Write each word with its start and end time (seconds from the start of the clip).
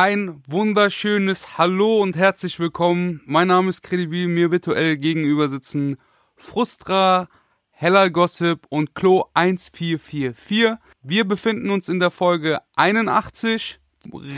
Ein 0.00 0.44
wunderschönes 0.46 1.58
Hallo 1.58 2.00
und 2.00 2.14
herzlich 2.14 2.60
willkommen. 2.60 3.20
Mein 3.26 3.48
Name 3.48 3.68
ist 3.68 3.82
Credibil, 3.82 4.28
mir 4.28 4.52
virtuell 4.52 4.96
gegenüber 4.96 5.48
sitzen 5.48 5.96
Frustra, 6.36 7.28
Heller 7.70 8.08
Gossip 8.08 8.64
und 8.68 8.94
Klo 8.94 9.24
1444. 9.34 10.76
Wir 11.02 11.24
befinden 11.26 11.70
uns 11.70 11.88
in 11.88 11.98
der 11.98 12.12
Folge 12.12 12.60
81. 12.76 13.80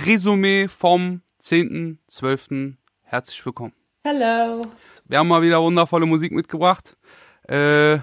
Resümee 0.07 0.67
vom 0.67 1.21
10.12. 1.43 2.77
Herzlich 3.03 3.45
willkommen. 3.45 3.75
Hallo. 4.07 4.67
Wir 5.05 5.19
haben 5.19 5.29
mal 5.29 5.43
wieder 5.43 5.61
wundervolle 5.61 6.07
Musik 6.07 6.33
mitgebracht. 6.33 6.97
Äh, 7.43 7.99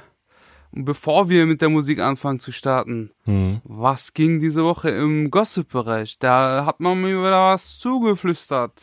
und 0.73 0.85
bevor 0.85 1.29
wir 1.29 1.45
mit 1.45 1.61
der 1.61 1.69
Musik 1.69 1.99
anfangen 1.99 2.39
zu 2.39 2.51
starten, 2.51 3.11
Mhm. 3.25 3.61
was 3.63 4.13
ging 4.13 4.39
diese 4.39 4.63
Woche 4.63 4.89
im 4.89 5.31
Gossip-Bereich? 5.31 6.17
Da 6.19 6.65
hat 6.65 6.79
man 6.79 7.01
mir 7.01 7.19
wieder 7.19 7.53
was 7.53 7.77
zugeflüstert. 7.79 8.73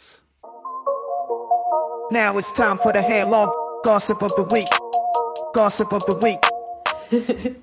Now 2.11 2.39
it's 2.39 2.53
time 2.53 2.79
for 2.83 2.93
the 2.93 3.01
hair-long 3.01 3.51
gossip 3.83 4.23
of 4.23 4.33
the 4.37 4.43
week. 4.55 4.69
Gossip 5.55 5.93
of 5.93 6.03
the 6.03 6.17
week. 6.23 6.41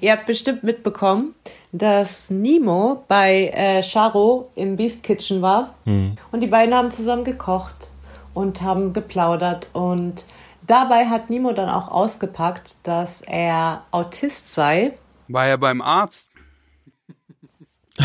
Ihr 0.00 0.12
habt 0.12 0.26
bestimmt 0.26 0.62
mitbekommen, 0.62 1.34
dass 1.72 2.30
Nemo 2.30 3.04
bei 3.08 3.50
äh, 3.54 3.82
Charo 3.82 4.50
im 4.54 4.76
Beast 4.76 5.02
Kitchen 5.02 5.42
war. 5.42 5.74
Und 5.84 6.40
die 6.40 6.46
beiden 6.46 6.74
haben 6.74 6.90
zusammen 6.90 7.24
gekocht 7.24 7.88
und 8.34 8.62
haben 8.62 8.92
geplaudert. 8.92 9.68
Und 9.72 10.26
dabei 10.66 11.06
hat 11.06 11.30
Nemo 11.30 11.52
dann 11.52 11.68
auch 11.68 11.88
ausgepackt, 11.88 12.78
dass 12.82 13.22
er 13.22 13.84
Autist 13.90 14.52
sei. 14.52 14.98
War 15.28 15.46
ja 15.46 15.56
beim 15.56 15.80
Arzt. 15.80 16.30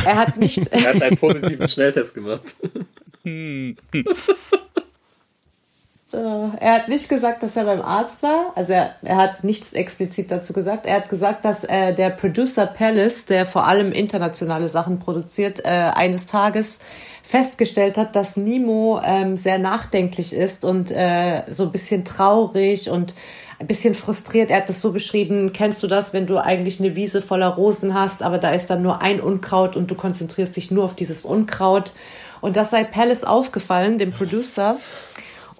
Er 0.06 0.16
hat 0.18 0.38
nicht. 0.38 0.68
Er 0.72 0.94
hat 0.94 1.02
einen 1.02 1.18
positiven 1.18 1.68
Schnelltest 1.68 2.14
gemacht. 2.14 2.56
Äh, 6.12 6.18
Er 6.18 6.74
hat 6.74 6.88
nicht 6.88 7.08
gesagt, 7.08 7.44
dass 7.44 7.56
er 7.56 7.66
beim 7.66 7.82
Arzt 7.82 8.24
war. 8.24 8.52
Also 8.56 8.74
er, 8.74 8.96
er 9.04 9.18
hat 9.18 9.44
nichts 9.44 9.74
explizit 9.74 10.32
dazu 10.32 10.54
gesagt. 10.54 10.86
Er 10.86 10.98
hat 10.98 11.10
gesagt, 11.10 11.46
dass 11.46 11.64
äh, 11.64 11.94
der 11.94 12.10
Producer 12.10 12.66
Palace, 12.66 13.26
der 13.26 13.46
vor 13.46 13.68
allem 13.68 13.92
internationale 13.92 14.70
Sachen 14.70 15.00
produziert, 15.00 15.66
äh, 15.66 15.92
eines 15.94 16.26
Tages 16.26 16.80
festgestellt 17.22 17.98
hat, 17.98 18.16
dass 18.16 18.38
Nemo 18.38 19.00
ähm, 19.04 19.38
sehr 19.38 19.60
nachdenklich 19.60 20.34
ist 20.34 20.66
und 20.66 20.90
äh, 20.90 21.44
so 21.48 21.64
ein 21.64 21.72
bisschen 21.72 22.04
traurig 22.04 22.90
und 22.90 23.14
ein 23.60 23.68
bisschen 23.68 23.94
frustriert. 23.94 24.50
Er 24.50 24.58
hat 24.58 24.70
das 24.70 24.82
so 24.82 24.92
beschrieben, 24.92 25.54
kennst 25.54 25.84
du 25.84 25.88
das, 25.88 26.12
wenn 26.12 26.26
du 26.26 26.38
eigentlich 26.38 26.80
eine 26.80 26.96
Wiese 26.96 27.22
voller 27.22 27.50
Rosen 27.50 27.94
hast, 27.94 28.24
aber 28.24 28.40
da 28.40 28.52
ist 28.52 28.70
dann 28.72 28.82
nur 28.82 29.04
ein 29.04 29.20
Unkraut 29.22 29.76
und 29.76 29.92
du 29.92 29.96
konzentrierst 29.96 30.56
dich 30.56 30.72
nur 30.72 30.86
auf 30.86 30.96
dieses 30.96 31.24
Unkraut. 31.24 31.92
Und 32.42 32.56
das 32.56 32.72
sei 32.72 32.84
Palace 32.84 33.26
aufgefallen, 33.26 34.00
dem 34.00 34.12
Producer. 34.12 34.78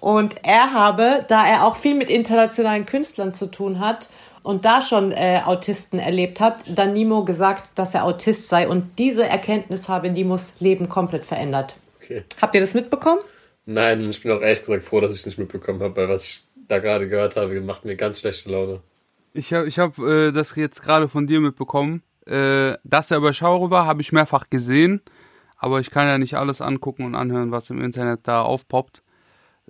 Und 0.00 0.36
er 0.44 0.72
habe, 0.72 1.26
da 1.28 1.46
er 1.46 1.66
auch 1.66 1.76
viel 1.76 1.94
mit 1.94 2.08
internationalen 2.08 2.86
Künstlern 2.86 3.34
zu 3.34 3.50
tun 3.50 3.80
hat 3.80 4.08
und 4.42 4.64
da 4.64 4.80
schon 4.80 5.12
äh, 5.12 5.42
Autisten 5.44 5.98
erlebt 5.98 6.40
hat, 6.40 6.64
dann 6.74 6.94
Nemo 6.94 7.22
gesagt, 7.22 7.70
dass 7.74 7.94
er 7.94 8.04
Autist 8.06 8.48
sei. 8.48 8.66
Und 8.66 8.98
diese 8.98 9.26
Erkenntnis 9.26 9.90
habe 9.90 10.08
Nimos 10.10 10.54
Leben 10.58 10.88
komplett 10.88 11.26
verändert. 11.26 11.76
Okay. 12.02 12.24
Habt 12.40 12.54
ihr 12.54 12.62
das 12.62 12.72
mitbekommen? 12.72 13.20
Nein, 13.66 14.08
ich 14.08 14.22
bin 14.22 14.32
auch 14.32 14.40
ehrlich 14.40 14.60
gesagt 14.60 14.84
froh, 14.84 15.00
dass 15.00 15.14
ich 15.14 15.20
es 15.20 15.26
nicht 15.26 15.38
mitbekommen 15.38 15.82
habe, 15.82 15.94
weil 15.96 16.08
was 16.08 16.24
ich 16.24 16.44
da 16.56 16.78
gerade 16.78 17.06
gehört 17.06 17.36
habe, 17.36 17.60
macht 17.60 17.84
mir 17.84 17.94
ganz 17.94 18.20
schlechte 18.20 18.50
Laune. 18.50 18.80
Ich 19.34 19.52
habe 19.52 19.68
ich 19.68 19.78
hab, 19.78 19.98
äh, 19.98 20.32
das 20.32 20.56
jetzt 20.56 20.82
gerade 20.82 21.08
von 21.08 21.26
dir 21.26 21.40
mitbekommen. 21.40 22.02
Äh, 22.26 22.78
dass 22.84 23.10
er 23.10 23.18
überschaubar 23.18 23.70
war, 23.70 23.86
habe 23.86 24.00
ich 24.00 24.12
mehrfach 24.12 24.48
gesehen. 24.48 25.02
Aber 25.58 25.78
ich 25.80 25.90
kann 25.90 26.08
ja 26.08 26.16
nicht 26.16 26.38
alles 26.38 26.62
angucken 26.62 27.04
und 27.04 27.14
anhören, 27.14 27.52
was 27.52 27.68
im 27.68 27.82
Internet 27.82 28.20
da 28.22 28.40
aufpoppt. 28.40 29.02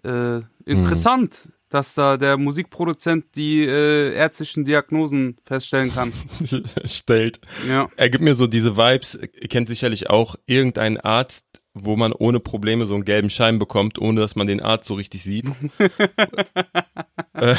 Äh, 0.04 0.40
interessant, 0.64 1.50
dass 1.68 1.94
da 1.94 2.16
der 2.16 2.36
Musikproduzent 2.36 3.36
die 3.36 3.64
äh, 3.64 4.12
ärztlichen 4.12 4.64
Diagnosen 4.64 5.36
feststellen 5.44 5.92
kann. 5.92 6.12
stellt. 6.84 7.40
Ja. 7.68 7.88
Er 7.96 8.10
gibt 8.10 8.24
mir 8.24 8.34
so 8.34 8.46
diese 8.46 8.76
Vibes, 8.76 9.18
kennt 9.48 9.68
sicherlich 9.68 10.10
auch 10.10 10.34
irgendeinen 10.46 10.98
Arzt, 10.98 11.44
wo 11.72 11.96
man 11.96 12.12
ohne 12.12 12.40
Probleme 12.40 12.86
so 12.86 12.94
einen 12.94 13.04
gelben 13.04 13.30
Schein 13.30 13.58
bekommt, 13.58 13.98
ohne 13.98 14.20
dass 14.20 14.34
man 14.34 14.48
den 14.48 14.60
Arzt 14.60 14.88
so 14.88 14.94
richtig 14.94 15.22
sieht. 15.22 15.46
äh, 17.34 17.54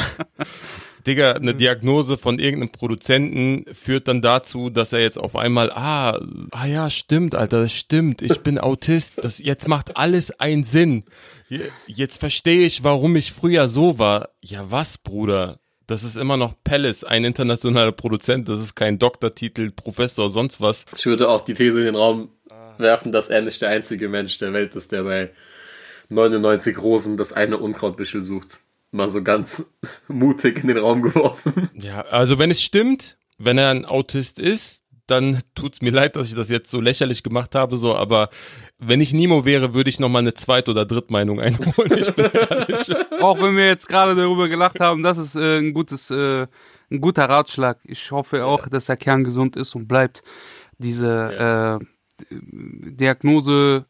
Digga, 1.06 1.32
eine 1.32 1.54
Diagnose 1.54 2.16
von 2.16 2.38
irgendeinem 2.38 2.70
Produzenten 2.70 3.64
führt 3.74 4.06
dann 4.08 4.22
dazu, 4.22 4.70
dass 4.70 4.92
er 4.92 5.00
jetzt 5.00 5.18
auf 5.18 5.34
einmal, 5.34 5.72
ah, 5.72 6.20
ah 6.52 6.66
ja, 6.66 6.90
stimmt, 6.90 7.34
Alter, 7.34 7.62
das 7.62 7.72
stimmt, 7.72 8.22
ich 8.22 8.40
bin 8.40 8.58
Autist, 8.58 9.14
das 9.16 9.38
jetzt 9.38 9.66
macht 9.66 9.96
alles 9.96 10.38
einen 10.38 10.64
Sinn. 10.64 11.04
Je- 11.52 11.70
Jetzt 11.86 12.18
verstehe 12.18 12.64
ich, 12.66 12.82
warum 12.82 13.14
ich 13.16 13.32
früher 13.32 13.68
so 13.68 13.98
war. 13.98 14.30
Ja, 14.40 14.70
was, 14.70 14.96
Bruder? 14.98 15.58
Das 15.86 16.04
ist 16.04 16.16
immer 16.16 16.36
noch 16.38 16.54
Palace, 16.64 17.04
ein 17.04 17.24
internationaler 17.24 17.92
Produzent, 17.92 18.48
das 18.48 18.60
ist 18.60 18.74
kein 18.74 18.98
Doktortitel, 18.98 19.70
Professor, 19.70 20.30
sonst 20.30 20.60
was. 20.60 20.86
Ich 20.96 21.04
würde 21.06 21.28
auch 21.28 21.42
die 21.42 21.54
These 21.54 21.80
in 21.80 21.84
den 21.86 21.96
Raum 21.96 22.30
werfen, 22.78 23.12
dass 23.12 23.28
er 23.28 23.42
nicht 23.42 23.60
der 23.60 23.68
einzige 23.68 24.08
Mensch 24.08 24.38
der 24.38 24.52
Welt 24.54 24.74
ist, 24.74 24.92
der 24.92 25.02
bei 25.02 25.30
99 26.08 26.78
Rosen 26.80 27.16
das 27.16 27.32
eine 27.32 27.58
Unkrautbüschel 27.58 28.22
sucht. 28.22 28.60
Mal 28.90 29.08
so 29.10 29.22
ganz 29.22 29.66
mutig 30.08 30.58
in 30.62 30.68
den 30.68 30.78
Raum 30.78 31.02
geworfen. 31.02 31.68
Ja, 31.74 32.02
also 32.02 32.38
wenn 32.38 32.50
es 32.50 32.62
stimmt, 32.62 33.18
wenn 33.38 33.58
er 33.58 33.70
ein 33.70 33.84
Autist 33.84 34.38
ist, 34.38 34.84
dann 35.06 35.40
tut's 35.54 35.82
mir 35.82 35.90
leid, 35.92 36.16
dass 36.16 36.28
ich 36.28 36.34
das 36.34 36.48
jetzt 36.48 36.70
so 36.70 36.80
lächerlich 36.80 37.22
gemacht 37.22 37.54
habe, 37.54 37.76
so, 37.76 37.94
aber 37.96 38.30
wenn 38.84 39.00
ich 39.00 39.12
Nemo 39.12 39.44
wäre, 39.44 39.74
würde 39.74 39.90
ich 39.90 40.00
noch 40.00 40.08
mal 40.08 40.18
eine 40.18 40.34
zweite 40.34 40.70
oder 40.70 40.84
Drittmeinung 40.84 41.40
einholen. 41.40 41.98
Ich 41.98 42.12
bin 42.14 42.30
ehrlich. 42.32 42.90
Auch 43.20 43.40
wenn 43.40 43.56
wir 43.56 43.66
jetzt 43.66 43.88
gerade 43.88 44.14
darüber 44.14 44.48
gelacht 44.48 44.80
haben, 44.80 45.02
das 45.02 45.18
ist 45.18 45.36
äh, 45.36 45.58
ein 45.58 45.72
gutes, 45.72 46.10
äh, 46.10 46.46
ein 46.90 47.00
guter 47.00 47.28
Ratschlag. 47.28 47.78
Ich 47.84 48.10
hoffe 48.10 48.44
auch, 48.44 48.68
dass 48.68 48.86
der 48.86 48.96
Kern 48.96 49.24
gesund 49.24 49.56
ist 49.56 49.74
und 49.74 49.88
bleibt. 49.88 50.22
Diese 50.78 51.80
äh, 51.80 51.84
Diagnose 52.30 53.86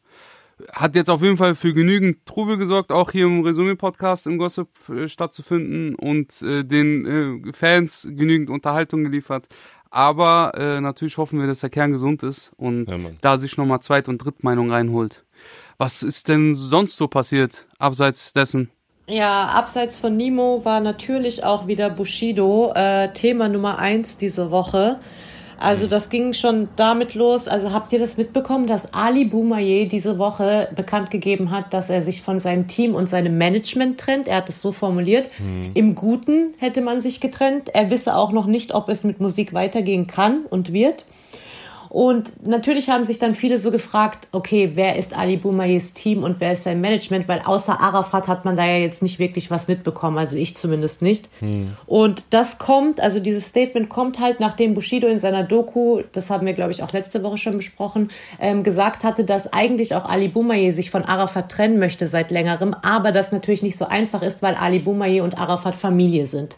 hat 0.71 0.95
jetzt 0.95 1.09
auf 1.09 1.21
jeden 1.21 1.37
Fall 1.37 1.55
für 1.55 1.73
genügend 1.73 2.25
Trubel 2.25 2.57
gesorgt, 2.57 2.91
auch 2.91 3.11
hier 3.11 3.25
im 3.25 3.43
Resümee-Podcast 3.43 4.27
im 4.27 4.37
Gossip 4.37 4.69
äh, 4.89 5.07
stattzufinden 5.07 5.95
und 5.95 6.41
äh, 6.41 6.63
den 6.63 7.05
äh, 7.47 7.53
Fans 7.53 8.07
genügend 8.11 8.49
Unterhaltung 8.49 9.03
geliefert. 9.03 9.47
Aber 9.93 10.53
äh, 10.57 10.81
natürlich 10.81 11.19
hoffen 11.19 11.39
wir, 11.39 11.45
dass 11.45 11.59
der 11.59 11.69
Kern 11.69 11.91
gesund 11.91 12.23
ist 12.23 12.51
und 12.57 12.89
Ja, 12.89 12.97
da 13.21 13.37
sich 13.37 13.57
nochmal 13.57 13.79
Zweit- 13.81 14.09
und 14.09 14.17
Drittmeinung 14.17 14.71
reinholt. 14.71 15.23
Was 15.77 16.01
ist 16.01 16.29
denn 16.29 16.55
sonst 16.55 16.97
so 16.97 17.07
passiert, 17.07 17.67
abseits 17.77 18.33
dessen? 18.33 18.71
Ja, 19.05 19.49
abseits 19.49 19.99
von 19.99 20.17
Nemo 20.17 20.65
war 20.65 20.79
natürlich 20.79 21.43
auch 21.43 21.67
wieder 21.67 21.91
Bushido 21.91 22.73
äh, 22.73 23.13
Thema 23.13 23.49
Nummer 23.49 23.77
eins 23.77 24.17
diese 24.17 24.49
Woche. 24.49 24.99
Also 25.59 25.87
das 25.87 26.09
ging 26.09 26.33
schon 26.33 26.69
damit 26.75 27.15
los. 27.15 27.47
Also 27.47 27.71
habt 27.71 27.93
ihr 27.93 27.99
das 27.99 28.17
mitbekommen, 28.17 28.67
dass 28.67 28.93
Ali 28.93 29.25
Boumaier 29.25 29.85
diese 29.85 30.17
Woche 30.17 30.69
bekannt 30.75 31.11
gegeben 31.11 31.51
hat, 31.51 31.73
dass 31.73 31.89
er 31.89 32.01
sich 32.01 32.21
von 32.21 32.39
seinem 32.39 32.67
Team 32.67 32.95
und 32.95 33.07
seinem 33.07 33.37
Management 33.37 33.99
trennt? 33.99 34.27
Er 34.27 34.37
hat 34.37 34.49
es 34.49 34.61
so 34.61 34.71
formuliert. 34.71 35.29
Im 35.73 35.95
Guten 35.95 36.53
hätte 36.57 36.81
man 36.81 37.01
sich 37.01 37.19
getrennt. 37.19 37.69
Er 37.73 37.89
wisse 37.89 38.15
auch 38.15 38.31
noch 38.31 38.45
nicht, 38.45 38.73
ob 38.73 38.89
es 38.89 39.03
mit 39.03 39.19
Musik 39.19 39.53
weitergehen 39.53 40.07
kann 40.07 40.45
und 40.49 40.73
wird. 40.73 41.05
Und 41.93 42.43
natürlich 42.43 42.89
haben 42.89 43.03
sich 43.03 43.19
dann 43.19 43.35
viele 43.35 43.59
so 43.59 43.69
gefragt, 43.69 44.27
okay, 44.31 44.71
wer 44.73 44.95
ist 44.95 45.15
Ali 45.15 45.37
Boumaiers 45.37 45.93
Team 45.93 46.23
und 46.23 46.39
wer 46.39 46.53
ist 46.53 46.63
sein 46.63 46.81
Management? 46.81 47.27
Weil 47.27 47.43
außer 47.45 47.79
Arafat 47.79 48.27
hat 48.27 48.45
man 48.45 48.55
da 48.55 48.65
ja 48.65 48.77
jetzt 48.77 49.03
nicht 49.03 49.19
wirklich 49.19 49.51
was 49.51 49.67
mitbekommen, 49.67 50.17
also 50.17 50.35
ich 50.35 50.57
zumindest 50.57 51.03
nicht. 51.03 51.29
Und 51.85 52.23
das 52.31 52.57
kommt, 52.57 52.99
also 52.99 53.19
dieses 53.19 53.45
Statement 53.45 53.89
kommt 53.89 54.19
halt, 54.19 54.39
nachdem 54.39 54.73
Bushido 54.73 55.07
in 55.07 55.19
seiner 55.19 55.43
Doku, 55.43 56.01
das 56.13 56.31
haben 56.31 56.47
wir 56.47 56.53
glaube 56.53 56.71
ich 56.71 56.81
auch 56.81 56.91
letzte 56.91 57.21
Woche 57.21 57.37
schon 57.37 57.57
besprochen, 57.57 58.09
ähm, 58.39 58.63
gesagt 58.63 59.03
hatte, 59.03 59.23
dass 59.23 59.53
eigentlich 59.53 59.93
auch 59.93 60.05
Ali 60.09 60.29
Boumaier 60.29 60.71
sich 60.71 60.89
von 60.89 61.05
Arafat 61.05 61.51
trennen 61.51 61.77
möchte 61.77 62.07
seit 62.07 62.31
längerem, 62.31 62.75
aber 62.81 63.11
das 63.11 63.31
natürlich 63.31 63.61
nicht 63.61 63.77
so 63.77 63.85
einfach 63.85 64.23
ist, 64.23 64.41
weil 64.41 64.55
Ali 64.55 64.79
Boumaier 64.79 65.23
und 65.23 65.37
Arafat 65.37 65.75
Familie 65.75 66.25
sind. 66.25 66.57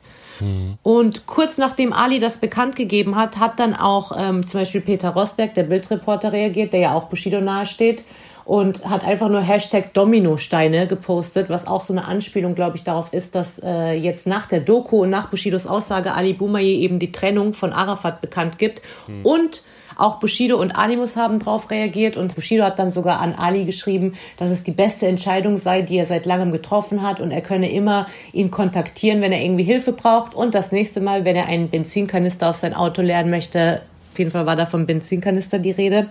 Und 0.84 1.26
kurz 1.26 1.58
nachdem 1.58 1.94
Ali 1.94 2.20
das 2.20 2.38
bekannt 2.38 2.76
gegeben 2.76 3.16
hat, 3.16 3.38
hat 3.38 3.60
dann 3.60 3.76
auch 3.76 4.12
ähm, 4.18 4.46
zum 4.46 4.62
Beispiel 4.62 4.82
Peter 4.82 5.10
Rosberg, 5.10 5.54
der 5.54 5.64
Bildreporter, 5.64 6.32
reagiert, 6.32 6.74
der 6.74 6.80
ja 6.80 6.94
auch 6.94 7.06
Bushido 7.06 7.42
nahesteht 7.42 8.04
und 8.46 8.86
hat 8.86 9.04
einfach 9.04 9.28
nur 9.28 9.42
Hashtag 9.42 9.94
Dominosteine 9.94 10.88
gepostet, 10.88 11.50
was 11.50 11.66
auch 11.66 11.82
so 11.82 11.94
eine 11.94 12.06
Anspielung, 12.06 12.54
glaube 12.54 12.78
ich, 12.78 12.84
darauf 12.84 13.12
ist, 13.12 13.34
dass 13.34 13.60
äh, 13.60 13.94
jetzt 13.94 14.28
nach 14.28 14.46
der 14.46 14.60
Doku 14.60 15.02
und 15.02 15.10
nach 15.10 15.30
Bushidos 15.30 15.66
Aussage 15.66 16.14
Ali 16.14 16.34
Boumaier 16.34 16.64
eben 16.64 17.00
die 17.00 17.12
Trennung 17.12 17.54
von 17.54 17.74
Arafat 17.74 18.22
bekannt 18.22 18.60
gibt 18.60 18.84
und 19.24 19.64
auch 19.96 20.20
Bushido 20.20 20.58
und 20.58 20.72
Animus 20.72 21.16
haben 21.16 21.40
darauf 21.40 21.72
reagiert 21.72 22.18
und 22.18 22.36
Bushido 22.36 22.64
hat 22.64 22.80
dann 22.80 22.92
sogar 22.92 23.20
an 23.20 23.34
Ali 23.34 23.66
geschrieben, 23.66 24.14
dass 24.38 24.52
es 24.52 24.64
die 24.64 24.72
beste 24.72 25.08
Entscheidung 25.08 25.58
sei, 25.58 25.82
die 25.82 25.98
er 25.98 26.06
seit 26.06 26.26
langem 26.26 26.52
getroffen 26.52 27.02
hat 27.02 27.20
und 27.20 27.32
er 27.32 27.42
könne 27.42 27.72
immer 27.72 28.08
ihn 28.34 28.52
kontaktieren, 28.52 29.22
wenn 29.22 29.32
er 29.32 29.44
irgendwie 29.44 29.64
Hilfe 29.64 29.94
braucht 29.94 30.36
und 30.36 30.56
das 30.56 30.72
nächste 30.72 31.02
Mal, 31.02 31.26
wenn 31.26 31.36
er 31.36 31.48
einen 31.48 31.70
Benzinkanister 31.70 32.50
auf 32.50 32.58
sein 32.58 32.74
Auto 32.74 33.02
leeren 33.02 33.30
möchte, 33.30 33.82
auf 34.12 34.20
jeden 34.20 34.32
Fall 34.32 34.46
war 34.46 34.56
da 34.56 34.66
vom 34.66 34.86
Benzinkanister 34.86 35.60
die 35.60 35.72
Rede. 35.72 36.10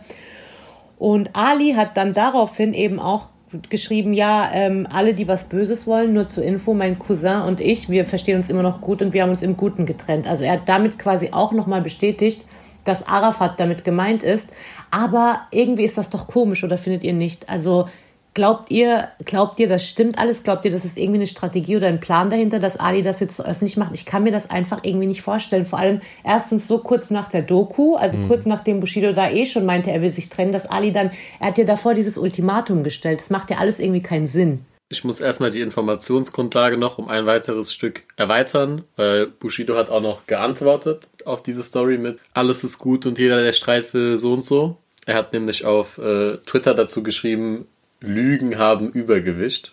Und 0.98 1.30
Ali 1.32 1.72
hat 1.72 1.96
dann 1.96 2.14
daraufhin 2.14 2.74
eben 2.74 3.00
auch 3.00 3.28
geschrieben, 3.70 4.12
ja, 4.14 4.50
ähm, 4.52 4.86
alle, 4.90 5.14
die 5.14 5.28
was 5.28 5.44
Böses 5.44 5.86
wollen, 5.86 6.12
nur 6.12 6.28
zur 6.28 6.44
Info, 6.44 6.74
mein 6.74 6.98
Cousin 6.98 7.42
und 7.42 7.60
ich, 7.60 7.88
wir 7.88 8.04
verstehen 8.04 8.36
uns 8.36 8.48
immer 8.48 8.62
noch 8.62 8.80
gut 8.80 9.00
und 9.00 9.12
wir 9.12 9.22
haben 9.22 9.30
uns 9.30 9.42
im 9.42 9.56
Guten 9.56 9.86
getrennt. 9.86 10.26
Also 10.26 10.44
er 10.44 10.54
hat 10.54 10.68
damit 10.68 10.98
quasi 10.98 11.30
auch 11.32 11.52
nochmal 11.52 11.80
bestätigt, 11.80 12.44
dass 12.84 13.06
Arafat 13.06 13.58
damit 13.58 13.84
gemeint 13.84 14.22
ist. 14.22 14.50
Aber 14.90 15.40
irgendwie 15.50 15.84
ist 15.84 15.98
das 15.98 16.10
doch 16.10 16.26
komisch, 16.26 16.64
oder 16.64 16.78
findet 16.78 17.02
ihr 17.02 17.12
nicht? 17.12 17.48
Also 17.48 17.86
Glaubt 18.34 18.72
ihr, 18.72 19.10
glaubt 19.24 19.60
ihr, 19.60 19.68
das 19.68 19.88
stimmt 19.88 20.18
alles? 20.18 20.42
Glaubt 20.42 20.64
ihr, 20.64 20.72
das 20.72 20.84
ist 20.84 20.98
irgendwie 20.98 21.18
eine 21.18 21.28
Strategie 21.28 21.76
oder 21.76 21.86
ein 21.86 22.00
Plan 22.00 22.30
dahinter, 22.30 22.58
dass 22.58 22.76
Ali 22.76 23.04
das 23.04 23.20
jetzt 23.20 23.36
so 23.36 23.44
öffentlich 23.44 23.76
macht? 23.76 23.92
Ich 23.94 24.06
kann 24.06 24.24
mir 24.24 24.32
das 24.32 24.50
einfach 24.50 24.80
irgendwie 24.82 25.06
nicht 25.06 25.22
vorstellen. 25.22 25.64
Vor 25.64 25.78
allem 25.78 26.00
erstens 26.24 26.66
so 26.66 26.78
kurz 26.78 27.10
nach 27.10 27.28
der 27.28 27.42
Doku, 27.42 27.94
also 27.94 28.18
mhm. 28.18 28.26
kurz 28.26 28.44
nachdem 28.44 28.80
Bushido 28.80 29.12
da 29.12 29.30
eh 29.30 29.46
schon 29.46 29.64
meinte, 29.64 29.92
er 29.92 30.02
will 30.02 30.10
sich 30.10 30.30
trennen, 30.30 30.52
dass 30.52 30.66
Ali 30.66 30.90
dann, 30.90 31.12
er 31.38 31.46
hat 31.46 31.58
ja 31.58 31.64
davor 31.64 31.94
dieses 31.94 32.18
Ultimatum 32.18 32.82
gestellt. 32.82 33.20
Das 33.20 33.30
macht 33.30 33.50
ja 33.50 33.58
alles 33.58 33.78
irgendwie 33.78 34.02
keinen 34.02 34.26
Sinn. 34.26 34.64
Ich 34.90 35.02
muss 35.02 35.20
erstmal 35.20 35.50
die 35.50 35.62
Informationsgrundlage 35.62 36.76
noch 36.76 36.98
um 36.98 37.08
ein 37.08 37.26
weiteres 37.26 37.72
Stück 37.72 38.02
erweitern, 38.16 38.84
weil 38.96 39.26
Bushido 39.26 39.76
hat 39.76 39.90
auch 39.90 40.02
noch 40.02 40.26
geantwortet 40.26 41.08
auf 41.24 41.42
diese 41.42 41.62
Story 41.62 41.98
mit 41.98 42.18
alles 42.32 42.64
ist 42.64 42.78
gut 42.78 43.06
und 43.06 43.18
jeder, 43.18 43.42
der 43.42 43.52
Streit 43.52 43.92
will, 43.94 44.18
so 44.18 44.34
und 44.34 44.44
so. 44.44 44.76
Er 45.06 45.16
hat 45.16 45.32
nämlich 45.32 45.64
auf 45.64 45.98
äh, 45.98 46.38
Twitter 46.46 46.74
dazu 46.74 47.02
geschrieben, 47.02 47.66
Lügen 48.00 48.58
haben 48.58 48.90
Übergewicht. 48.90 49.72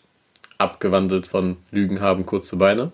Abgewandelt 0.58 1.28
von 1.28 1.57
Lügen 1.72 2.02
haben 2.02 2.25
kurze 2.25 2.57
Beine. 2.57 2.92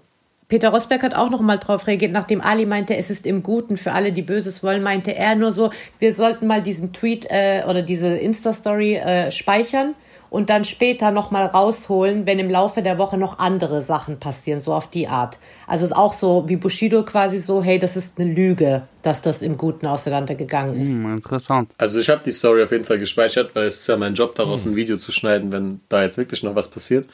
Peter 0.47 0.69
Rosberg 0.69 1.03
hat 1.03 1.15
auch 1.15 1.29
noch 1.29 1.41
mal 1.41 1.57
drauf 1.57 1.87
reagiert, 1.87 2.13
nachdem 2.13 2.39
Ali 2.39 2.65
meinte, 2.65 2.95
es 2.95 3.09
ist 3.09 3.25
im 3.25 3.43
Guten 3.43 3.75
für 3.75 3.91
alle, 3.91 4.13
die 4.13 4.21
Böses 4.21 4.63
wollen, 4.63 4.81
meinte 4.81 5.13
er 5.13 5.35
nur 5.35 5.51
so, 5.51 5.71
wir 5.99 6.13
sollten 6.13 6.47
mal 6.47 6.63
diesen 6.63 6.93
Tweet 6.93 7.27
äh, 7.29 7.63
oder 7.67 7.81
diese 7.81 8.07
Insta-Story 8.07 8.95
äh, 8.95 9.31
speichern 9.31 9.93
und 10.29 10.49
dann 10.49 10.65
später 10.65 11.11
nochmal 11.11 11.45
rausholen, 11.45 12.25
wenn 12.25 12.39
im 12.39 12.49
Laufe 12.49 12.81
der 12.81 12.97
Woche 12.97 13.17
noch 13.17 13.39
andere 13.39 13.81
Sachen 13.81 14.19
passieren, 14.19 14.59
so 14.59 14.73
auf 14.73 14.87
die 14.89 15.07
Art. 15.07 15.37
Also 15.67 15.93
auch 15.95 16.13
so 16.13 16.45
wie 16.47 16.55
Bushido 16.55 17.03
quasi 17.03 17.39
so, 17.39 17.63
hey, 17.63 17.79
das 17.79 17.95
ist 17.95 18.19
eine 18.19 18.31
Lüge, 18.31 18.83
dass 19.01 19.21
das 19.21 19.41
im 19.41 19.57
Guten 19.57 19.87
auseinandergegangen 19.87 20.81
ist. 20.81 20.91
Hm, 20.91 21.17
interessant. 21.17 21.73
Also 21.77 21.99
ich 21.99 22.09
habe 22.09 22.21
die 22.25 22.31
Story 22.31 22.63
auf 22.63 22.71
jeden 22.71 22.83
Fall 22.83 22.97
gespeichert, 22.97 23.55
weil 23.55 23.65
es 23.65 23.77
ist 23.77 23.87
ja 23.87 23.97
mein 23.97 24.13
Job, 24.13 24.35
daraus 24.35 24.65
hm. 24.65 24.71
ein 24.71 24.75
Video 24.75 24.97
zu 24.97 25.11
schneiden, 25.11 25.51
wenn 25.51 25.81
da 25.89 26.03
jetzt 26.03 26.17
wirklich 26.17 26.43
noch 26.43 26.55
was 26.55 26.69
passiert. 26.69 27.07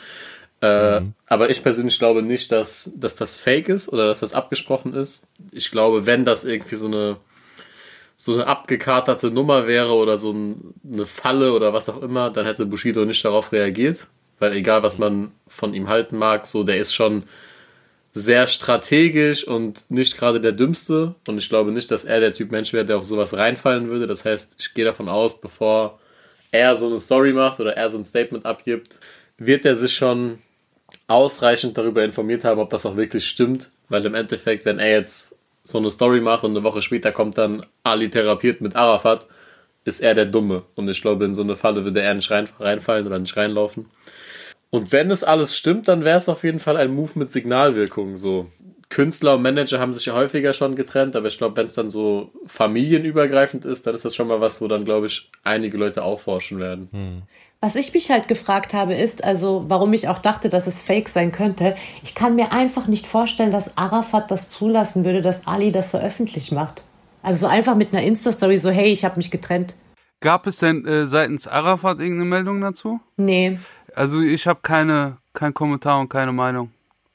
Äh, 0.63 1.01
mhm. 1.01 1.13
Aber 1.27 1.49
ich 1.49 1.61
persönlich 1.61 1.99
glaube 1.99 2.21
nicht, 2.21 2.49
dass, 2.51 2.89
dass 2.95 3.15
das 3.15 3.35
fake 3.35 3.67
ist 3.67 3.91
oder 3.91 4.07
dass 4.07 4.21
das 4.21 4.33
abgesprochen 4.33 4.93
ist. 4.93 5.27
Ich 5.51 5.71
glaube, 5.71 6.05
wenn 6.05 6.23
das 6.23 6.45
irgendwie 6.45 6.77
so 6.77 6.85
eine 6.85 7.17
so 8.23 8.35
eine 8.35 8.47
abgekaterte 8.47 9.31
Nummer 9.31 9.67
wäre 9.67 9.91
oder 9.95 10.17
so 10.17 10.31
ein, 10.31 10.73
eine 10.89 11.05
Falle 11.05 11.51
oder 11.51 11.73
was 11.73 11.89
auch 11.89 12.01
immer, 12.01 12.29
dann 12.29 12.45
hätte 12.45 12.65
Bushido 12.65 13.03
nicht 13.03 13.25
darauf 13.25 13.51
reagiert. 13.51 14.07
Weil 14.39 14.53
egal, 14.53 14.81
was 14.81 14.97
man 14.97 15.31
von 15.45 15.73
ihm 15.73 15.89
halten 15.89 16.17
mag, 16.17 16.47
so 16.47 16.63
der 16.63 16.77
ist 16.77 16.93
schon 16.93 17.23
sehr 18.13 18.47
strategisch 18.47 19.45
und 19.45 19.91
nicht 19.91 20.17
gerade 20.17 20.39
der 20.39 20.53
Dümmste. 20.53 21.15
Und 21.27 21.37
ich 21.37 21.49
glaube 21.49 21.73
nicht, 21.73 21.91
dass 21.91 22.05
er 22.05 22.21
der 22.21 22.31
Typ 22.31 22.51
Mensch 22.51 22.71
wäre, 22.71 22.85
der 22.85 22.99
auf 22.99 23.03
sowas 23.03 23.33
reinfallen 23.33 23.91
würde. 23.91 24.07
Das 24.07 24.23
heißt, 24.23 24.55
ich 24.57 24.73
gehe 24.73 24.85
davon 24.85 25.09
aus, 25.09 25.41
bevor 25.41 25.99
er 26.49 26.77
so 26.77 26.87
eine 26.87 26.99
Story 26.99 27.33
macht 27.33 27.59
oder 27.59 27.75
er 27.75 27.89
so 27.89 27.97
ein 27.97 28.05
Statement 28.05 28.45
abgibt, 28.45 28.99
wird 29.37 29.65
er 29.65 29.75
sich 29.75 29.93
schon 29.93 30.39
ausreichend 31.07 31.77
darüber 31.77 32.05
informiert 32.05 32.45
haben, 32.45 32.61
ob 32.61 32.69
das 32.69 32.85
auch 32.85 32.95
wirklich 32.95 33.25
stimmt. 33.25 33.69
Weil 33.89 34.05
im 34.05 34.15
Endeffekt, 34.15 34.63
wenn 34.63 34.79
er 34.79 34.91
jetzt 34.91 35.35
so 35.63 35.77
eine 35.77 35.91
Story 35.91 36.21
macht 36.21 36.43
und 36.43 36.51
eine 36.51 36.63
Woche 36.63 36.81
später 36.81 37.11
kommt 37.11 37.37
dann 37.37 37.65
Ali 37.83 38.09
therapiert 38.09 38.61
mit 38.61 38.75
Arafat, 38.75 39.25
ist 39.85 40.01
er 40.01 40.15
der 40.15 40.25
Dumme. 40.25 40.63
Und 40.75 40.89
ich 40.89 41.01
glaube, 41.01 41.25
in 41.25 41.33
so 41.33 41.41
eine 41.41 41.55
Falle 41.55 41.83
würde 41.83 42.01
er 42.01 42.13
nicht 42.13 42.31
rein, 42.31 42.47
reinfallen 42.59 43.07
oder 43.07 43.19
nicht 43.19 43.35
reinlaufen. 43.35 43.87
Und 44.69 44.91
wenn 44.91 45.11
es 45.11 45.23
alles 45.23 45.55
stimmt, 45.55 45.87
dann 45.87 46.03
wäre 46.03 46.17
es 46.17 46.29
auf 46.29 46.43
jeden 46.43 46.59
Fall 46.59 46.77
ein 46.77 46.93
Move 46.93 47.11
mit 47.15 47.29
Signalwirkung. 47.29 48.17
So 48.17 48.47
Künstler 48.89 49.35
und 49.35 49.41
Manager 49.41 49.79
haben 49.79 49.93
sich 49.93 50.05
ja 50.05 50.13
häufiger 50.13 50.53
schon 50.53 50.75
getrennt, 50.75 51.15
aber 51.15 51.27
ich 51.27 51.37
glaube, 51.37 51.57
wenn 51.57 51.65
es 51.65 51.73
dann 51.73 51.89
so 51.89 52.31
familienübergreifend 52.45 53.65
ist, 53.65 53.87
dann 53.87 53.95
ist 53.95 54.05
das 54.05 54.15
schon 54.15 54.27
mal 54.27 54.41
was, 54.41 54.61
wo 54.61 54.67
dann, 54.67 54.85
glaube 54.85 55.07
ich, 55.07 55.29
einige 55.43 55.77
Leute 55.77 56.03
auch 56.03 56.19
forschen 56.19 56.59
werden. 56.59 56.89
Hm. 56.91 57.21
Was 57.63 57.75
ich 57.75 57.93
mich 57.93 58.11
halt 58.11 58.27
gefragt 58.27 58.73
habe, 58.73 58.93
ist, 58.93 59.23
also 59.23 59.63
warum 59.69 59.93
ich 59.93 60.09
auch 60.09 60.19
dachte, 60.19 60.49
dass 60.49 60.67
es 60.67 60.83
fake 60.83 61.07
sein 61.07 61.31
könnte. 61.31 61.77
Ich 62.03 62.13
kann 62.13 62.35
mir 62.35 62.51
einfach 62.51 62.87
nicht 62.87 63.07
vorstellen, 63.07 63.53
dass 63.53 63.77
Arafat 63.77 64.29
das 64.31 64.49
zulassen 64.49 65.05
würde, 65.05 65.21
dass 65.21 65.47
Ali 65.47 65.71
das 65.71 65.91
so 65.91 65.97
öffentlich 65.97 66.51
macht. 66.51 66.83
Also 67.21 67.45
so 67.45 67.47
einfach 67.47 67.77
mit 67.77 67.93
einer 67.93 68.03
Insta-Story, 68.03 68.57
so 68.57 68.69
hey, 68.69 68.91
ich 68.91 69.05
habe 69.05 69.15
mich 69.15 69.31
getrennt. 69.31 69.75
Gab 70.19 70.45
es 70.45 70.57
denn 70.57 70.85
äh, 70.85 71.07
seitens 71.07 71.47
Arafat 71.47 72.01
irgendeine 72.01 72.25
Meldung 72.25 72.59
dazu? 72.59 72.99
Nee. 73.15 73.57
Also 73.95 74.19
ich 74.19 74.45
habe 74.45 74.59
keine, 74.61 75.15
kein 75.31 75.53
Kommentar 75.53 76.01
und 76.01 76.09
keine 76.09 76.33
Meinung. 76.33 76.69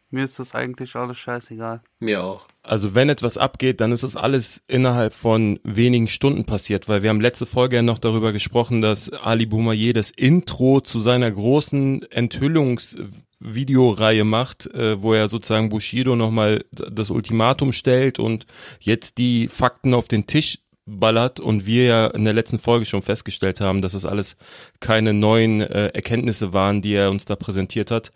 Mir 0.08 0.24
ist 0.24 0.38
das 0.38 0.54
eigentlich 0.54 0.96
alles 0.96 1.18
scheißegal. 1.18 1.82
Mir 2.00 2.24
auch. 2.24 2.47
Also 2.68 2.94
wenn 2.94 3.08
etwas 3.08 3.38
abgeht, 3.38 3.80
dann 3.80 3.92
ist 3.92 4.02
das 4.02 4.14
alles 4.14 4.60
innerhalb 4.68 5.14
von 5.14 5.58
wenigen 5.64 6.06
Stunden 6.06 6.44
passiert, 6.44 6.86
weil 6.86 7.02
wir 7.02 7.08
haben 7.08 7.22
letzte 7.22 7.46
Folge 7.46 7.76
ja 7.76 7.82
noch 7.82 7.98
darüber 7.98 8.32
gesprochen, 8.32 8.82
dass 8.82 9.10
Ali 9.10 9.46
Boumaier 9.46 9.94
das 9.94 10.10
Intro 10.10 10.82
zu 10.82 11.00
seiner 11.00 11.30
großen 11.30 12.02
Enthüllungsvideoreihe 12.10 14.24
macht, 14.24 14.66
äh, 14.74 15.00
wo 15.00 15.14
er 15.14 15.30
sozusagen 15.30 15.70
Bushido 15.70 16.14
nochmal 16.14 16.62
das 16.70 17.10
Ultimatum 17.10 17.72
stellt 17.72 18.18
und 18.18 18.44
jetzt 18.80 19.16
die 19.16 19.48
Fakten 19.48 19.94
auf 19.94 20.06
den 20.06 20.26
Tisch 20.26 20.58
ballert 20.84 21.40
und 21.40 21.64
wir 21.64 21.84
ja 21.84 22.08
in 22.08 22.24
der 22.24 22.34
letzten 22.34 22.58
Folge 22.58 22.84
schon 22.84 23.00
festgestellt 23.00 23.62
haben, 23.62 23.80
dass 23.80 23.92
das 23.92 24.04
alles 24.04 24.36
keine 24.80 25.14
neuen 25.14 25.62
äh, 25.62 25.86
Erkenntnisse 25.88 26.52
waren, 26.52 26.82
die 26.82 26.92
er 26.92 27.10
uns 27.10 27.24
da 27.24 27.34
präsentiert 27.34 27.90
hat. 27.90 28.12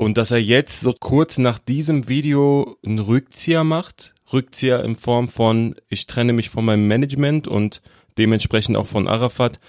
Und 0.00 0.16
dass 0.16 0.30
er 0.30 0.40
jetzt 0.40 0.80
so 0.80 0.94
kurz 0.98 1.36
nach 1.36 1.58
diesem 1.58 2.08
Video 2.08 2.78
einen 2.82 3.00
Rückzieher 3.00 3.64
macht, 3.64 4.14
Rückzieher 4.32 4.82
in 4.82 4.96
Form 4.96 5.28
von, 5.28 5.74
ich 5.90 6.06
trenne 6.06 6.32
mich 6.32 6.48
von 6.48 6.64
meinem 6.64 6.88
Management 6.88 7.46
und 7.46 7.82
dementsprechend 8.16 8.78
auch 8.78 8.86
von 8.86 9.06
Arafat, 9.06 9.60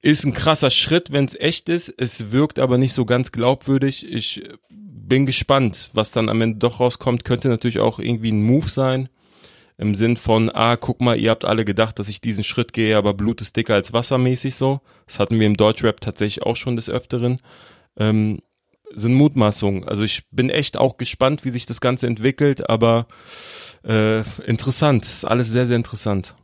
ist 0.00 0.24
ein 0.24 0.34
krasser 0.34 0.70
Schritt, 0.70 1.10
wenn 1.10 1.24
es 1.24 1.34
echt 1.34 1.68
ist. 1.68 1.92
Es 1.98 2.30
wirkt 2.30 2.60
aber 2.60 2.78
nicht 2.78 2.92
so 2.92 3.04
ganz 3.04 3.32
glaubwürdig. 3.32 4.08
Ich 4.08 4.40
bin 4.70 5.26
gespannt, 5.26 5.90
was 5.92 6.12
dann 6.12 6.28
am 6.28 6.40
Ende 6.40 6.60
doch 6.60 6.78
rauskommt. 6.78 7.24
Könnte 7.24 7.48
natürlich 7.48 7.80
auch 7.80 7.98
irgendwie 7.98 8.30
ein 8.30 8.44
Move 8.44 8.68
sein. 8.68 9.08
Im 9.78 9.96
Sinn 9.96 10.16
von, 10.16 10.48
ah, 10.48 10.76
guck 10.76 11.00
mal, 11.00 11.18
ihr 11.18 11.32
habt 11.32 11.44
alle 11.44 11.64
gedacht, 11.64 11.98
dass 11.98 12.06
ich 12.06 12.20
diesen 12.20 12.44
Schritt 12.44 12.72
gehe, 12.72 12.96
aber 12.96 13.14
Blut 13.14 13.40
ist 13.40 13.56
dicker 13.56 13.74
als 13.74 13.92
wassermäßig 13.92 14.54
so. 14.54 14.80
Das 15.08 15.18
hatten 15.18 15.40
wir 15.40 15.46
im 15.48 15.56
Deutschrap 15.56 16.00
tatsächlich 16.00 16.46
auch 16.46 16.54
schon 16.54 16.76
des 16.76 16.88
Öfteren. 16.88 17.40
Ähm, 17.96 18.38
sind 18.94 19.14
Mutmaßungen. 19.14 19.88
Also 19.88 20.04
ich 20.04 20.24
bin 20.30 20.50
echt 20.50 20.76
auch 20.76 20.96
gespannt, 20.96 21.44
wie 21.44 21.50
sich 21.50 21.66
das 21.66 21.80
Ganze 21.80 22.06
entwickelt, 22.06 22.68
aber 22.68 23.06
äh, 23.86 24.20
interessant. 24.46 25.04
Ist 25.04 25.24
alles 25.24 25.48
sehr, 25.48 25.66
sehr 25.66 25.76
interessant. 25.76 26.34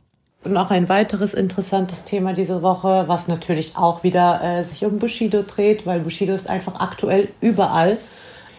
Und 0.43 0.57
auch 0.57 0.71
ein 0.71 0.89
weiteres 0.89 1.33
interessantes 1.35 2.03
Thema 2.03 2.33
diese 2.33 2.63
Woche, 2.63 3.03
was 3.07 3.27
natürlich 3.27 3.77
auch 3.77 4.03
wieder 4.03 4.41
äh, 4.43 4.63
sich 4.63 4.83
um 4.85 4.97
Bushido 4.97 5.43
dreht, 5.43 5.85
weil 5.85 5.99
Bushido 5.99 6.33
ist 6.33 6.49
einfach 6.49 6.79
aktuell 6.79 7.29
überall, 7.41 7.97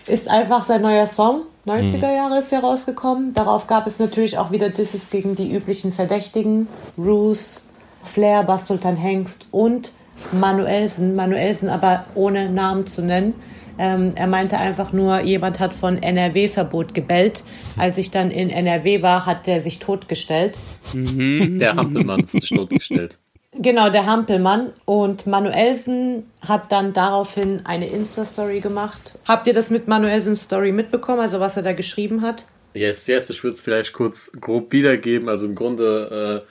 ist 0.06 0.28
einfach 0.28 0.62
sein 0.62 0.82
neuer 0.82 1.06
Song. 1.06 1.42
90er 1.66 1.96
mhm. 1.96 2.02
Jahre 2.02 2.38
ist 2.38 2.52
herausgekommen. 2.52 3.34
Darauf 3.34 3.66
gab 3.66 3.86
es 3.86 3.98
natürlich 3.98 4.38
auch 4.38 4.50
wieder 4.50 4.68
Disses 4.68 5.10
gegen 5.10 5.34
die 5.34 5.52
üblichen 5.52 5.92
Verdächtigen. 5.92 6.68
Roos, 6.98 7.68
Flair, 8.04 8.42
Bas 8.42 8.66
Sultan 8.66 8.96
Hengst 8.96 9.46
und 9.50 9.92
Manuelsen. 10.32 11.14
Manuelsen 11.14 11.68
aber 11.68 12.04
ohne 12.14 12.50
Namen 12.50 12.86
zu 12.86 13.02
nennen. 13.02 13.34
Ähm, 13.78 14.12
er 14.14 14.26
meinte 14.26 14.58
einfach 14.58 14.92
nur, 14.92 15.20
jemand 15.20 15.60
hat 15.60 15.74
von 15.74 16.02
NRW-Verbot 16.02 16.94
gebellt. 16.94 17.44
Als 17.76 17.98
ich 17.98 18.10
dann 18.10 18.30
in 18.30 18.50
NRW 18.50 19.02
war, 19.02 19.26
hat 19.26 19.46
der 19.46 19.60
sich 19.60 19.78
totgestellt. 19.78 20.58
Mhm. 20.92 21.58
Der 21.58 21.76
Hampelmann 21.76 22.22
hat 22.22 22.30
sich 22.30 22.50
totgestellt. 22.50 23.18
Genau, 23.54 23.90
der 23.90 24.06
Hampelmann. 24.06 24.72
Und 24.84 25.26
Manuelsen 25.26 26.24
hat 26.40 26.72
dann 26.72 26.92
daraufhin 26.92 27.60
eine 27.64 27.86
Insta-Story 27.86 28.60
gemacht. 28.60 29.14
Habt 29.26 29.46
ihr 29.46 29.52
das 29.52 29.70
mit 29.70 29.88
Manuelsens 29.88 30.42
Story 30.42 30.72
mitbekommen, 30.72 31.20
also 31.20 31.38
was 31.38 31.56
er 31.56 31.62
da 31.62 31.74
geschrieben 31.74 32.22
hat? 32.22 32.46
Yes, 32.74 33.06
yes, 33.06 33.28
ich 33.28 33.44
würde 33.44 33.54
es 33.54 33.62
vielleicht 33.62 33.92
kurz 33.92 34.32
grob 34.40 34.72
wiedergeben. 34.72 35.28
Also 35.28 35.46
im 35.46 35.54
Grunde 35.54 36.42
äh, 36.42 36.48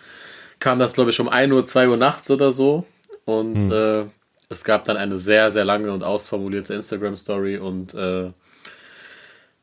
kam 0.59 0.77
das, 0.77 0.93
glaube 0.93 1.09
ich, 1.09 1.19
um 1.19 1.27
1 1.27 1.51
Uhr, 1.51 1.63
2 1.63 1.89
Uhr 1.89 1.97
nachts 1.97 2.29
oder 2.29 2.51
so. 2.51 2.85
Und 3.25 3.55
hm. 3.55 3.71
äh, 3.71 4.05
es 4.51 4.63
gab 4.65 4.83
dann 4.83 4.97
eine 4.97 5.17
sehr, 5.17 5.49
sehr 5.49 5.63
lange 5.63 5.91
und 5.91 6.03
ausformulierte 6.03 6.73
Instagram-Story 6.73 7.57
und 7.57 7.93
äh, 7.93 8.31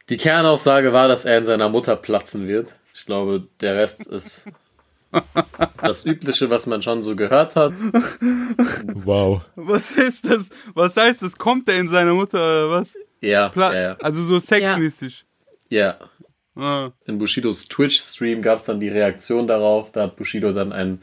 die 0.09 0.17
Kernaussage 0.17 0.95
war, 0.95 1.09
dass 1.09 1.27
er 1.27 1.39
in 1.39 1.45
seiner 1.45 1.69
Mutter 1.69 1.95
platzen 1.95 2.49
wird. 2.49 2.77
Ich 2.95 3.05
glaube, 3.05 3.47
der 3.61 3.77
Rest 3.77 4.07
ist 4.07 4.49
das 5.83 6.07
Übliche, 6.07 6.49
was 6.49 6.67
man 6.67 6.81
schon 6.81 7.03
so 7.03 7.15
gehört 7.15 7.55
hat. 7.55 7.75
Wow. 8.95 9.43
Was 9.57 9.91
ist 9.91 10.25
das? 10.29 10.49
Was 10.73 10.97
heißt 10.97 11.21
das? 11.21 11.37
Kommt 11.37 11.69
er 11.69 11.79
in 11.79 11.89
seiner 11.89 12.15
Mutter 12.15 12.39
oder 12.39 12.71
was? 12.71 12.97
Ja, 13.21 13.51
Pla 13.51 13.75
ja, 13.75 13.81
ja. 13.81 13.97
Also 14.01 14.23
so 14.23 14.39
sexmäßig. 14.39 15.27
Ja. 15.69 15.99
Ah. 16.57 16.91
In 17.05 17.19
Bushidos 17.19 17.69
Twitch-Stream 17.69 18.41
gab 18.41 18.59
es 18.59 18.65
dann 18.65 18.81
die 18.81 18.89
Reaktion 18.89 19.47
darauf. 19.47 19.93
Da 19.93 20.05
hat 20.05 20.17
Bushido 20.17 20.53
dann 20.53 20.73
ein 20.73 21.03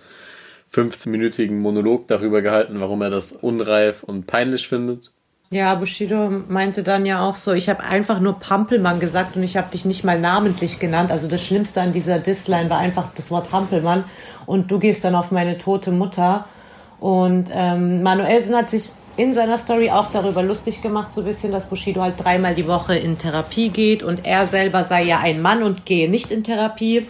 15-minütigen 0.75 1.60
Monolog 1.60 2.08
darüber 2.08 2.41
gehalten, 2.41 2.79
warum 2.79 3.01
er 3.01 3.10
das 3.10 3.32
unreif 3.32 4.03
und 4.03 4.27
peinlich 4.27 4.67
findet. 4.67 5.12
Ja, 5.51 5.75
Bushido 5.75 6.32
meinte 6.50 6.84
dann 6.84 7.05
ja 7.05 7.27
auch 7.27 7.36
so, 7.36 7.53
ich 7.53 7.70
habe 7.70 7.84
einfach 7.84 8.20
nur 8.20 8.39
Pampelmann 8.39 9.00
gesagt 9.00 9.36
und 9.36 9.44
ich 9.44 9.55
habe 9.55 9.72
dich 9.72 9.86
nicht 9.86 10.03
mal 10.03 10.20
namentlich 10.20 10.79
genannt. 10.79 11.12
Also 11.12 11.27
das 11.27 11.46
Schlimmste 11.46 11.82
an 11.82 11.94
dieser 11.94 12.20
Disline 12.20 12.70
war 12.70 12.79
einfach 12.79 13.10
das 13.15 13.32
Wort 13.32 13.51
Hampelmann 13.51 14.03
und 14.48 14.72
du 14.72 14.79
gehst 14.79 15.03
dann 15.03 15.15
auf 15.15 15.32
meine 15.32 15.58
tote 15.58 15.91
Mutter. 15.91 16.46
Und 17.00 17.50
ähm, 17.53 18.01
Manuelsen 18.01 18.55
hat 18.55 18.70
sich 18.70 18.91
in 19.17 19.34
seiner 19.34 19.58
Story 19.58 19.91
auch 19.91 20.12
darüber 20.12 20.44
lustig 20.44 20.82
gemacht, 20.82 21.13
so 21.13 21.22
ein 21.22 21.27
bisschen, 21.27 21.51
dass 21.51 21.70
Bushido 21.70 22.01
halt 22.01 22.15
dreimal 22.17 22.55
die 22.55 22.67
Woche 22.67 22.96
in 22.96 23.17
Therapie 23.17 23.70
geht 23.70 24.03
und 24.03 24.25
er 24.25 24.48
selber 24.48 24.84
sei 24.84 25.03
ja 25.03 25.20
ein 25.20 25.41
Mann 25.41 25.63
und 25.63 25.86
gehe 25.86 26.10
nicht 26.10 26.32
in 26.32 26.44
Therapie. 26.44 27.08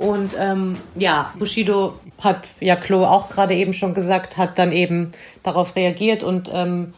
Und 0.00 0.34
ähm, 0.38 0.78
ja, 0.94 1.30
Bushido 1.38 2.00
hat 2.22 2.48
ja 2.58 2.74
Klo 2.74 3.04
auch 3.04 3.28
gerade 3.28 3.54
eben 3.54 3.74
schon 3.74 3.92
gesagt, 3.92 4.38
hat 4.38 4.58
dann 4.58 4.72
eben 4.72 5.12
darauf 5.42 5.76
reagiert 5.76 6.22
und 6.22 6.48
ähm, 6.50 6.94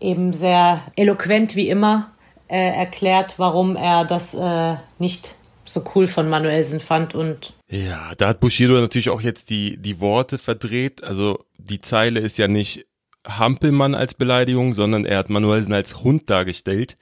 eben 0.00 0.32
sehr 0.32 0.80
eloquent 0.96 1.54
wie 1.54 1.68
immer 1.68 2.10
äh, 2.48 2.56
erklärt, 2.56 3.34
warum 3.36 3.76
er 3.76 4.06
das 4.06 4.32
äh, 4.32 4.76
nicht 4.98 5.34
so 5.66 5.84
cool 5.94 6.06
von 6.06 6.30
Manuelsen 6.30 6.80
fand 6.80 7.14
und 7.14 7.52
Ja, 7.68 8.14
da 8.16 8.28
hat 8.28 8.40
Bushido 8.40 8.80
natürlich 8.80 9.10
auch 9.10 9.20
jetzt 9.20 9.50
die, 9.50 9.76
die 9.76 10.00
Worte 10.00 10.38
verdreht. 10.38 11.04
Also 11.04 11.44
die 11.58 11.82
Zeile 11.82 12.20
ist 12.20 12.38
ja 12.38 12.48
nicht 12.48 12.85
Hampelmann 13.26 13.94
als 13.94 14.14
Beleidigung, 14.14 14.74
sondern 14.74 15.04
er 15.04 15.18
hat 15.18 15.30
Manuelsen 15.30 15.74
als 15.74 16.02
Hund 16.02 16.30
dargestellt. 16.30 16.96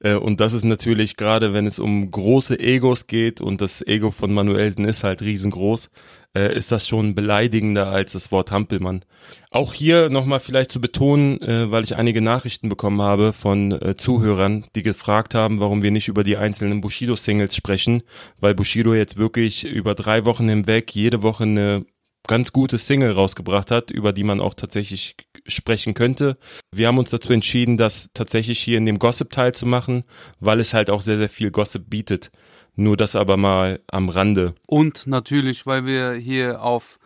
Äh, 0.00 0.14
Und 0.14 0.40
das 0.40 0.52
ist 0.52 0.64
natürlich 0.64 1.16
gerade, 1.16 1.52
wenn 1.52 1.66
es 1.66 1.78
um 1.78 2.10
große 2.10 2.58
Egos 2.58 3.06
geht 3.06 3.40
und 3.40 3.60
das 3.60 3.86
Ego 3.86 4.10
von 4.10 4.32
Manuelsen 4.32 4.84
ist 4.84 5.04
halt 5.04 5.22
riesengroß, 5.22 5.90
äh, 6.36 6.56
ist 6.56 6.70
das 6.72 6.86
schon 6.86 7.14
beleidigender 7.14 7.88
als 7.88 8.12
das 8.12 8.30
Wort 8.32 8.50
Hampelmann. 8.50 9.04
Auch 9.50 9.74
hier 9.74 10.10
nochmal 10.10 10.40
vielleicht 10.40 10.72
zu 10.72 10.80
betonen, 10.80 11.40
äh, 11.42 11.70
weil 11.70 11.84
ich 11.84 11.96
einige 11.96 12.20
Nachrichten 12.20 12.68
bekommen 12.68 13.02
habe 13.02 13.32
von 13.32 13.78
Zuhörern, 13.96 14.64
die 14.74 14.82
gefragt 14.82 15.34
haben, 15.34 15.60
warum 15.60 15.82
wir 15.82 15.90
nicht 15.90 16.08
über 16.08 16.24
die 16.24 16.36
einzelnen 16.36 16.80
Bushido-Singles 16.80 17.54
sprechen, 17.54 18.02
weil 18.40 18.54
Bushido 18.54 18.94
jetzt 18.94 19.16
wirklich 19.16 19.64
über 19.64 19.94
drei 19.94 20.24
Wochen 20.24 20.48
hinweg 20.48 20.94
jede 20.94 21.22
Woche 21.22 21.44
eine 21.44 21.84
ganz 22.30 22.52
gute 22.52 22.78
Single 22.78 23.10
rausgebracht 23.10 23.72
hat, 23.72 23.90
über 23.90 24.12
die 24.12 24.22
man 24.22 24.40
auch 24.40 24.54
tatsächlich 24.54 25.16
sprechen 25.48 25.94
könnte. 25.94 26.38
Wir 26.72 26.86
haben 26.86 26.98
uns 26.98 27.10
dazu 27.10 27.32
entschieden, 27.32 27.76
das 27.76 28.08
tatsächlich 28.14 28.60
hier 28.60 28.78
in 28.78 28.86
dem 28.86 29.00
Gossip-Teil 29.00 29.52
zu 29.52 29.66
machen, 29.66 30.04
weil 30.38 30.60
es 30.60 30.72
halt 30.72 30.90
auch 30.90 31.00
sehr, 31.00 31.16
sehr 31.16 31.28
viel 31.28 31.50
Gossip 31.50 31.90
bietet. 31.90 32.30
Nur 32.76 32.96
das 32.96 33.16
aber 33.16 33.36
mal 33.36 33.80
am 33.88 34.08
Rande. 34.08 34.54
Und 34.66 35.08
natürlich, 35.08 35.66
weil 35.66 35.86
wir 35.86 36.12
hier 36.12 36.62
auf 36.62 37.00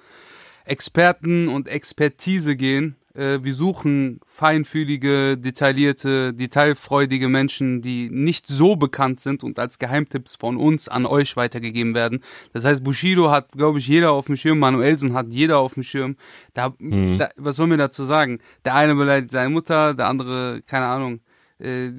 Experten 0.67 1.49
und 1.49 1.69
Expertise 1.69 2.55
gehen. 2.55 2.97
Äh, 3.15 3.39
wir 3.43 3.55
suchen 3.55 4.21
feinfühlige, 4.27 5.39
detaillierte, 5.39 6.35
detailfreudige 6.35 7.29
Menschen, 7.29 7.81
die 7.81 8.11
nicht 8.11 8.47
so 8.49 8.77
bekannt 8.77 9.21
sind 9.21 9.45
und 9.45 9.59
als 9.59 9.79
Geheimtipps 9.79 10.37
von 10.37 10.57
uns 10.57 10.89
an 10.89 11.07
euch 11.07 11.37
weitergegeben 11.37 11.95
werden. 11.95 12.21
Das 12.53 12.65
heißt, 12.65 12.83
Bushido 12.83 13.31
hat, 13.31 13.53
glaube 13.53 13.79
ich, 13.79 13.87
jeder 13.87 14.13
auf 14.13 14.27
dem 14.27 14.37
Schirm, 14.37 14.59
Manuelsen 14.59 15.15
hat 15.15 15.29
jeder 15.31 15.59
auf 15.59 15.75
dem 15.75 15.85
Schirm. 15.85 16.17
Da, 16.55 16.75
da, 16.81 17.31
was 17.37 17.57
soll 17.57 17.69
mir 17.69 17.77
dazu 17.77 18.05
sagen? 18.05 18.41
Der 18.65 18.75
eine 18.75 18.95
beleidigt 18.95 19.31
seine 19.31 19.51
Mutter, 19.51 19.95
der 19.95 20.09
andere, 20.09 20.63
keine 20.67 20.87
Ahnung, 20.87 21.21
äh, 21.61 21.91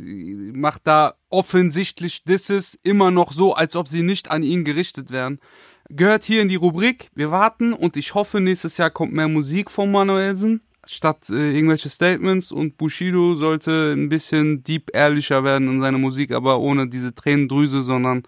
macht 0.54 0.82
da 0.86 1.14
offensichtlich 1.30 2.26
Disses 2.26 2.78
immer 2.84 3.10
noch 3.10 3.32
so, 3.32 3.54
als 3.54 3.78
ob 3.78 3.88
sie 3.88 4.04
nicht 4.04 4.32
an 4.32 4.44
ihn 4.44 4.66
gerichtet 4.66 5.12
wären. 5.12 5.40
Gehört 5.88 6.26
hier 6.26 6.42
in 6.42 6.50
die 6.50 6.56
Rubrik. 6.56 7.10
Wir 7.14 7.32
warten 7.32 7.72
und 7.72 7.96
ich 7.96 8.16
hoffe, 8.16 8.42
nächstes 8.42 8.78
Jahr 8.78 8.90
kommt 8.90 9.14
mehr 9.14 9.28
Musik 9.30 9.72
von 9.72 9.92
Manuelsen 9.92 10.65
statt 10.86 11.30
äh, 11.30 11.56
irgendwelche 11.56 11.90
Statements 11.90 12.52
und 12.52 12.78
Bushido 12.78 13.36
sollte 13.36 13.94
ein 13.94 14.10
bisschen 14.10 14.64
deep 14.64 14.92
ehrlicher 14.94 15.44
werden 15.44 15.68
in 15.70 15.80
seiner 15.80 15.98
Musik, 15.98 16.32
aber 16.32 16.60
ohne 16.60 16.88
diese 16.88 17.14
Tränendrüse, 17.14 17.82
sondern 17.82 18.24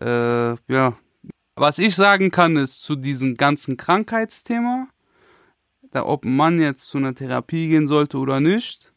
äh, 0.00 0.50
ja. 0.72 0.96
Was 1.56 1.78
ich 1.78 1.96
sagen 1.96 2.30
kann, 2.30 2.56
ist 2.56 2.82
zu 2.82 2.94
diesem 2.94 3.36
ganzen 3.36 3.76
Krankheitsthema, 3.76 4.86
da 5.90 6.04
ob 6.04 6.24
Mann 6.24 6.60
jetzt 6.60 6.84
zu 6.84 6.98
einer 6.98 7.16
Therapie 7.16 7.66
gehen 7.66 7.88
sollte 7.88 8.18
oder 8.18 8.38
nicht, 8.38 8.92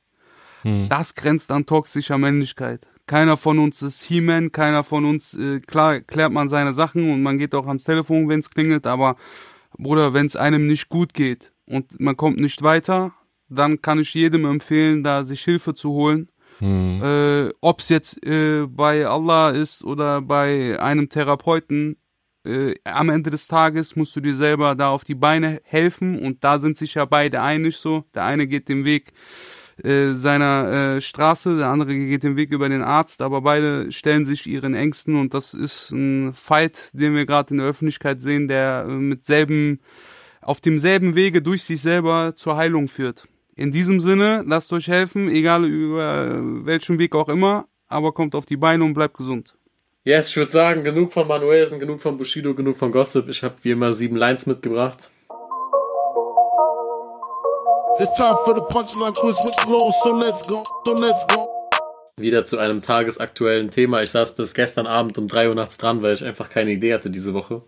das 0.64 1.16
grenzt 1.16 1.52
an 1.52 1.66
toxischer 1.66 2.20
Männlichkeit. 2.20 2.88
Keiner 3.08 3.36
von 3.36 3.58
uns 3.58 3.82
ist 3.82 4.04
He-Man, 4.04 4.52
keiner 4.52 4.84
von 4.84 5.06
uns, 5.06 5.34
äh, 5.34 5.60
klar 5.60 6.02
klärt 6.02 6.32
man 6.32 6.48
seine 6.48 6.72
Sachen 6.72 7.12
und 7.12 7.24
man 7.24 7.40
geht 7.40 7.56
auch 7.56 7.66
ans 7.66 7.84
Telefon, 7.84 8.30
wenn 8.30 8.40
es 8.42 8.52
klingelt, 8.52 8.86
aber 8.86 9.16
Bruder, 9.78 10.14
wenn 10.14 10.28
es 10.28 10.36
einem 10.36 10.68
nicht 10.68 10.88
gut 10.90 11.14
geht 11.14 11.52
und 11.72 12.00
man 12.00 12.18
kommt 12.18 12.40
nicht 12.40 12.62
weiter, 12.62 13.14
dann 13.50 13.82
kann 13.82 14.00
ich 14.00 14.14
jedem 14.14 14.46
empfehlen, 14.46 15.04
da 15.04 15.24
sich 15.24 15.42
Hilfe 15.44 15.74
zu 15.74 15.92
holen. 15.92 16.30
Äh, 17.02 17.54
Ob 17.62 17.80
es 17.80 17.90
jetzt 17.90 18.26
äh, 18.26 18.68
bei 18.68 19.08
Allah 19.08 19.50
ist 19.50 19.84
oder 19.84 20.22
bei 20.22 20.80
einem 20.80 21.10
Therapeuten, 21.10 21.98
äh, 22.46 22.76
am 22.84 23.10
Ende 23.10 23.30
des 23.30 23.48
Tages 23.48 23.96
musst 23.96 24.16
du 24.16 24.22
dir 24.22 24.36
selber 24.36 24.76
da 24.76 24.90
auf 24.90 25.04
die 25.04 25.16
Beine 25.16 25.62
helfen 25.64 26.20
und 26.20 26.44
da 26.44 26.60
sind 26.60 26.78
sich 26.78 26.96
ja 26.96 27.06
beide 27.06 27.42
einig 27.42 27.78
so. 27.78 28.04
Der 28.14 28.26
eine 28.26 28.48
geht 28.48 28.70
den 28.70 28.86
Weg 28.86 29.14
äh, 29.84 30.14
seiner 30.14 30.96
äh, 30.98 31.02
Straße, 31.02 31.58
der 31.58 31.70
andere 31.70 31.94
geht 31.96 32.24
den 32.24 32.36
Weg 32.36 32.52
über 32.52 32.70
den 32.70 32.84
Arzt, 32.84 33.22
aber 33.22 33.42
beide 33.42 33.92
stellen 33.92 34.26
sich 34.26 34.46
ihren 34.48 34.76
Ängsten 34.76 35.16
und 35.16 35.34
das 35.34 35.54
ist 35.54 35.92
ein 35.92 36.34
Fight, 36.34 36.92
den 36.94 37.16
wir 37.16 37.26
gerade 37.26 37.52
in 37.52 37.58
der 37.58 37.68
Öffentlichkeit 37.68 38.22
sehen, 38.22 38.48
der 38.48 38.86
äh, 38.88 38.94
mit 38.94 39.26
selben, 39.26 39.80
auf 40.42 40.62
demselben 40.62 41.16
Wege 41.16 41.42
durch 41.42 41.64
sich 41.64 41.82
selber 41.82 42.34
zur 42.36 42.58
Heilung 42.58 42.88
führt. 42.88 43.28
In 43.56 43.72
diesem 43.72 44.00
Sinne, 44.00 44.44
lasst 44.46 44.74
euch 44.74 44.88
helfen, 44.88 45.30
egal 45.30 45.66
über 45.66 46.40
welchen 46.66 47.00
Weg 47.00 47.16
auch 47.16 47.30
immer, 47.30 47.68
aber 47.88 48.12
kommt 48.12 48.34
auf 48.34 48.46
die 48.46 48.58
Beine 48.58 48.84
und 48.84 48.94
bleibt 48.94 49.18
gesund. 49.18 49.56
Yes, 50.04 50.30
ich 50.30 50.38
würde 50.38 50.52
sagen, 50.52 50.84
genug 50.84 51.14
von 51.14 51.28
Manuelsen, 51.28 51.80
genug 51.80 52.02
von 52.02 52.18
Bushido, 52.18 52.56
genug 52.56 52.76
von 52.78 52.92
Gossip. 52.92 53.30
Ich 53.30 53.44
habe 53.44 53.56
wie 53.62 53.72
immer 53.72 53.94
sieben 53.94 54.16
Lines 54.16 54.48
mitgebracht. 54.48 55.12
It's 58.00 58.16
time 58.16 58.38
for 58.44 58.56
the 58.56 58.62
punchline 58.62 59.14
quiz 59.14 59.38
with 59.44 59.56
Flo, 59.60 59.92
so 60.02 60.18
let's 60.18 60.48
go, 60.48 60.64
so 60.86 60.96
let's 60.96 61.28
go. 61.28 61.48
Wieder 62.18 62.44
zu 62.44 62.58
einem 62.58 62.82
tagesaktuellen 62.82 63.70
Thema. 63.70 64.02
Ich 64.02 64.10
saß 64.10 64.36
bis 64.36 64.56
gestern 64.56 64.88
Abend 64.88 65.18
um 65.20 65.28
3 65.28 65.50
Uhr 65.50 65.56
nachts 65.56 65.78
dran, 65.78 66.02
weil 66.02 66.16
ich 66.16 66.24
einfach 66.24 66.50
keine 66.50 66.72
Idee 66.72 66.94
hatte 66.96 67.12
diese 67.12 67.36
Woche. 67.36 67.62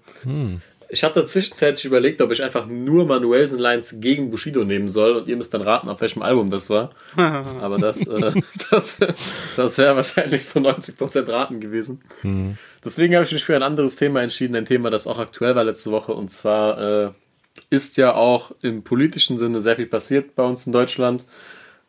Ich 0.90 1.04
hatte 1.04 1.26
zwischenzeitlich 1.26 1.86
überlegt, 1.86 2.22
ob 2.22 2.32
ich 2.32 2.44
einfach 2.44 2.66
nur 2.68 3.06
Manuelsen-Lines 3.06 3.98
gegen 4.00 4.30
Bushido 4.30 4.64
nehmen 4.64 4.90
soll 4.90 5.16
und 5.16 5.28
ihr 5.28 5.36
müsst 5.36 5.54
dann 5.54 5.62
raten, 5.62 5.90
auf 5.90 6.02
welchem 6.02 6.22
Album 6.22 6.50
das 6.50 6.70
war. 6.70 6.92
Aber 7.16 7.78
das, 7.78 8.06
äh, 8.08 8.34
das, 8.70 9.00
das 9.56 9.78
wäre 9.78 9.96
wahrscheinlich 9.96 10.46
so 10.46 10.60
90% 10.60 11.32
raten 11.32 11.60
gewesen. 11.60 12.02
Deswegen 12.84 13.16
habe 13.16 13.26
ich 13.26 13.32
mich 13.32 13.44
für 13.44 13.56
ein 13.56 13.64
anderes 13.64 13.96
Thema 13.96 14.22
entschieden, 14.22 14.56
ein 14.56 14.66
Thema, 14.66 14.90
das 14.90 15.08
auch 15.08 15.20
aktuell 15.20 15.56
war 15.56 15.64
letzte 15.64 15.92
Woche. 15.92 16.14
Und 16.14 16.30
zwar 16.30 17.06
äh, 17.06 17.12
ist 17.70 17.98
ja 17.98 18.14
auch 18.14 18.52
im 18.62 18.84
politischen 18.84 19.38
Sinne 19.38 19.62
sehr 19.62 19.76
viel 19.76 19.86
passiert 19.86 20.36
bei 20.36 20.44
uns 20.44 20.66
in 20.66 20.74
Deutschland. 20.74 21.26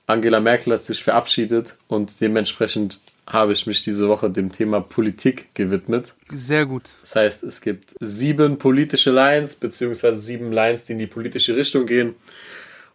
Angela 0.07 0.41
Merkel 0.41 0.75
hat 0.75 0.83
sich 0.83 1.03
verabschiedet 1.03 1.77
und 1.89 2.21
dementsprechend 2.21 3.01
habe 3.27 3.53
ich 3.53 3.67
mich 3.67 3.83
diese 3.83 4.09
Woche 4.09 4.31
dem 4.31 4.53
Thema 4.53 4.81
Politik 4.81 5.55
gewidmet. 5.55 6.15
Sehr 6.31 6.67
gut. 6.67 6.91
Das 7.01 7.17
heißt, 7.17 7.43
es 7.45 7.61
gibt 7.61 7.95
sieben 8.01 8.59
politische 8.59 9.11
Lines, 9.11 9.57
beziehungsweise 9.57 10.19
sieben 10.19 10.53
Lines, 10.53 10.85
die 10.85 10.93
in 10.93 10.99
die 10.99 11.07
politische 11.07 11.57
Richtung 11.57 11.87
gehen. 11.87 12.15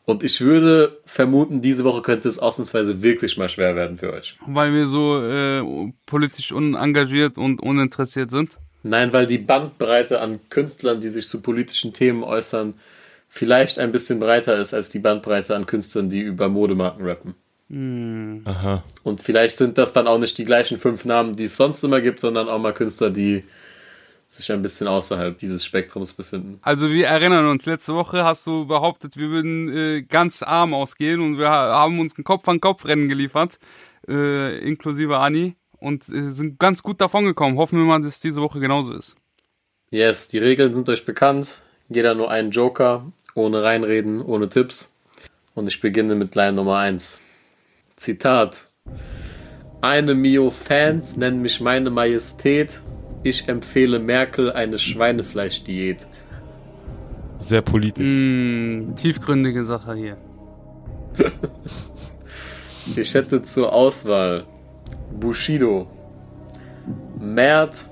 Und 0.05 0.23
ich 0.23 0.41
würde 0.41 0.99
vermuten, 1.05 1.61
diese 1.61 1.83
Woche 1.83 2.01
könnte 2.01 2.27
es 2.29 2.39
ausnahmsweise 2.39 3.03
wirklich 3.03 3.37
mal 3.37 3.49
schwer 3.49 3.75
werden 3.75 3.97
für 3.97 4.11
euch. 4.11 4.37
Weil 4.47 4.73
wir 4.73 4.87
so 4.87 5.21
äh, 5.21 5.91
politisch 6.05 6.51
unengagiert 6.51 7.37
und 7.37 7.61
uninteressiert 7.61 8.31
sind. 8.31 8.57
Nein, 8.81 9.13
weil 9.13 9.27
die 9.27 9.37
Bandbreite 9.37 10.21
an 10.21 10.39
Künstlern, 10.49 11.01
die 11.01 11.09
sich 11.09 11.27
zu 11.27 11.41
politischen 11.41 11.93
Themen 11.93 12.23
äußern, 12.23 12.75
vielleicht 13.27 13.77
ein 13.77 13.91
bisschen 13.91 14.19
breiter 14.19 14.57
ist 14.57 14.73
als 14.73 14.89
die 14.89 14.99
Bandbreite 14.99 15.55
an 15.55 15.65
Künstlern, 15.65 16.09
die 16.09 16.21
über 16.21 16.49
Modemarken 16.49 17.05
rappen. 17.05 17.35
Aha. 17.71 18.83
Und 19.03 19.21
vielleicht 19.21 19.55
sind 19.55 19.77
das 19.77 19.93
dann 19.93 20.07
auch 20.07 20.17
nicht 20.17 20.37
die 20.37 20.45
gleichen 20.45 20.77
fünf 20.77 21.05
Namen, 21.05 21.33
die 21.33 21.43
es 21.43 21.55
sonst 21.55 21.83
immer 21.83 22.01
gibt, 22.01 22.19
sondern 22.19 22.49
auch 22.49 22.59
mal 22.59 22.73
Künstler, 22.73 23.11
die 23.11 23.43
sich 24.27 24.51
ein 24.51 24.61
bisschen 24.61 24.87
außerhalb 24.87 25.37
dieses 25.37 25.65
Spektrums 25.65 26.13
befinden. 26.13 26.59
Also 26.61 26.89
wir 26.89 27.07
erinnern 27.07 27.47
uns, 27.47 27.65
letzte 27.65 27.93
Woche 27.95 28.23
hast 28.23 28.45
du 28.47 28.65
behauptet, 28.65 29.17
wir 29.17 29.29
würden 29.29 29.69
äh, 29.75 30.01
ganz 30.03 30.43
arm 30.43 30.73
ausgehen 30.73 31.19
und 31.21 31.37
wir 31.37 31.49
ha- 31.49 31.79
haben 31.79 31.99
uns 31.99 32.17
ein 32.17 32.23
Kopf-an-Kopf-Rennen 32.23 33.07
geliefert, 33.07 33.59
äh, 34.07 34.57
inklusive 34.59 35.17
Ani, 35.17 35.55
und 35.77 36.07
äh, 36.09 36.29
sind 36.29 36.59
ganz 36.59 36.83
gut 36.83 37.01
davon 37.01 37.25
gekommen. 37.25 37.57
Hoffen 37.57 37.79
wir 37.79 37.85
mal, 37.85 37.99
dass 38.01 38.15
es 38.15 38.19
diese 38.19 38.41
Woche 38.41 38.59
genauso 38.59 38.93
ist. 38.93 39.15
Yes, 39.91 40.27
die 40.27 40.37
Regeln 40.37 40.73
sind 40.73 40.87
euch 40.89 41.05
bekannt. 41.05 41.61
Jeder 41.87 42.13
nur 42.13 42.29
einen 42.29 42.51
Joker, 42.51 43.11
ohne 43.33 43.63
reinreden, 43.63 44.21
ohne 44.21 44.47
Tipps. 44.49 44.93
Und 45.55 45.67
ich 45.67 45.81
beginne 45.81 46.13
mit 46.13 46.35
Line 46.35 46.53
Nummer 46.53 46.77
1. 46.77 47.19
Zitat. 47.99 48.69
Eine 49.81 50.15
Mio 50.15 50.51
Fans 50.51 51.17
nennen 51.17 51.41
mich 51.41 51.59
meine 51.59 51.89
Majestät. 51.89 52.81
Ich 53.23 53.49
empfehle 53.49 53.99
Merkel 53.99 54.51
eine 54.53 54.79
Schweinefleischdiät. 54.79 56.07
Sehr 57.39 57.61
politisch. 57.61 58.05
Mm, 58.05 58.95
tiefgründige 58.95 59.65
Sache 59.65 59.95
hier. 59.95 60.17
Ich 62.95 63.13
hätte 63.13 63.43
zur 63.43 63.71
Auswahl 63.71 64.45
Bushido, 65.19 65.85
Mert, 67.19 67.87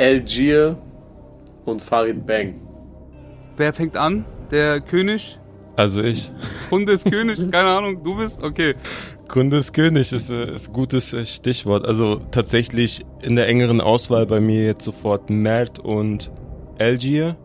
Algier 0.00 0.78
und 1.66 1.82
Farid 1.82 2.24
Bang. 2.24 2.54
Wer 3.58 3.74
fängt 3.74 3.98
an? 3.98 4.24
Der 4.50 4.80
König? 4.80 5.38
Also 5.76 6.02
ich. 6.02 6.32
Kunde 6.70 6.92
ist 6.92 7.04
König? 7.10 7.38
Keine 7.50 7.68
Ahnung, 7.68 8.02
du 8.02 8.16
bist? 8.16 8.42
Okay. 8.42 8.74
Kunde 9.28 9.58
ist 9.58 9.72
König 9.72 10.12
ist, 10.12 10.30
äh, 10.30 10.52
ist 10.52 10.68
ein 10.68 10.72
gutes 10.72 11.12
äh, 11.12 11.26
Stichwort. 11.26 11.86
Also 11.86 12.20
tatsächlich 12.30 13.04
in 13.22 13.36
der 13.36 13.48
engeren 13.48 13.80
Auswahl 13.80 14.26
bei 14.26 14.40
mir 14.40 14.64
jetzt 14.64 14.84
sofort 14.84 15.30
Mert 15.30 15.78
und 15.78 16.30
Algier. 16.78 17.36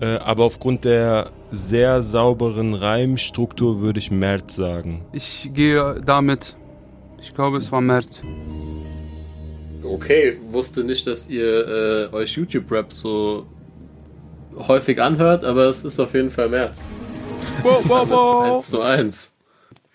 Äh, 0.00 0.16
aber 0.16 0.44
aufgrund 0.44 0.84
der 0.84 1.30
sehr 1.50 2.02
sauberen 2.02 2.74
Reimstruktur 2.74 3.80
würde 3.80 3.98
ich 3.98 4.10
Mert 4.10 4.50
sagen. 4.50 5.04
Ich 5.12 5.50
gehe 5.52 6.00
damit. 6.04 6.56
Ich 7.20 7.34
glaube, 7.34 7.58
es 7.58 7.70
war 7.70 7.80
März. 7.80 8.22
Okay, 9.82 10.38
wusste 10.50 10.84
nicht, 10.84 11.06
dass 11.06 11.28
ihr 11.28 12.08
äh, 12.12 12.14
euch 12.14 12.36
YouTube-Rap 12.36 12.92
so 12.92 13.46
häufig 14.56 15.00
anhört, 15.00 15.44
aber 15.44 15.64
es 15.64 15.84
ist 15.84 15.98
auf 16.00 16.14
jeden 16.14 16.30
Fall 16.30 16.48
März. 16.48 16.78
Wow, 17.62 17.82
wow, 17.86 18.08
wow. 18.08 18.54
1 18.54 18.70
zu 18.70 18.80
1. 18.80 19.39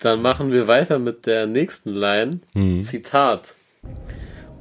Dann 0.01 0.21
machen 0.21 0.51
wir 0.51 0.67
weiter 0.67 0.99
mit 0.99 1.25
der 1.25 1.47
nächsten 1.47 1.93
Line. 1.93 2.39
Zitat. 2.81 3.55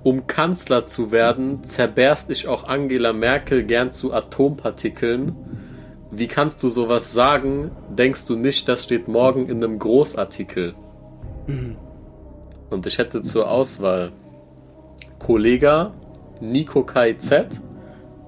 Um 0.02 0.26
Kanzler 0.26 0.84
zu 0.84 1.12
werden, 1.12 1.64
zerberst 1.64 2.30
ich 2.30 2.46
auch 2.46 2.64
Angela 2.64 3.12
Merkel 3.12 3.64
gern 3.64 3.90
zu 3.90 4.12
Atompartikeln. 4.12 5.34
Wie 6.10 6.28
kannst 6.28 6.62
du 6.62 6.68
sowas 6.68 7.12
sagen? 7.12 7.70
Denkst 7.90 8.26
du 8.26 8.36
nicht, 8.36 8.68
das 8.68 8.84
steht 8.84 9.08
morgen 9.08 9.48
in 9.48 9.64
einem 9.64 9.78
Großartikel? 9.78 10.74
Und 12.70 12.86
ich 12.86 12.98
hätte 12.98 13.22
zur 13.22 13.50
Auswahl 13.50 14.12
Kollega, 15.18 15.92
Nico 16.40 16.84
KZ, 16.84 17.60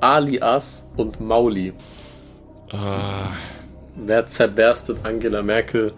Alias 0.01 0.91
und 0.97 1.21
Mauli. 1.21 1.73
Ah, 2.73 3.33
Wer 3.97 4.27
zerberstet 4.27 4.99
Angela 5.05 5.43
Merkel 5.43 5.95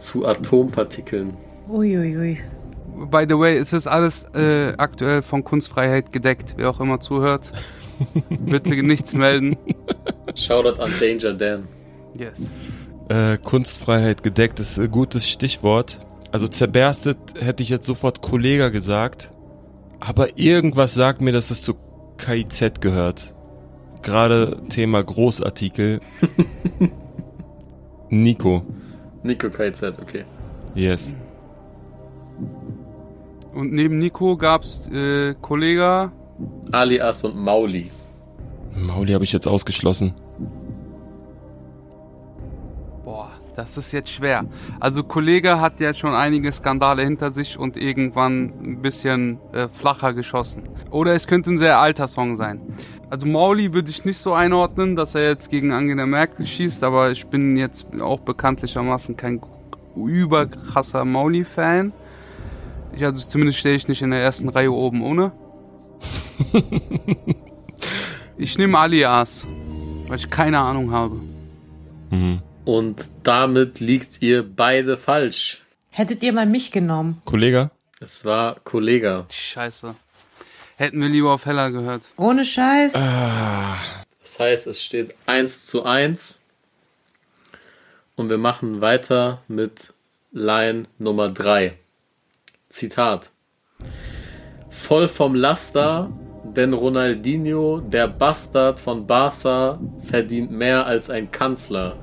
zu 0.00 0.26
Atompartikeln? 0.26 1.36
Uiuiui. 1.68 2.38
By 3.10 3.24
the 3.28 3.38
way, 3.38 3.56
es 3.56 3.72
ist 3.72 3.86
alles 3.86 4.24
äh, 4.34 4.74
aktuell 4.76 5.22
von 5.22 5.44
Kunstfreiheit 5.44 6.12
gedeckt. 6.12 6.54
Wer 6.56 6.70
auch 6.70 6.80
immer 6.80 7.00
zuhört, 7.00 7.52
bitte 8.28 8.70
nichts 8.82 9.14
melden. 9.14 9.56
Shoutout 10.34 10.80
an 10.82 10.92
Danger 11.00 11.32
Dan. 11.32 11.64
Yes. 12.14 12.52
äh, 13.08 13.38
Kunstfreiheit 13.38 14.22
gedeckt 14.22 14.60
ist 14.60 14.78
ein 14.78 14.90
gutes 14.90 15.28
Stichwort. 15.28 15.98
Also 16.32 16.46
zerberstet 16.48 17.18
hätte 17.40 17.62
ich 17.62 17.68
jetzt 17.68 17.86
sofort 17.86 18.20
Kollega 18.22 18.68
gesagt. 18.68 19.32
Aber 20.00 20.38
irgendwas 20.38 20.94
sagt 20.94 21.20
mir, 21.20 21.32
dass 21.32 21.50
es 21.50 21.62
zu 21.62 21.74
KIZ 22.18 22.80
gehört. 22.80 23.34
Gerade 24.02 24.62
Thema 24.68 25.02
Großartikel. 25.02 26.00
Nico. 28.08 28.64
Nico 29.22 29.50
KZ, 29.50 29.82
okay. 30.00 30.24
Yes. 30.74 31.12
Und 33.52 33.72
neben 33.72 33.98
Nico 33.98 34.36
gab's 34.36 34.88
äh, 34.88 35.34
Kollega. 35.40 36.12
Alias 36.72 37.24
und 37.24 37.36
Mauli. 37.36 37.90
Mauli 38.74 39.12
habe 39.12 39.24
ich 39.24 39.32
jetzt 39.32 39.46
ausgeschlossen. 39.46 40.14
Boah, 43.04 43.30
das 43.56 43.76
ist 43.76 43.92
jetzt 43.92 44.10
schwer. 44.10 44.44
Also 44.78 45.02
Kollege 45.02 45.60
hat 45.60 45.80
ja 45.80 45.92
schon 45.92 46.14
einige 46.14 46.52
Skandale 46.52 47.02
hinter 47.02 47.30
sich 47.30 47.58
und 47.58 47.76
irgendwann 47.76 48.52
ein 48.62 48.82
bisschen 48.82 49.38
äh, 49.52 49.68
flacher 49.68 50.14
geschossen. 50.14 50.62
Oder 50.90 51.14
es 51.14 51.26
könnte 51.26 51.50
ein 51.50 51.58
sehr 51.58 51.78
alter 51.78 52.08
Song 52.08 52.36
sein. 52.36 52.60
Also 53.10 53.26
Mauli 53.26 53.74
würde 53.74 53.90
ich 53.90 54.04
nicht 54.04 54.18
so 54.18 54.34
einordnen, 54.34 54.94
dass 54.94 55.16
er 55.16 55.24
jetzt 55.24 55.50
gegen 55.50 55.72
Angela 55.72 56.06
Merkel 56.06 56.46
schießt, 56.46 56.84
aber 56.84 57.10
ich 57.10 57.26
bin 57.26 57.56
jetzt 57.56 58.00
auch 58.00 58.20
bekanntlichermaßen 58.20 59.16
kein 59.16 59.40
überkrasser 59.96 61.04
Mauli-Fan. 61.04 61.92
Ich, 62.94 63.04
also 63.04 63.26
zumindest 63.26 63.58
stehe 63.58 63.74
ich 63.74 63.88
nicht 63.88 64.02
in 64.02 64.12
der 64.12 64.20
ersten 64.20 64.48
Reihe 64.48 64.70
oben 64.70 65.02
ohne. 65.02 65.32
ich 68.38 68.56
nehme 68.58 68.78
Alias, 68.78 69.44
weil 70.06 70.18
ich 70.18 70.30
keine 70.30 70.60
Ahnung 70.60 70.92
habe. 70.92 71.20
Mhm. 72.10 72.42
Und 72.64 73.10
damit 73.24 73.80
liegt 73.80 74.22
ihr 74.22 74.44
beide 74.48 74.96
falsch. 74.96 75.62
Hättet 75.90 76.22
ihr 76.22 76.32
mal 76.32 76.46
mich 76.46 76.70
genommen? 76.70 77.20
Kollega? 77.24 77.72
Es 78.00 78.24
war 78.24 78.60
Kollega. 78.60 79.26
Scheiße. 79.30 79.96
Hätten 80.80 81.02
wir 81.02 81.10
lieber 81.10 81.34
auf 81.34 81.44
Heller 81.44 81.70
gehört. 81.70 82.04
Ohne 82.16 82.42
Scheiß? 82.42 82.94
Das 82.94 84.40
heißt, 84.40 84.66
es 84.66 84.82
steht 84.82 85.14
1 85.26 85.66
zu 85.66 85.84
1. 85.84 86.42
Und 88.16 88.30
wir 88.30 88.38
machen 88.38 88.80
weiter 88.80 89.42
mit 89.46 89.92
Line 90.32 90.84
Nummer 90.96 91.28
3. 91.28 91.74
Zitat. 92.70 93.30
Voll 94.70 95.06
vom 95.08 95.34
Laster, 95.34 96.10
denn 96.44 96.72
Ronaldinho, 96.72 97.80
der 97.80 98.08
Bastard 98.08 98.78
von 98.78 99.06
Barca, 99.06 99.78
verdient 99.98 100.50
mehr 100.50 100.86
als 100.86 101.10
ein 101.10 101.30
Kanzler. 101.30 101.98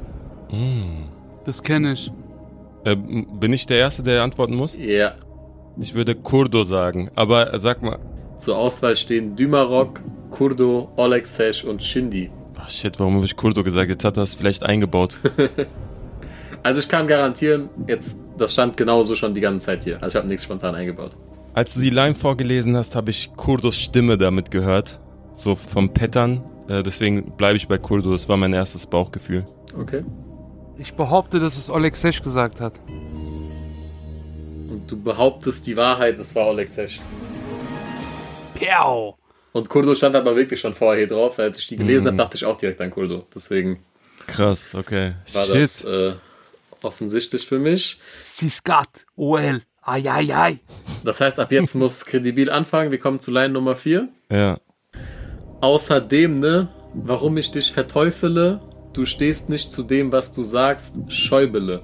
Das 1.45 1.63
kenne 1.63 1.93
ich. 1.93 2.11
Äh, 2.83 2.95
bin 2.95 3.53
ich 3.53 3.65
der 3.65 3.79
Erste, 3.79 4.03
der 4.03 4.21
antworten 4.21 4.53
muss? 4.53 4.77
Ja. 4.77 5.15
Ich 5.79 5.95
würde 5.95 6.13
Kurdo 6.13 6.63
sagen. 6.63 7.09
Aber 7.15 7.59
sag 7.59 7.81
mal. 7.81 7.97
Zur 8.37 8.57
Auswahl 8.57 8.95
stehen 8.95 9.35
Dümarok, 9.35 10.01
Kurdo, 10.31 10.91
Olexesh 10.95 11.63
und 11.63 11.81
Shindi. 11.81 12.29
Ach 12.59 12.69
shit, 12.69 12.99
warum 12.99 13.15
habe 13.15 13.25
ich 13.25 13.35
Kurdo 13.35 13.63
gesagt? 13.63 13.89
Jetzt 13.89 14.03
hat 14.03 14.17
er 14.17 14.23
es 14.23 14.35
vielleicht 14.35 14.63
eingebaut. 14.63 15.19
Also 16.63 16.79
ich 16.81 16.89
kann 16.89 17.07
garantieren, 17.07 17.69
jetzt 17.87 18.19
das 18.37 18.51
stand 18.51 18.75
genauso 18.75 19.15
schon 19.15 19.33
die 19.33 19.39
ganze 19.39 19.67
Zeit 19.67 19.85
hier. 19.85 20.01
Also 20.03 20.09
ich 20.09 20.15
habe 20.15 20.27
nichts 20.27 20.43
spontan 20.43 20.75
eingebaut. 20.75 21.11
Als 21.53 21.73
du 21.75 21.79
die 21.79 21.89
Line 21.89 22.13
vorgelesen 22.13 22.75
hast, 22.75 22.93
habe 22.93 23.09
ich 23.09 23.31
Kurdos 23.37 23.77
Stimme 23.77 24.17
damit 24.17 24.51
gehört. 24.51 24.99
So 25.35 25.55
vom 25.55 25.93
Pattern. 25.93 26.43
Äh, 26.67 26.83
deswegen 26.83 27.31
bleibe 27.37 27.55
ich 27.55 27.69
bei 27.69 27.77
Kurdo. 27.77 28.11
Das 28.11 28.27
war 28.27 28.35
mein 28.35 28.51
erstes 28.51 28.85
Bauchgefühl. 28.85 29.45
Okay. 29.79 30.03
Ich 30.77 30.93
behaupte, 30.93 31.39
dass 31.39 31.57
es 31.57 31.69
Oleg 31.69 31.95
Sesh 31.95 32.21
gesagt 32.21 32.59
hat. 32.59 32.73
Und 34.69 34.83
du 34.87 35.01
behauptest 35.01 35.65
die 35.65 35.77
Wahrheit, 35.77 36.19
es 36.19 36.35
war 36.35 36.47
Olexesh. 36.47 36.99
Piau! 38.59 39.17
Und 39.53 39.69
Kurdo 39.69 39.95
stand 39.95 40.15
aber 40.15 40.35
wirklich 40.35 40.59
schon 40.59 40.75
vorher 40.75 40.99
hier 40.99 41.15
drauf. 41.15 41.39
Als 41.39 41.59
ich 41.59 41.67
die 41.67 41.77
gelesen 41.77 42.07
habe, 42.07 42.17
dachte 42.17 42.37
ich 42.37 42.45
auch 42.45 42.57
direkt 42.57 42.79
an 42.81 42.91
Kurdo. 42.91 43.25
Deswegen 43.33 43.79
Krass, 44.27 44.69
okay. 44.73 45.13
war 45.33 45.45
Shit. 45.45 45.55
das 45.55 45.83
äh, 45.83 46.13
offensichtlich 46.83 47.47
für 47.47 47.57
mich. 47.57 47.99
Siskat, 48.21 48.89
OL, 49.15 49.61
ai 49.81 50.11
ai 50.11 50.35
ai. 50.35 50.59
Das 51.03 51.21
heißt, 51.21 51.39
ab 51.39 51.51
jetzt 51.51 51.73
muss 51.75 52.05
Kredibil 52.05 52.51
anfangen. 52.51 52.91
Wir 52.91 52.99
kommen 52.99 53.19
zu 53.19 53.31
Line 53.31 53.49
Nummer 53.49 53.75
4. 53.75 54.07
Ja. 54.31 54.57
Außerdem, 55.61 56.39
ne, 56.39 56.67
warum 56.93 57.37
ich 57.37 57.51
dich 57.51 57.71
verteufele, 57.71 58.61
du 58.93 59.05
stehst 59.05 59.49
nicht 59.49 59.71
zu 59.71 59.81
dem, 59.83 60.11
was 60.11 60.33
du 60.33 60.43
sagst, 60.43 60.97
Schäubele. 61.07 61.83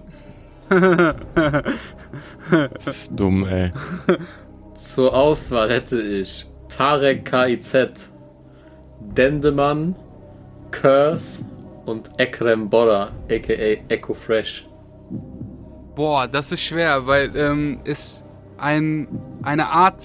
Das 2.50 2.88
ist 2.88 3.12
dumm, 3.16 3.48
ey. 3.48 3.72
Zur 4.76 5.14
Auswahl 5.14 5.70
hätte 5.70 6.02
ich 6.02 6.46
Tarek 6.78 7.26
KIZ, 7.26 8.10
Dendemann, 9.00 9.96
Curse 10.72 11.46
und 11.86 12.10
Ekrem 12.18 12.68
Bora, 12.68 13.10
aka 13.30 13.78
Echo 13.90 14.14
Fresh. 14.16 14.68
Boah, 15.96 16.28
das 16.28 16.52
ist 16.52 16.62
schwer, 16.62 17.06
weil 17.06 17.36
ähm, 17.36 17.80
es 17.86 18.26
ein, 18.58 19.08
eine 19.44 19.68
Art. 19.68 20.04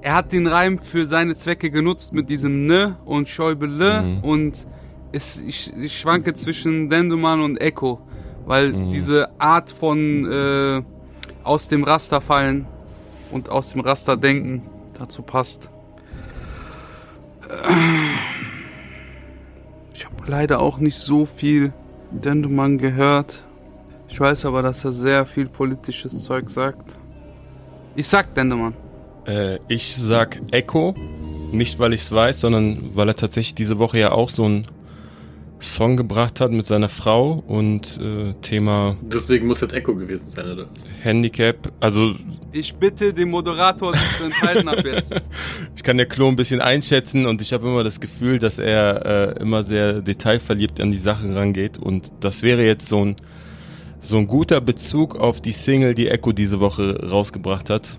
Er 0.00 0.14
hat 0.14 0.32
den 0.32 0.46
Reim 0.46 0.78
für 0.78 1.06
seine 1.06 1.34
Zwecke 1.34 1.70
genutzt 1.70 2.12
mit 2.12 2.30
diesem 2.30 2.66
Ne 2.66 2.96
und 3.04 3.28
Schäubele 3.28 4.20
und 4.22 4.66
es, 5.10 5.40
ich, 5.40 5.72
ich 5.76 5.98
schwanke 5.98 6.34
zwischen 6.34 6.88
Dendemann 6.90 7.40
und 7.40 7.60
Echo, 7.60 8.00
weil 8.46 8.72
diese 8.90 9.28
Art 9.40 9.70
von 9.70 10.30
äh, 10.30 10.82
aus 11.42 11.68
dem 11.68 11.82
Raster 11.84 12.20
fallen 12.20 12.66
und 13.32 13.48
aus 13.48 13.70
dem 13.70 13.80
Raster 13.80 14.16
denken 14.16 14.62
dazu 14.98 15.22
passt. 15.22 15.70
Ich 19.92 20.04
habe 20.04 20.16
leider 20.26 20.60
auch 20.60 20.78
nicht 20.78 20.96
so 20.96 21.26
viel 21.26 21.72
Dendemann 22.10 22.78
gehört. 22.78 23.44
Ich 24.08 24.18
weiß 24.18 24.44
aber, 24.44 24.62
dass 24.62 24.84
er 24.84 24.92
sehr 24.92 25.26
viel 25.26 25.46
politisches 25.48 26.22
Zeug 26.22 26.50
sagt. 26.50 26.96
Ich 27.96 28.06
sag 28.06 28.34
Dendemann. 28.34 28.74
Äh, 29.26 29.58
ich 29.68 29.94
sag 29.96 30.40
Echo. 30.50 30.94
Nicht, 31.52 31.78
weil 31.78 31.92
ich 31.92 32.02
es 32.02 32.12
weiß, 32.12 32.40
sondern 32.40 32.94
weil 32.94 33.08
er 33.08 33.16
tatsächlich 33.16 33.54
diese 33.54 33.78
Woche 33.78 33.98
ja 33.98 34.12
auch 34.12 34.28
so 34.28 34.48
ein 34.48 34.66
Song 35.64 35.96
gebracht 35.96 36.40
hat 36.40 36.50
mit 36.52 36.66
seiner 36.66 36.88
Frau 36.88 37.42
und 37.46 37.98
äh, 38.00 38.34
Thema 38.42 38.96
Deswegen 39.02 39.46
muss 39.46 39.60
jetzt 39.60 39.74
Echo 39.74 39.94
gewesen 39.94 40.28
sein, 40.28 40.52
oder? 40.52 40.66
Handicap. 41.02 41.72
Also 41.80 42.14
Ich 42.52 42.74
bitte 42.74 43.12
den 43.12 43.30
Moderator, 43.30 43.94
sich 43.94 44.16
zu 44.18 44.24
enthalten 44.24 44.68
ab 44.68 44.84
jetzt. 44.84 45.14
ich 45.76 45.82
kann 45.82 45.96
der 45.96 46.06
Klo 46.06 46.28
ein 46.28 46.36
bisschen 46.36 46.60
einschätzen 46.60 47.26
und 47.26 47.40
ich 47.40 47.52
habe 47.52 47.66
immer 47.66 47.84
das 47.84 48.00
Gefühl, 48.00 48.38
dass 48.38 48.58
er 48.58 49.36
äh, 49.36 49.40
immer 49.40 49.64
sehr 49.64 50.00
detailverliebt 50.00 50.80
an 50.80 50.92
die 50.92 50.98
Sachen 50.98 51.36
rangeht 51.36 51.78
und 51.78 52.12
das 52.20 52.42
wäre 52.42 52.64
jetzt 52.64 52.88
so 52.88 53.04
ein 53.04 53.16
so 54.00 54.18
ein 54.18 54.26
guter 54.26 54.60
Bezug 54.60 55.16
auf 55.16 55.40
die 55.40 55.52
Single, 55.52 55.94
die 55.94 56.08
Echo 56.08 56.32
diese 56.32 56.60
Woche 56.60 57.08
rausgebracht 57.08 57.70
hat. 57.70 57.98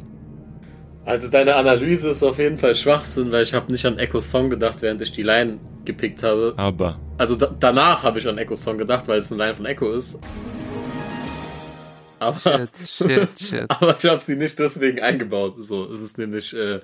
Also 1.06 1.30
deine 1.30 1.56
Analyse 1.56 2.10
ist 2.10 2.24
auf 2.24 2.40
jeden 2.40 2.58
Fall 2.58 2.74
Schwachsinn, 2.76 3.32
weil 3.32 3.44
ich 3.44 3.54
habe 3.54 3.72
nicht 3.72 3.86
an 3.86 4.00
Echos 4.00 4.32
Song 4.32 4.50
gedacht, 4.50 4.82
während 4.82 5.02
ich 5.02 5.12
die 5.12 5.22
Line 5.24 5.60
gepickt 5.86 6.24
habe. 6.24 6.54
Aber 6.58 7.00
Also 7.18 7.36
da 7.36 7.56
danach 7.60 8.02
habe 8.04 8.18
ich 8.20 8.28
an 8.28 8.38
Echos 8.40 8.64
Song 8.64 8.78
gedacht, 8.80 9.08
weil 9.08 9.20
es 9.20 9.32
eine 9.32 9.44
Line 9.44 9.56
von 9.56 9.66
Echo 9.68 9.92
ist. 9.94 10.20
Aber, 12.18 12.40
Shit, 12.40 12.70
shit, 12.88 13.40
shit. 13.40 13.66
aber 13.68 13.96
ich 14.00 14.06
habe 14.06 14.20
sie 14.20 14.36
nicht 14.36 14.58
deswegen 14.58 15.00
eingebaut. 15.00 15.56
So, 15.64 15.92
es 15.92 16.02
ist 16.02 16.18
nämlich 16.18 16.56
äh, 16.58 16.80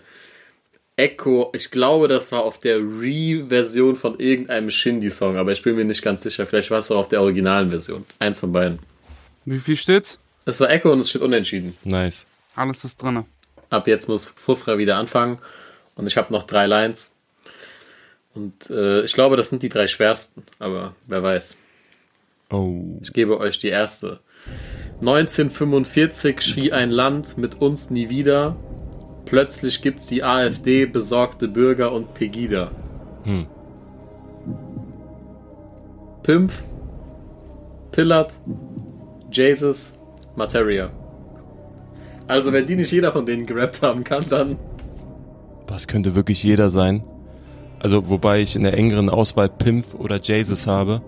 Echo. 0.98 1.52
Ich 1.56 1.72
glaube, 1.72 2.08
das 2.08 2.32
war 2.32 2.44
auf 2.44 2.60
der 2.60 2.78
Re-Version 2.78 3.96
von 3.96 4.20
irgendeinem 4.20 4.70
Shindy-Song, 4.70 5.38
aber 5.38 5.52
ich 5.54 5.64
bin 5.64 5.76
mir 5.76 5.86
nicht 5.86 6.04
ganz 6.04 6.22
sicher. 6.24 6.46
Vielleicht 6.46 6.70
war 6.70 6.80
es 6.80 6.92
auch 6.92 6.98
auf 6.98 7.08
der 7.08 7.22
originalen 7.22 7.70
Version. 7.72 8.06
Eins 8.20 8.42
von 8.42 8.52
beiden. 8.52 8.80
Wie 9.46 9.58
viel 9.58 9.78
steht's? 9.78 10.20
Es 10.46 10.60
war 10.60 10.70
Echo 10.70 10.92
und 10.92 11.00
es 11.00 11.10
steht 11.10 11.22
unentschieden. 11.24 11.76
nice. 11.86 12.26
Alles 12.56 12.84
ist 12.84 13.02
drinne. 13.02 13.26
Ab 13.72 13.88
jetzt 13.88 14.08
muss 14.08 14.26
Fusra 14.26 14.78
wieder 14.78 14.98
anfangen. 14.98 15.40
Und 15.96 16.06
ich 16.06 16.18
habe 16.18 16.32
noch 16.32 16.44
drei 16.44 16.68
Lines. 16.68 17.16
Und 18.36 18.70
äh, 18.70 19.02
ich 19.02 19.14
glaube, 19.14 19.38
das 19.38 19.50
sind 19.50 19.64
die 19.64 19.70
drei 19.70 19.88
schwersten. 19.88 20.44
Aber 20.60 20.94
wer 21.08 21.24
weiß. 21.24 21.58
Oh. 22.52 23.00
Ich 23.02 23.14
gebe 23.14 23.40
euch 23.40 23.60
die 23.60 23.70
erste. 23.70 24.20
1945 25.00 26.42
schrie 26.42 26.72
ein 26.72 26.92
Land 26.92 27.38
mit 27.38 27.62
uns 27.62 27.90
nie 27.90 28.10
wieder. 28.10 28.58
Plötzlich 29.26 29.82
gibt's 29.82 30.06
die 30.06 30.24
AfD, 30.24 30.86
besorgte 30.86 31.48
Bürger 31.48 31.94
und 31.94 32.14
Pegida. 32.14 32.72
Hm. 33.24 33.48
Pimpf, 36.24 36.64
Pillard, 37.92 38.34
Jesus, 39.32 39.98
Materia. 40.36 40.92
Also, 42.32 42.54
wenn 42.54 42.66
die 42.66 42.78
nicht 42.78 42.92
jeder 42.92 43.12
von 43.12 43.26
denen 43.26 43.46
gerappt 43.46 43.82
haben 43.82 44.04
kann, 44.06 44.24
dann 44.30 44.58
Das 45.68 45.88
könnte 45.88 46.16
wirklich 46.16 46.42
jeder 46.44 46.70
sein. 46.70 47.04
Also 47.80 48.10
wobei 48.10 48.42
ich 48.42 48.56
in 48.56 48.64
der 48.64 48.78
engeren 48.78 49.10
Auswahl 49.10 49.50
Pimp 49.50 49.86
oder 49.98 50.18
Jesus 50.18 50.66
habe. 50.68 51.02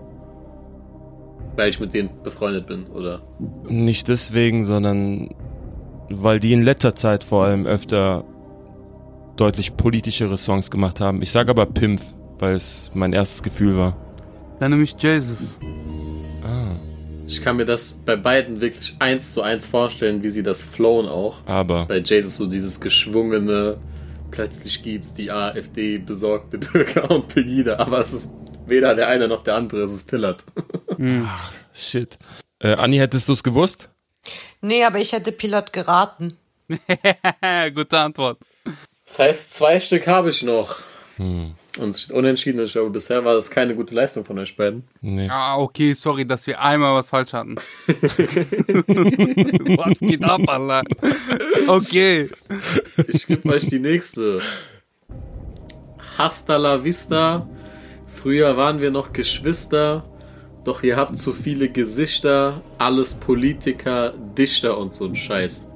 weil 1.56 1.70
ich 1.70 1.78
mit 1.78 1.94
denen 1.94 2.10
befreundet 2.24 2.66
bin, 2.66 2.86
oder? 2.88 3.22
Nicht 3.68 4.08
deswegen, 4.08 4.64
sondern 4.64 5.30
weil 6.10 6.40
die 6.40 6.52
in 6.52 6.62
letzter 6.62 6.96
Zeit 6.96 7.22
vor 7.22 7.44
allem 7.44 7.64
öfter 7.64 8.24
deutlich 9.36 9.76
politischere 9.76 10.36
Songs 10.36 10.70
gemacht 10.70 11.00
haben. 11.00 11.22
Ich 11.22 11.30
sage 11.30 11.50
aber 11.50 11.66
Pimp, 11.66 12.00
weil 12.40 12.56
es 12.56 12.90
mein 12.92 13.12
erstes 13.12 13.42
Gefühl 13.42 13.78
war. 13.78 13.96
Dann 14.58 14.72
nehme 14.72 14.82
ich 14.82 14.96
Jesus. 14.98 15.58
Ich 17.34 17.42
kann 17.42 17.56
mir 17.56 17.64
das 17.64 17.94
bei 17.94 18.14
beiden 18.14 18.60
wirklich 18.60 18.94
eins 19.00 19.32
zu 19.32 19.42
eins 19.42 19.66
vorstellen, 19.66 20.22
wie 20.22 20.30
sie 20.30 20.44
das 20.44 20.64
flown 20.64 21.08
auch. 21.08 21.44
aber 21.46 21.86
Bei 21.86 21.98
Jesus 21.98 22.36
so 22.36 22.46
dieses 22.46 22.80
geschwungene, 22.80 23.78
plötzlich 24.30 24.84
gibt's 24.84 25.14
die 25.14 25.32
AfD, 25.32 25.98
besorgte 25.98 26.58
Bürger 26.72 27.10
und 27.10 27.26
Pegida, 27.26 27.78
aber 27.80 27.98
es 27.98 28.12
ist 28.12 28.32
weder 28.66 28.94
der 28.94 29.08
eine 29.08 29.26
noch 29.26 29.42
der 29.42 29.56
andere, 29.56 29.82
es 29.82 29.92
ist 29.92 30.08
Pillard. 30.08 30.44
shit. 31.74 32.18
Äh, 32.60 32.74
Anni, 32.74 32.98
hättest 32.98 33.28
du 33.28 33.32
es 33.32 33.42
gewusst? 33.42 33.88
Nee, 34.60 34.84
aber 34.84 35.00
ich 35.00 35.12
hätte 35.12 35.32
Pilot 35.32 35.72
geraten. 35.72 36.38
Gute 37.74 37.98
Antwort. 37.98 38.38
Das 39.04 39.18
heißt, 39.18 39.54
zwei 39.54 39.80
Stück 39.80 40.06
habe 40.06 40.30
ich 40.30 40.44
noch. 40.44 40.76
Und 41.18 41.54
es 41.90 42.02
steht 42.02 42.16
unentschieden. 42.16 42.64
Ich 42.64 42.72
glaube, 42.72 42.90
bisher 42.90 43.24
war 43.24 43.34
das 43.34 43.50
keine 43.50 43.74
gute 43.74 43.94
Leistung 43.94 44.24
von 44.24 44.38
euch 44.38 44.56
beiden. 44.56 44.84
Nee. 45.00 45.28
Ah, 45.30 45.58
okay, 45.58 45.94
sorry, 45.94 46.26
dass 46.26 46.46
wir 46.46 46.60
einmal 46.60 46.94
was 46.94 47.10
falsch 47.10 47.32
hatten. 47.32 47.56
was 49.76 49.98
geht 49.98 50.24
ab, 50.24 50.40
Allah? 50.46 50.82
Okay. 51.66 52.30
Ich 53.08 53.26
gebe 53.26 53.48
euch 53.48 53.68
die 53.68 53.80
nächste. 53.80 54.40
Hasta 56.18 56.56
la 56.56 56.84
vista. 56.84 57.48
Früher 58.06 58.56
waren 58.56 58.80
wir 58.80 58.90
noch 58.90 59.12
Geschwister. 59.12 60.04
Doch 60.64 60.82
ihr 60.82 60.96
habt 60.96 61.16
zu 61.16 61.32
viele 61.32 61.68
Gesichter. 61.68 62.62
Alles 62.78 63.14
Politiker, 63.14 64.14
Dichter 64.36 64.78
und 64.78 64.94
so 64.94 65.06
ein 65.06 65.16
Scheiß. 65.16 65.70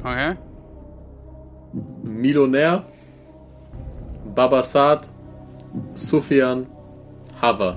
Okay. 0.00 0.36
Millionär. 2.02 2.86
Babasat. 4.38 5.08
Sufyan. 5.94 6.68
Hava. 7.42 7.76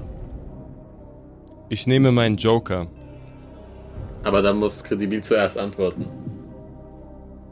Ich 1.70 1.88
nehme 1.88 2.12
meinen 2.12 2.36
Joker. 2.36 2.86
Aber 4.24 4.44
dann 4.44 4.58
muss 4.58 4.84
Kredibil 4.84 5.24
zuerst 5.24 5.58
antworten. 5.58 6.06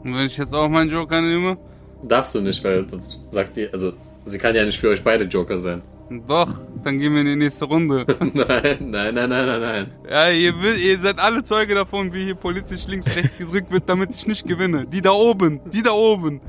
Und 0.04 0.14
wenn 0.14 0.26
ich 0.26 0.36
jetzt 0.36 0.54
auch 0.54 0.68
meinen 0.68 0.90
Joker 0.90 1.20
nehme? 1.20 1.58
Darfst 2.04 2.36
du 2.36 2.40
nicht, 2.40 2.62
weil 2.62 2.84
das 2.84 3.26
sagt 3.32 3.56
ihr, 3.56 3.68
also 3.72 3.94
sie 4.24 4.38
kann 4.38 4.54
ja 4.54 4.64
nicht 4.64 4.78
für 4.78 4.90
euch 4.90 5.02
beide 5.02 5.24
Joker 5.24 5.58
sein. 5.58 5.82
Doch, 6.28 6.52
dann 6.84 6.98
gehen 6.98 7.12
wir 7.12 7.22
in 7.22 7.26
die 7.26 7.36
nächste 7.36 7.64
Runde. 7.64 8.06
nein, 8.20 8.90
nein, 8.90 9.14
nein, 9.14 9.14
nein, 9.14 9.28
nein, 9.28 9.60
nein. 9.60 9.86
Ja, 10.08 10.30
ihr, 10.30 10.54
ihr 10.80 10.98
seid 11.00 11.18
alle 11.18 11.42
Zeuge 11.42 11.74
davon, 11.74 12.12
wie 12.12 12.26
hier 12.26 12.36
politisch 12.36 12.86
links, 12.86 13.16
rechts 13.16 13.38
gedrückt 13.38 13.72
wird, 13.72 13.88
damit 13.88 14.14
ich 14.14 14.28
nicht 14.28 14.46
gewinne. 14.46 14.86
Die 14.86 15.02
da 15.02 15.10
oben, 15.10 15.60
die 15.72 15.82
da 15.82 15.90
oben, 15.90 16.40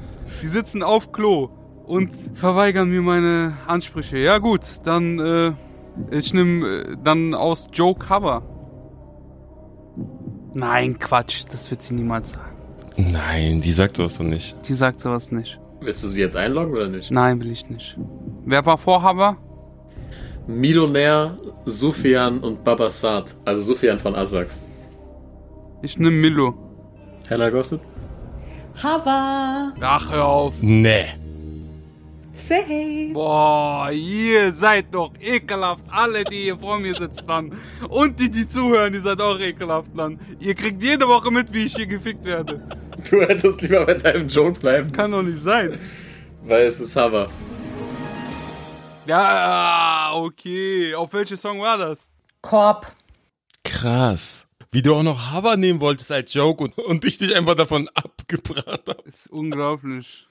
die 0.44 0.48
sitzen 0.48 0.84
auf 0.84 1.12
Klo 1.12 1.50
und 1.92 2.10
verweigern 2.36 2.90
mir 2.90 3.02
meine 3.02 3.58
Ansprüche. 3.68 4.18
Ja 4.18 4.38
gut, 4.38 4.62
dann, 4.86 5.20
äh, 5.20 5.52
ich 6.10 6.34
nehme 6.34 6.66
äh, 6.66 6.98
dann 7.04 7.36
aus 7.36 7.68
Joe 7.74 7.94
Cover. 7.96 8.44
Nein, 10.54 10.98
Quatsch, 11.00 11.44
das 11.52 11.70
wird 11.70 11.82
sie 11.82 11.96
niemals 11.96 12.32
sagen. 12.32 12.56
Nein, 12.96 13.60
die 13.60 13.74
sagt 13.74 13.98
sowas 13.98 14.18
doch 14.18 14.24
nicht. 14.24 14.56
Die 14.70 14.74
sagt 14.74 15.02
sowas 15.02 15.32
nicht. 15.32 15.60
Willst 15.82 16.02
du 16.02 16.08
sie 16.08 16.22
jetzt 16.22 16.38
einloggen 16.38 16.74
oder 16.74 16.88
nicht? 16.88 17.12
Nein, 17.12 17.42
will 17.42 17.52
ich 17.52 17.70
nicht. 17.70 17.98
Wer 18.46 18.66
war 18.66 18.78
Vorhaber? 18.78 19.36
Millionär, 20.48 21.38
Sufyan 21.66 22.40
und 22.40 22.64
Babasat. 22.64 23.36
Also 23.44 23.64
Sufyan 23.64 24.00
von 24.00 24.16
Asax. 24.16 24.64
Ich 25.82 25.98
nehme 25.98 26.12
Milo. 26.16 26.54
Hella 27.28 27.50
Gossip? 27.50 27.82
Hava. 28.82 29.74
Ach, 29.82 30.10
hör 30.10 30.26
auf. 30.26 30.54
Nee. 30.62 31.06
Say. 32.34 33.12
Boah, 33.14 33.90
ihr 33.92 34.52
seid 34.54 34.94
doch 34.94 35.12
ekelhaft. 35.20 35.84
Alle, 35.90 36.24
die 36.24 36.44
hier 36.44 36.58
vor 36.58 36.80
mir 36.80 36.96
sitzen 36.96 37.28
dann. 37.28 37.58
Und 37.90 38.20
die, 38.20 38.32
die 38.32 38.48
zuhören, 38.48 38.94
ihr 38.94 39.02
seid 39.02 39.20
auch 39.22 39.40
ekelhaft 39.40 39.92
dann. 39.96 40.20
Ihr 40.40 40.56
kriegt 40.56 40.82
jede 40.82 41.08
Woche 41.08 41.32
mit, 41.32 41.54
wie 41.54 41.64
ich 41.64 41.76
hier 41.76 41.88
gefickt 41.88 42.26
werde. 42.26 42.62
Du 43.10 43.22
hättest 43.22 43.62
lieber 43.62 43.86
bei 43.86 43.96
deinem 43.96 44.28
Joke 44.28 44.60
bleiben. 44.60 44.92
Kann 44.92 45.12
doch 45.12 45.24
nicht 45.24 45.40
sein. 45.40 45.80
Weil 46.44 46.66
es 46.68 46.80
ist 46.80 46.96
Hava. 46.96 47.30
Ja, 49.06 50.12
okay. 50.14 50.94
Auf 50.96 51.14
welchen 51.14 51.38
Song 51.38 51.60
war 51.60 51.78
das? 51.78 52.10
Korb. 52.42 52.92
Krass. 53.64 54.48
Wie 54.72 54.82
du 54.82 54.96
auch 54.96 55.04
noch 55.04 55.32
Hava 55.32 55.58
nehmen 55.58 55.82
wolltest 55.82 56.12
als 56.12 56.34
Joke 56.34 56.64
und, 56.64 56.78
und 56.78 57.04
ich 57.04 57.18
dich 57.18 57.36
einfach 57.36 57.56
davon 57.56 57.90
abgebracht 57.94 58.88
habe. 58.88 59.04
ist 59.06 59.30
unglaublich. 59.30 60.28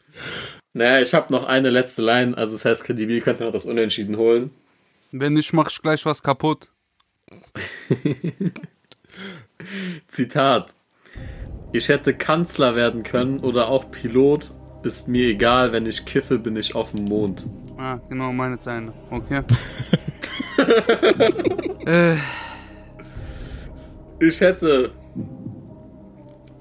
Naja, 0.72 1.00
ich 1.00 1.14
habe 1.14 1.32
noch 1.32 1.44
eine 1.44 1.70
letzte 1.70 2.02
Line. 2.02 2.36
Also 2.36 2.54
das 2.54 2.64
heißt, 2.64 2.84
Kredibil 2.84 3.20
könnte 3.20 3.44
noch 3.44 3.52
das 3.52 3.66
Unentschieden 3.66 4.16
holen. 4.16 4.50
Wenn 5.12 5.32
nicht, 5.34 5.52
mach 5.52 5.70
ich 5.70 5.82
gleich 5.82 6.06
was 6.06 6.22
kaputt. 6.22 6.68
Zitat. 10.08 10.72
Ich 11.72 11.88
hätte 11.88 12.14
Kanzler 12.14 12.74
werden 12.76 13.02
können 13.02 13.40
oder 13.40 13.68
auch 13.68 13.90
Pilot. 13.90 14.52
Ist 14.82 15.08
mir 15.08 15.28
egal, 15.28 15.72
wenn 15.72 15.86
ich 15.86 16.06
kiffe, 16.06 16.38
bin 16.38 16.56
ich 16.56 16.74
auf 16.74 16.92
dem 16.92 17.04
Mond. 17.04 17.46
Ah, 17.76 17.98
genau, 18.08 18.32
meine 18.32 18.58
Zeile. 18.58 18.92
Okay. 19.10 19.42
äh, 21.86 22.16
Ich 24.20 24.40
hätte 24.40 24.92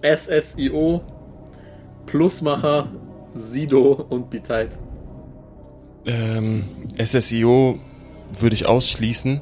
SSIO, 0.02 1.02
Plusmacher, 2.06 2.90
Sido 3.34 4.06
und 4.10 4.30
Biteit. 4.30 4.78
Ähm, 6.06 6.64
SSIO 6.98 7.80
würde 8.40 8.54
ich 8.54 8.68
ausschließen. 8.68 9.42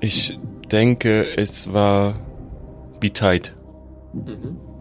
Ich 0.00 0.38
denke, 0.70 1.26
es 1.36 1.72
war 1.72 2.14
Be-Tight. 3.00 3.54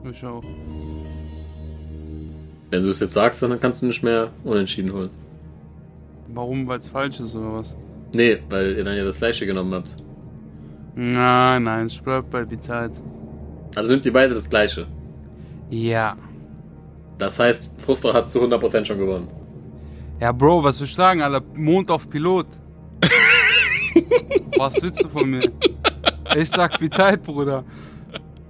ich 0.10 0.26
auch. 0.26 0.44
Wenn 2.70 2.84
du 2.84 2.90
es 2.90 3.00
jetzt 3.00 3.14
sagst, 3.14 3.42
dann 3.42 3.60
kannst 3.60 3.82
du 3.82 3.88
nicht 3.88 4.04
mehr 4.04 4.30
unentschieden 4.44 4.94
holen. 4.94 5.10
Warum? 6.28 6.68
Weil 6.68 6.80
es 6.80 6.90
falsch 6.90 7.20
ist 7.20 7.36
oder 7.36 7.54
was? 7.54 7.76
Nee, 8.14 8.40
weil 8.50 8.78
ihr 8.78 8.84
dann 8.84 8.96
ja 8.96 9.04
das 9.04 9.18
gleiche 9.18 9.46
genommen 9.46 9.74
habt. 9.74 9.96
Nein, 10.96 11.64
nein, 11.64 11.88
ich 11.88 12.02
bleib 12.02 12.30
bei 12.30 12.44
Bitheit. 12.44 12.92
Also 13.76 13.90
sind 13.90 14.04
die 14.06 14.12
beide 14.12 14.34
das 14.34 14.50
gleiche. 14.50 14.88
Ja. 15.70 16.18
Das 17.18 17.40
heißt, 17.40 17.72
Frustra 17.78 18.14
hat 18.14 18.30
zu 18.30 18.42
100% 18.42 18.86
schon 18.86 18.98
gewonnen. 18.98 19.30
Ja, 20.20 20.32
Bro, 20.32 20.64
was 20.64 20.78
soll 20.78 20.86
ich 20.86 20.96
sagen, 20.96 21.22
Alter? 21.22 21.44
Mond 21.54 21.92
auf 21.92 22.10
Pilot. 22.10 22.48
was 24.58 24.82
willst 24.82 25.04
du 25.04 25.10
von 25.10 25.30
mir? 25.30 25.42
Ich 26.36 26.50
sag 26.50 26.78
Bitheit, 26.80 27.24
Bruder. 27.24 27.64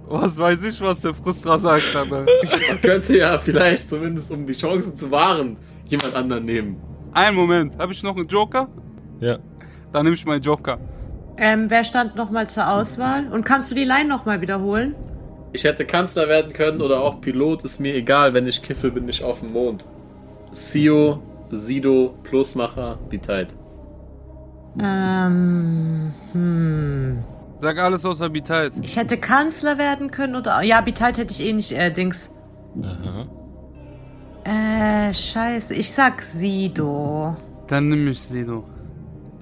Was 0.06 0.38
weiß 0.38 0.62
ich, 0.64 0.80
was 0.80 1.02
der 1.02 1.12
Frustra 1.12 1.58
sagt, 1.58 1.94
Alter. 1.94 2.24
Man 2.68 2.80
könnte 2.80 3.18
ja 3.18 3.38
vielleicht 3.38 3.88
zumindest, 3.90 4.30
um 4.30 4.46
die 4.46 4.54
Chancen 4.54 4.96
zu 4.96 5.10
wahren, 5.10 5.56
jemand 5.86 6.14
anderen 6.14 6.44
nehmen. 6.46 6.76
Einen 7.12 7.36
Moment, 7.36 7.78
habe 7.78 7.92
ich 7.92 8.02
noch 8.02 8.16
einen 8.16 8.26
Joker? 8.26 8.68
Ja. 9.20 9.38
Dann 9.92 10.04
nehme 10.04 10.14
ich 10.14 10.24
meinen 10.24 10.42
Joker. 10.42 10.78
Ähm, 11.36 11.66
wer 11.68 11.84
stand 11.84 12.16
nochmal 12.16 12.48
zur 12.48 12.68
Auswahl? 12.68 13.28
Und 13.30 13.44
kannst 13.44 13.70
du 13.70 13.74
die 13.74 13.84
Line 13.84 14.08
nochmal 14.08 14.40
wiederholen? 14.40 14.94
Ich 15.52 15.64
hätte 15.64 15.84
Kanzler 15.84 16.28
werden 16.28 16.52
können 16.52 16.80
oder 16.80 17.00
auch 17.00 17.20
Pilot, 17.20 17.64
ist 17.64 17.80
mir 17.80 17.94
egal. 17.94 18.34
Wenn 18.34 18.46
ich 18.46 18.62
kiffel, 18.62 18.90
bin 18.90 19.08
ich 19.08 19.24
auf 19.24 19.40
dem 19.40 19.52
Mond. 19.52 19.86
Sio, 20.52 21.22
Sido, 21.50 22.14
Plusmacher, 22.22 22.98
Biteit. 23.08 23.54
Ähm, 24.80 26.12
hm. 26.32 27.24
Sag 27.60 27.78
alles 27.78 28.04
außer 28.04 28.28
Bitheit. 28.28 28.72
Ich 28.82 28.96
hätte 28.96 29.16
Kanzler 29.16 29.78
werden 29.78 30.10
können 30.10 30.36
oder. 30.36 30.62
Ja, 30.62 30.80
Biteit 30.80 31.18
hätte 31.18 31.32
ich 31.32 31.44
eh 31.44 31.52
nicht, 31.52 31.72
äh, 31.72 31.90
Dings. 31.90 32.30
Äh, 34.44 35.12
scheiße. 35.12 35.74
Ich 35.74 35.92
sag 35.92 36.22
Sido. 36.22 37.36
Dann 37.66 37.88
nehme 37.88 38.10
ich 38.10 38.20
Sido. 38.20 38.64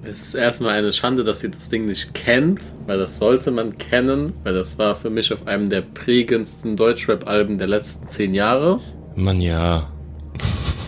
Es 0.03 0.21
ist 0.21 0.35
erstmal 0.35 0.75
eine 0.75 0.93
Schande, 0.93 1.23
dass 1.23 1.43
ihr 1.43 1.49
das 1.49 1.69
Ding 1.69 1.85
nicht 1.85 2.13
kennt, 2.13 2.73
weil 2.85 2.97
das 2.97 3.17
sollte 3.17 3.51
man 3.51 3.77
kennen, 3.77 4.33
weil 4.43 4.53
das 4.53 4.77
war 4.77 4.95
für 4.95 5.09
mich 5.09 5.33
auf 5.33 5.47
einem 5.47 5.69
der 5.69 5.81
prägendsten 5.81 6.75
Deutschrap-Alben 6.75 7.57
der 7.57 7.67
letzten 7.67 8.07
zehn 8.07 8.33
Jahre. 8.33 8.79
Mann, 9.15 9.41
ja. 9.41 9.91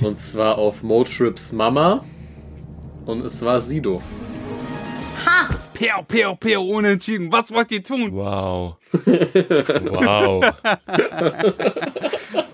Und 0.02 0.20
zwar 0.20 0.58
auf 0.58 0.84
Motrips 0.84 1.52
Mama. 1.52 2.06
Und 3.06 3.26
es 3.26 3.44
war 3.44 3.60
Sido. 3.60 4.02
Pew, 5.74 6.04
pew, 6.08 6.36
pew, 6.36 6.62
unentschieden. 6.62 7.32
Was 7.32 7.52
wollt 7.52 7.72
ihr 7.72 7.84
tun? 7.84 8.12
Wow. 8.14 8.76
wow. 9.06 10.44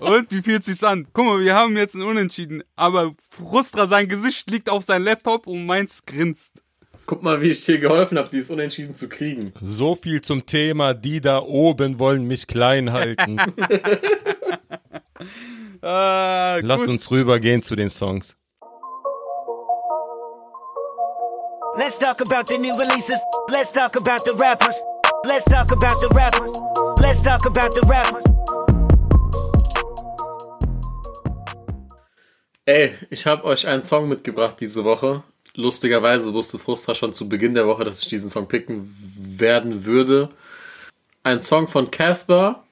Und 0.06 0.30
wie 0.30 0.42
fühlt 0.42 0.64
sich's 0.64 0.84
an? 0.84 1.06
Guck 1.12 1.26
mal, 1.26 1.40
wir 1.40 1.54
haben 1.54 1.76
jetzt 1.76 1.94
einen 1.94 2.04
Unentschieden. 2.04 2.62
Aber 2.76 3.14
Frustra, 3.30 3.86
sein 3.88 4.08
Gesicht 4.08 4.50
liegt 4.50 4.70
auf 4.70 4.84
seinem 4.84 5.04
Laptop 5.04 5.46
und 5.46 5.66
meins 5.66 6.04
grinst. 6.06 6.62
Guck 7.06 7.22
mal, 7.22 7.40
wie 7.40 7.50
ich 7.50 7.64
dir 7.64 7.78
geholfen 7.78 8.18
habe, 8.18 8.28
dieses 8.30 8.50
Unentschieden 8.50 8.94
zu 8.94 9.08
kriegen. 9.08 9.52
So 9.60 9.94
viel 9.94 10.22
zum 10.22 10.44
Thema, 10.46 10.94
die 10.94 11.20
da 11.20 11.40
oben 11.40 11.98
wollen 11.98 12.24
mich 12.26 12.46
klein 12.46 12.92
halten. 12.92 13.38
Äh, 15.82 16.60
Lass 16.62 16.80
gut. 16.80 16.88
uns 16.88 17.10
rübergehen 17.10 17.62
zu 17.62 17.76
den 17.76 17.90
Songs. 17.90 18.36
Let's 21.78 21.98
talk 21.98 22.20
about 22.22 22.48
the 22.48 22.58
new 22.58 22.72
releases. 22.74 23.20
Let's 23.50 23.70
talk 23.70 23.96
about 23.96 24.24
the 24.24 24.34
rappers. 24.38 24.82
Let's 25.24 25.44
talk 25.44 25.70
about 25.72 25.94
the 26.00 26.08
rappers. 26.14 26.58
Let's 27.00 27.22
talk 27.22 27.44
about 27.44 27.72
the 27.74 27.86
rappers. 27.86 28.24
Ey, 32.68 32.92
ich 33.10 33.26
habe 33.26 33.44
euch 33.44 33.68
einen 33.68 33.84
Song 33.84 34.08
mitgebracht 34.08 34.56
diese 34.58 34.82
Woche. 34.82 35.22
Lustigerweise 35.54 36.34
wusste 36.34 36.58
Frustra 36.58 36.96
schon 36.96 37.14
zu 37.14 37.28
Beginn 37.28 37.54
der 37.54 37.68
Woche, 37.68 37.84
dass 37.84 38.02
ich 38.02 38.08
diesen 38.08 38.28
Song 38.28 38.48
picken 38.48 38.92
werden 39.38 39.84
würde. 39.84 40.30
Ein 41.22 41.40
Song 41.40 41.68
von 41.68 41.92
Casper, 41.92 42.64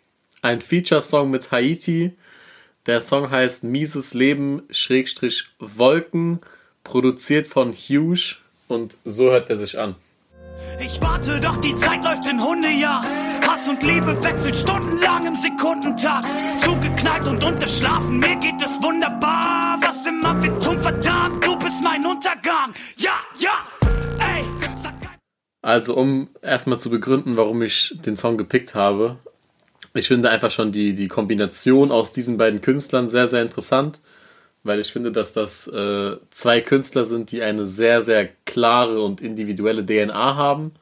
ein 0.42 0.60
Feature-Song 0.60 1.30
mit 1.30 1.52
Haiti. 1.52 2.10
Der 2.86 3.00
Song 3.00 3.30
heißt 3.30 3.62
Mieses 3.62 4.14
Leben 4.14 4.64
Schrägstrich 4.68 5.44
Wolken, 5.60 6.40
produziert 6.82 7.46
von 7.46 7.72
Huge 7.72 8.38
und 8.66 8.96
so 9.04 9.30
hört 9.30 9.48
er 9.48 9.56
sich 9.56 9.78
an. 9.78 9.94
Ich 10.80 11.00
warte, 11.00 11.40
doch 11.40 11.56
die 11.58 11.74
Zeit 11.76 12.04
läuft 12.04 12.26
in 12.26 12.42
Hundejahr. 12.42 13.00
Hass 13.46 13.68
und 13.68 13.82
Liebe 13.82 14.22
wechselt 14.22 14.56
stundenlang 14.56 15.26
im 15.26 15.36
Sekundentag. 15.36 16.24
Zugeknallt 16.62 17.26
und 17.26 17.44
unterschlafen, 17.44 18.18
mir 18.18 18.36
geht 18.36 18.60
es 18.60 18.82
wunderbar. 18.82 19.78
Was 19.80 20.06
immer 20.06 20.42
wir 20.42 20.58
tun, 20.60 20.78
verdammt, 20.78 21.44
du 21.44 21.56
bist 21.58 21.82
mein 21.82 22.04
Untergang. 22.04 22.74
Ja, 22.96 23.12
ja, 23.38 23.66
ey, 24.18 24.44
Also, 25.62 25.96
um 25.96 26.28
erstmal 26.42 26.78
zu 26.78 26.90
begründen, 26.90 27.36
warum 27.36 27.62
ich 27.62 27.96
den 28.04 28.16
Song 28.16 28.36
gepickt 28.36 28.74
habe. 28.74 29.16
Ich 29.94 30.08
finde 30.08 30.28
einfach 30.30 30.50
schon 30.50 30.72
die, 30.72 30.94
die 30.94 31.08
Kombination 31.08 31.92
aus 31.92 32.12
diesen 32.12 32.36
beiden 32.36 32.60
Künstlern 32.60 33.08
sehr, 33.08 33.28
sehr 33.28 33.42
interessant, 33.42 34.00
weil 34.64 34.80
ich 34.80 34.92
finde, 34.92 35.12
dass 35.12 35.32
das 35.32 35.68
äh, 35.68 36.16
zwei 36.30 36.60
Künstler 36.60 37.04
sind, 37.04 37.30
die 37.30 37.42
eine 37.42 37.64
sehr, 37.64 38.02
sehr 38.02 38.26
klare 38.54 39.02
und 39.02 39.20
individuelle 39.20 39.84
DNA 39.84 40.36
haben, 40.36 40.72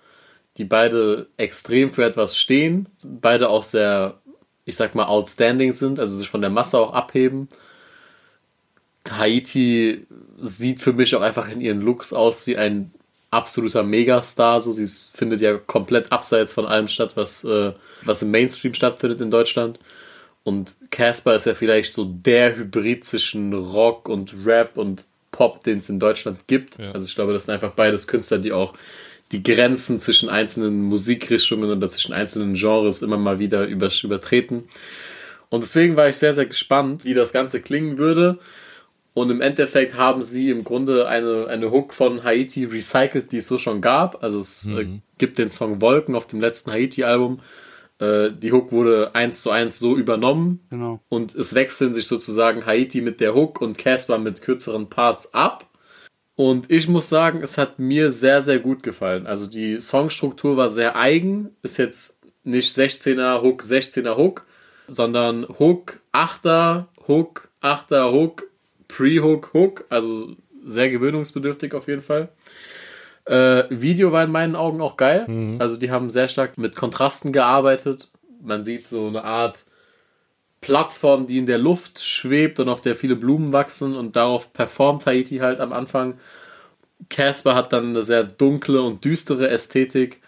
die 0.58 0.64
beide 0.64 1.28
extrem 1.38 1.90
für 1.90 2.04
etwas 2.04 2.36
stehen, 2.36 2.86
beide 3.02 3.48
auch 3.48 3.62
sehr, 3.62 4.20
ich 4.66 4.76
sag 4.76 4.94
mal, 4.94 5.06
outstanding 5.06 5.72
sind, 5.72 5.98
also 5.98 6.14
sich 6.14 6.28
von 6.28 6.42
der 6.42 6.50
Masse 6.50 6.78
auch 6.78 6.92
abheben. 6.92 7.48
Haiti 9.10 10.06
sieht 10.38 10.80
für 10.80 10.92
mich 10.92 11.16
auch 11.16 11.22
einfach 11.22 11.48
in 11.48 11.62
ihren 11.62 11.80
Looks 11.80 12.12
aus 12.12 12.46
wie 12.46 12.58
ein 12.58 12.92
absoluter 13.30 13.82
Megastar. 13.82 14.60
So, 14.60 14.70
sie 14.72 14.86
findet 14.86 15.40
ja 15.40 15.56
komplett 15.56 16.12
abseits 16.12 16.52
von 16.52 16.66
allem 16.66 16.88
statt, 16.88 17.16
was, 17.16 17.42
äh, 17.44 17.72
was 18.02 18.20
im 18.20 18.30
Mainstream 18.30 18.74
stattfindet 18.74 19.22
in 19.22 19.30
Deutschland. 19.30 19.78
Und 20.44 20.76
Casper 20.90 21.34
ist 21.34 21.46
ja 21.46 21.54
vielleicht 21.54 21.92
so 21.92 22.04
der 22.04 22.54
Hybrid 22.54 23.04
zwischen 23.04 23.54
Rock 23.54 24.10
und 24.10 24.34
Rap 24.44 24.76
und 24.76 25.04
Pop, 25.32 25.64
den 25.64 25.78
es 25.78 25.88
in 25.88 25.98
Deutschland 25.98 26.46
gibt. 26.46 26.78
Ja. 26.78 26.92
Also 26.92 27.06
ich 27.06 27.14
glaube, 27.14 27.32
das 27.32 27.44
sind 27.44 27.54
einfach 27.54 27.72
beides 27.72 28.06
Künstler, 28.06 28.38
die 28.38 28.52
auch 28.52 28.74
die 29.32 29.42
Grenzen 29.42 29.98
zwischen 29.98 30.28
einzelnen 30.28 30.82
Musikrichtungen 30.82 31.70
oder 31.70 31.88
zwischen 31.88 32.12
einzelnen 32.12 32.54
Genres 32.54 33.02
immer 33.02 33.16
mal 33.16 33.38
wieder 33.38 33.66
über, 33.66 33.90
übertreten. 34.02 34.64
Und 35.48 35.62
deswegen 35.62 35.96
war 35.96 36.08
ich 36.08 36.16
sehr, 36.16 36.34
sehr 36.34 36.46
gespannt, 36.46 37.04
wie 37.04 37.14
das 37.14 37.32
Ganze 37.32 37.60
klingen 37.60 37.98
würde. 37.98 38.38
Und 39.14 39.30
im 39.30 39.40
Endeffekt 39.40 39.94
haben 39.94 40.22
sie 40.22 40.50
im 40.50 40.64
Grunde 40.64 41.06
eine, 41.06 41.46
eine 41.48 41.70
Hook 41.70 41.92
von 41.92 42.24
Haiti 42.24 42.64
recycelt, 42.64 43.32
die 43.32 43.38
es 43.38 43.46
so 43.46 43.58
schon 43.58 43.80
gab. 43.80 44.22
Also 44.22 44.38
es 44.38 44.66
äh, 44.66 44.86
gibt 45.18 45.38
den 45.38 45.50
Song 45.50 45.80
Wolken 45.82 46.14
auf 46.14 46.26
dem 46.26 46.40
letzten 46.40 46.70
Haiti-Album. 46.70 47.40
Äh, 48.02 48.32
die 48.32 48.50
Hook 48.52 48.72
wurde 48.72 49.14
eins 49.14 49.42
zu 49.42 49.50
eins 49.50 49.78
so 49.78 49.96
übernommen. 49.96 50.60
Genau. 50.70 51.00
Und 51.08 51.34
es 51.36 51.54
wechseln 51.54 51.94
sich 51.94 52.06
sozusagen 52.06 52.66
Haiti 52.66 53.00
mit 53.00 53.20
der 53.20 53.34
Hook 53.34 53.60
und 53.60 53.78
Casper 53.78 54.18
mit 54.18 54.42
kürzeren 54.42 54.90
Parts 54.90 55.32
ab. 55.32 55.68
Und 56.34 56.70
ich 56.70 56.88
muss 56.88 57.08
sagen, 57.08 57.42
es 57.42 57.58
hat 57.58 57.78
mir 57.78 58.10
sehr, 58.10 58.42
sehr 58.42 58.58
gut 58.58 58.82
gefallen. 58.82 59.26
Also 59.26 59.46
die 59.46 59.80
Songstruktur 59.80 60.56
war 60.56 60.70
sehr 60.70 60.96
eigen. 60.96 61.50
Ist 61.62 61.76
jetzt 61.76 62.18
nicht 62.42 62.76
16er 62.76 63.42
Hook, 63.42 63.62
16er 63.62 64.16
Hook, 64.16 64.46
sondern 64.88 65.46
Hook, 65.60 66.00
8er, 66.12 66.86
Hook, 67.06 67.50
8er 67.62 68.12
Hook, 68.12 68.48
Pre-Hook, 68.88 69.52
Hook. 69.54 69.84
Also 69.90 70.34
sehr 70.64 70.90
gewöhnungsbedürftig 70.90 71.74
auf 71.74 71.86
jeden 71.86 72.02
Fall. 72.02 72.30
Äh, 73.24 73.64
Video 73.70 74.12
war 74.12 74.24
in 74.24 74.32
meinen 74.32 74.56
Augen 74.56 74.80
auch 74.80 74.96
geil. 74.96 75.26
Also 75.60 75.76
die 75.76 75.90
haben 75.90 76.10
sehr 76.10 76.28
stark 76.28 76.58
mit 76.58 76.76
Kontrasten 76.76 77.32
gearbeitet. 77.32 78.08
Man 78.40 78.64
sieht 78.64 78.88
so 78.88 79.06
eine 79.06 79.24
Art 79.24 79.64
Plattform, 80.60 81.26
die 81.26 81.38
in 81.38 81.46
der 81.46 81.58
Luft 81.58 82.02
schwebt 82.02 82.60
und 82.60 82.68
auf 82.68 82.80
der 82.80 82.96
viele 82.96 83.16
Blumen 83.16 83.52
wachsen 83.52 83.96
und 83.96 84.16
darauf 84.16 84.52
performt 84.52 85.06
Haiti 85.06 85.38
halt 85.38 85.60
am 85.60 85.72
Anfang. 85.72 86.18
Casper 87.10 87.54
hat 87.54 87.72
dann 87.72 87.86
eine 87.86 88.02
sehr 88.02 88.22
dunkle 88.24 88.80
und 88.80 89.04
düstere 89.04 89.48
Ästhetik 89.48 90.20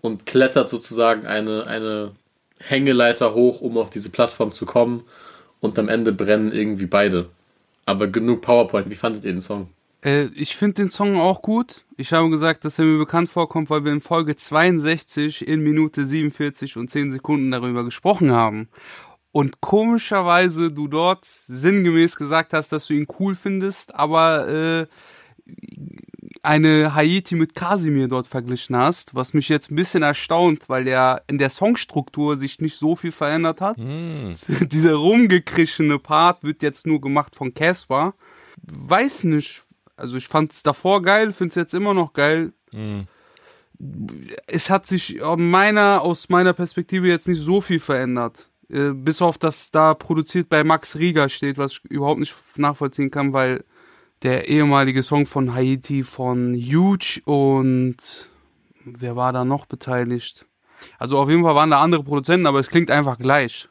und 0.00 0.26
klettert 0.26 0.68
sozusagen 0.68 1.26
eine, 1.26 1.66
eine 1.66 2.12
Hängeleiter 2.60 3.34
hoch, 3.34 3.60
um 3.60 3.78
auf 3.78 3.90
diese 3.90 4.10
Plattform 4.10 4.52
zu 4.52 4.64
kommen 4.64 5.04
und 5.60 5.78
am 5.78 5.88
Ende 5.88 6.12
brennen 6.12 6.52
irgendwie 6.52 6.86
beide. 6.86 7.28
Aber 7.84 8.06
genug 8.06 8.42
PowerPoint. 8.42 8.90
Wie 8.90 8.94
fandet 8.94 9.24
ihr 9.24 9.32
den 9.32 9.40
Song? 9.40 9.68
Äh, 10.04 10.26
ich 10.34 10.56
finde 10.56 10.82
den 10.82 10.88
Song 10.88 11.16
auch 11.16 11.42
gut. 11.42 11.84
Ich 11.96 12.12
habe 12.12 12.30
gesagt, 12.30 12.64
dass 12.64 12.78
er 12.78 12.84
mir 12.84 12.98
bekannt 12.98 13.28
vorkommt, 13.28 13.70
weil 13.70 13.84
wir 13.84 13.92
in 13.92 14.00
Folge 14.00 14.36
62 14.36 15.46
in 15.46 15.62
Minute 15.62 16.06
47 16.06 16.76
und 16.76 16.90
10 16.90 17.10
Sekunden 17.10 17.50
darüber 17.50 17.84
gesprochen 17.84 18.32
haben. 18.32 18.68
Und 19.32 19.60
komischerweise 19.60 20.72
du 20.72 20.88
dort 20.88 21.24
sinngemäß 21.24 22.16
gesagt 22.16 22.52
hast, 22.52 22.72
dass 22.72 22.86
du 22.86 22.94
ihn 22.94 23.06
cool 23.20 23.36
findest, 23.36 23.94
aber 23.94 24.48
äh, 24.48 24.86
eine 26.42 26.94
Haiti 26.94 27.36
mit 27.36 27.54
Kasimir 27.54 28.08
dort 28.08 28.26
verglichen 28.26 28.76
hast, 28.76 29.14
was 29.14 29.34
mich 29.34 29.48
jetzt 29.48 29.70
ein 29.70 29.76
bisschen 29.76 30.02
erstaunt, 30.02 30.68
weil 30.68 30.84
der 30.84 31.22
in 31.28 31.38
der 31.38 31.50
Songstruktur 31.50 32.36
sich 32.36 32.60
nicht 32.60 32.76
so 32.78 32.96
viel 32.96 33.12
verändert 33.12 33.60
hat. 33.60 33.76
Dieser 34.72 34.94
rumgekrischene 34.94 35.98
Part 35.98 36.42
wird 36.42 36.62
jetzt 36.62 36.86
nur 36.86 37.00
gemacht 37.00 37.36
von 37.36 37.54
Casper. 37.54 38.14
Weiß 38.62 39.24
nicht, 39.24 39.64
Also 40.00 40.16
ich 40.16 40.28
fand 40.28 40.52
es 40.52 40.62
davor 40.62 41.02
geil, 41.02 41.32
finde 41.32 41.50
es 41.50 41.54
jetzt 41.56 41.74
immer 41.74 41.94
noch 41.94 42.12
geil. 42.12 42.52
Mhm. 42.72 43.06
Es 44.46 44.68
hat 44.68 44.86
sich 44.86 45.22
aus 45.22 45.38
meiner, 45.38 46.02
aus 46.02 46.28
meiner 46.28 46.52
Perspektive 46.52 47.08
jetzt 47.08 47.28
nicht 47.28 47.40
so 47.40 47.60
viel 47.60 47.80
verändert. 47.80 48.48
Äh, 48.68 48.90
bis 48.90 49.22
auf, 49.22 49.38
dass 49.38 49.70
da 49.70 49.94
produziert 49.94 50.48
bei 50.48 50.64
Max 50.64 50.96
Rieger 50.96 51.28
steht, 51.28 51.58
was 51.58 51.72
ich 51.72 51.84
überhaupt 51.86 52.20
nicht 52.20 52.34
nachvollziehen 52.56 53.10
kann, 53.10 53.32
weil 53.32 53.64
der 54.22 54.48
ehemalige 54.48 55.02
Song 55.02 55.26
von 55.26 55.54
Haiti 55.54 56.02
von 56.02 56.54
Huge 56.54 57.20
und 57.24 57.96
wer 58.84 59.16
war 59.16 59.32
da 59.32 59.44
noch 59.44 59.66
beteiligt? 59.66 60.46
Also 60.98 61.18
auf 61.18 61.28
jeden 61.28 61.42
Fall 61.42 61.54
waren 61.54 61.70
da 61.70 61.80
andere 61.80 62.04
Produzenten, 62.04 62.46
aber 62.46 62.60
es 62.60 62.68
klingt 62.68 62.90
einfach 62.90 63.18
gleich. 63.18 63.68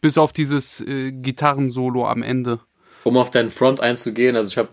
Bis 0.00 0.18
auf 0.18 0.32
dieses 0.32 0.80
äh, 0.80 1.12
Gitarrensolo 1.12 2.06
am 2.06 2.22
Ende. 2.22 2.60
Um 3.04 3.16
auf 3.16 3.30
deinen 3.30 3.50
Front 3.50 3.80
einzugehen, 3.80 4.36
also 4.36 4.50
ich 4.50 4.58
habe 4.58 4.68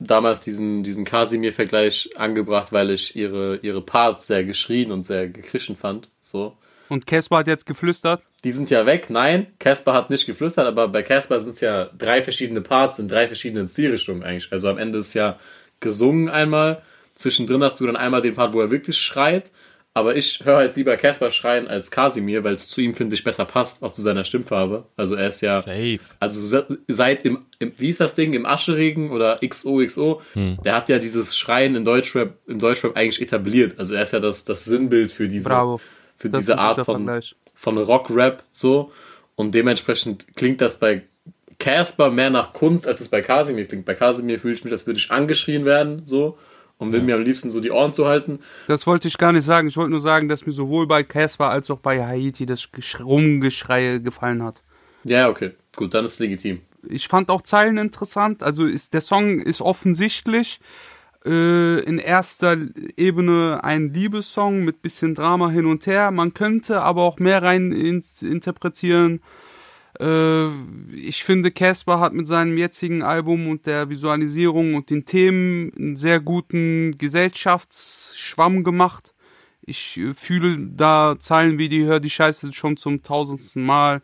damals 0.00 0.40
diesen, 0.40 0.82
diesen 0.82 1.04
Casimir-Vergleich 1.04 2.10
angebracht, 2.16 2.72
weil 2.72 2.90
ich 2.90 3.14
ihre, 3.14 3.56
ihre 3.62 3.82
Parts 3.82 4.26
sehr 4.26 4.44
geschrien 4.44 4.90
und 4.90 5.04
sehr 5.04 5.28
gekrischen 5.28 5.76
fand. 5.76 6.08
So. 6.20 6.56
Und 6.88 7.06
Casper 7.06 7.38
hat 7.38 7.46
jetzt 7.46 7.66
geflüstert. 7.66 8.22
Die 8.42 8.50
sind 8.50 8.70
ja 8.70 8.86
weg. 8.86 9.10
Nein, 9.10 9.46
Casper 9.58 9.92
hat 9.92 10.10
nicht 10.10 10.26
geflüstert, 10.26 10.66
aber 10.66 10.88
bei 10.88 11.02
Casper 11.02 11.38
sind 11.38 11.50
es 11.50 11.60
ja 11.60 11.90
drei 11.96 12.22
verschiedene 12.22 12.62
Parts 12.62 12.98
in 12.98 13.06
drei 13.06 13.28
verschiedenen 13.28 13.68
Stilrichtungen 13.68 14.24
eigentlich. 14.24 14.50
Also 14.50 14.68
am 14.68 14.78
Ende 14.78 14.98
ist 14.98 15.14
ja 15.14 15.38
gesungen 15.78 16.28
einmal. 16.28 16.82
Zwischendrin 17.14 17.62
hast 17.62 17.78
du 17.78 17.86
dann 17.86 17.96
einmal 17.96 18.22
den 18.22 18.34
Part, 18.34 18.54
wo 18.54 18.60
er 18.60 18.70
wirklich 18.70 18.98
schreit. 18.98 19.50
Aber 19.92 20.14
ich 20.14 20.44
höre 20.44 20.56
halt 20.58 20.76
lieber 20.76 20.96
Casper 20.96 21.32
schreien 21.32 21.66
als 21.66 21.90
Casimir, 21.90 22.44
weil 22.44 22.54
es 22.54 22.68
zu 22.68 22.80
ihm, 22.80 22.94
finde 22.94 23.14
ich, 23.14 23.24
besser 23.24 23.44
passt, 23.44 23.82
auch 23.82 23.90
zu 23.92 24.02
seiner 24.02 24.24
Stimmfarbe. 24.24 24.84
Also 24.96 25.16
er 25.16 25.26
ist 25.26 25.40
ja. 25.40 25.60
Safe. 25.60 25.98
Also 26.20 26.40
se- 26.40 26.78
seit 26.86 27.24
im, 27.24 27.38
im 27.58 27.72
wie 27.76 27.88
ist 27.88 28.00
das 28.00 28.14
Ding, 28.14 28.32
im 28.32 28.46
Ascheregen 28.46 29.10
oder 29.10 29.40
XOXO, 29.44 30.22
der 30.64 30.74
hat 30.76 30.88
ja 30.88 30.98
dieses 31.00 31.36
Schreien 31.36 31.74
in 31.74 31.84
Deutschrap, 31.84 32.34
im 32.46 32.60
Deutschrap 32.60 32.96
eigentlich 32.96 33.20
etabliert. 33.20 33.74
Also 33.78 33.94
er 33.94 34.02
ist 34.04 34.12
ja 34.12 34.20
das, 34.20 34.44
das 34.44 34.64
Sinnbild 34.64 35.10
für 35.10 35.26
diese, 35.26 35.48
Bravo. 35.48 35.80
für 36.16 36.30
Das 36.30 36.42
diese 36.42 36.58
Art 36.58 36.76
von, 36.86 37.04
Vergleich. 37.04 37.34
von 37.54 37.76
Rock-Rap 37.76 38.44
so. 38.52 38.92
Und 39.34 39.54
dementsprechend 39.56 40.36
klingt 40.36 40.60
das 40.60 40.78
bei 40.78 41.02
Casper 41.58 42.10
mehr 42.10 42.30
nach 42.30 42.52
Kunst, 42.52 42.86
als 42.86 43.00
es 43.00 43.08
bei 43.08 43.22
Casimir 43.22 43.66
klingt. 43.66 43.84
Bei 43.86 43.94
Casimir 43.94 44.38
fühle 44.38 44.54
ich 44.54 44.62
mich, 44.64 44.72
als 44.72 44.86
würde 44.86 44.98
ich 45.00 45.10
angeschrien 45.10 45.64
werden, 45.64 46.04
so. 46.04 46.38
Und 46.80 46.92
will 46.92 47.02
mir 47.02 47.14
am 47.14 47.22
liebsten 47.22 47.50
so 47.50 47.60
die 47.60 47.70
Ohren 47.70 47.92
zu 47.92 48.06
halten. 48.08 48.40
Das 48.66 48.86
wollte 48.86 49.06
ich 49.06 49.18
gar 49.18 49.32
nicht 49.32 49.44
sagen. 49.44 49.68
Ich 49.68 49.76
wollte 49.76 49.90
nur 49.90 50.00
sagen, 50.00 50.28
dass 50.28 50.46
mir 50.46 50.52
sowohl 50.52 50.86
bei 50.86 51.02
Casper 51.02 51.50
als 51.50 51.70
auch 51.70 51.78
bei 51.78 52.04
Haiti 52.04 52.46
das 52.46 52.72
Gesch- 52.72 53.04
Rumgeschrei 53.04 53.98
gefallen 53.98 54.42
hat. 54.42 54.62
Ja, 55.04 55.28
okay. 55.28 55.52
Gut, 55.76 55.92
dann 55.92 56.06
ist 56.06 56.14
es 56.14 56.18
legitim. 56.18 56.62
Ich 56.88 57.06
fand 57.06 57.30
auch 57.30 57.42
Zeilen 57.42 57.76
interessant. 57.76 58.42
Also 58.42 58.64
ist, 58.64 58.94
der 58.94 59.02
Song 59.02 59.40
ist 59.40 59.60
offensichtlich 59.60 60.60
äh, 61.26 61.80
in 61.82 61.98
erster 61.98 62.56
Ebene 62.96 63.62
ein 63.62 63.92
Liebessong 63.92 64.64
mit 64.64 64.80
bisschen 64.80 65.14
Drama 65.14 65.50
hin 65.50 65.66
und 65.66 65.86
her. 65.86 66.10
Man 66.10 66.32
könnte 66.32 66.80
aber 66.80 67.02
auch 67.02 67.18
mehr 67.18 67.42
rein 67.42 67.72
in, 67.72 68.02
interpretieren. 68.22 69.20
Äh, 69.98 70.48
ich 70.94 71.24
finde, 71.24 71.50
Casper 71.50 72.00
hat 72.00 72.12
mit 72.12 72.28
seinem 72.28 72.56
jetzigen 72.56 73.02
Album 73.02 73.48
und 73.48 73.66
der 73.66 73.90
Visualisierung 73.90 74.74
und 74.74 74.90
den 74.90 75.04
Themen 75.04 75.72
einen 75.76 75.96
sehr 75.96 76.20
guten 76.20 76.96
Gesellschaftsschwamm 76.98 78.62
gemacht. 78.62 79.14
Ich 79.62 79.96
äh, 79.96 80.14
fühle 80.14 80.58
da 80.58 81.16
Zeilen 81.18 81.58
wie 81.58 81.68
die 81.68 81.84
Hör 81.84 82.00
die 82.00 82.10
Scheiße 82.10 82.52
schon 82.52 82.76
zum 82.76 83.02
tausendsten 83.02 83.64
Mal. 83.64 84.02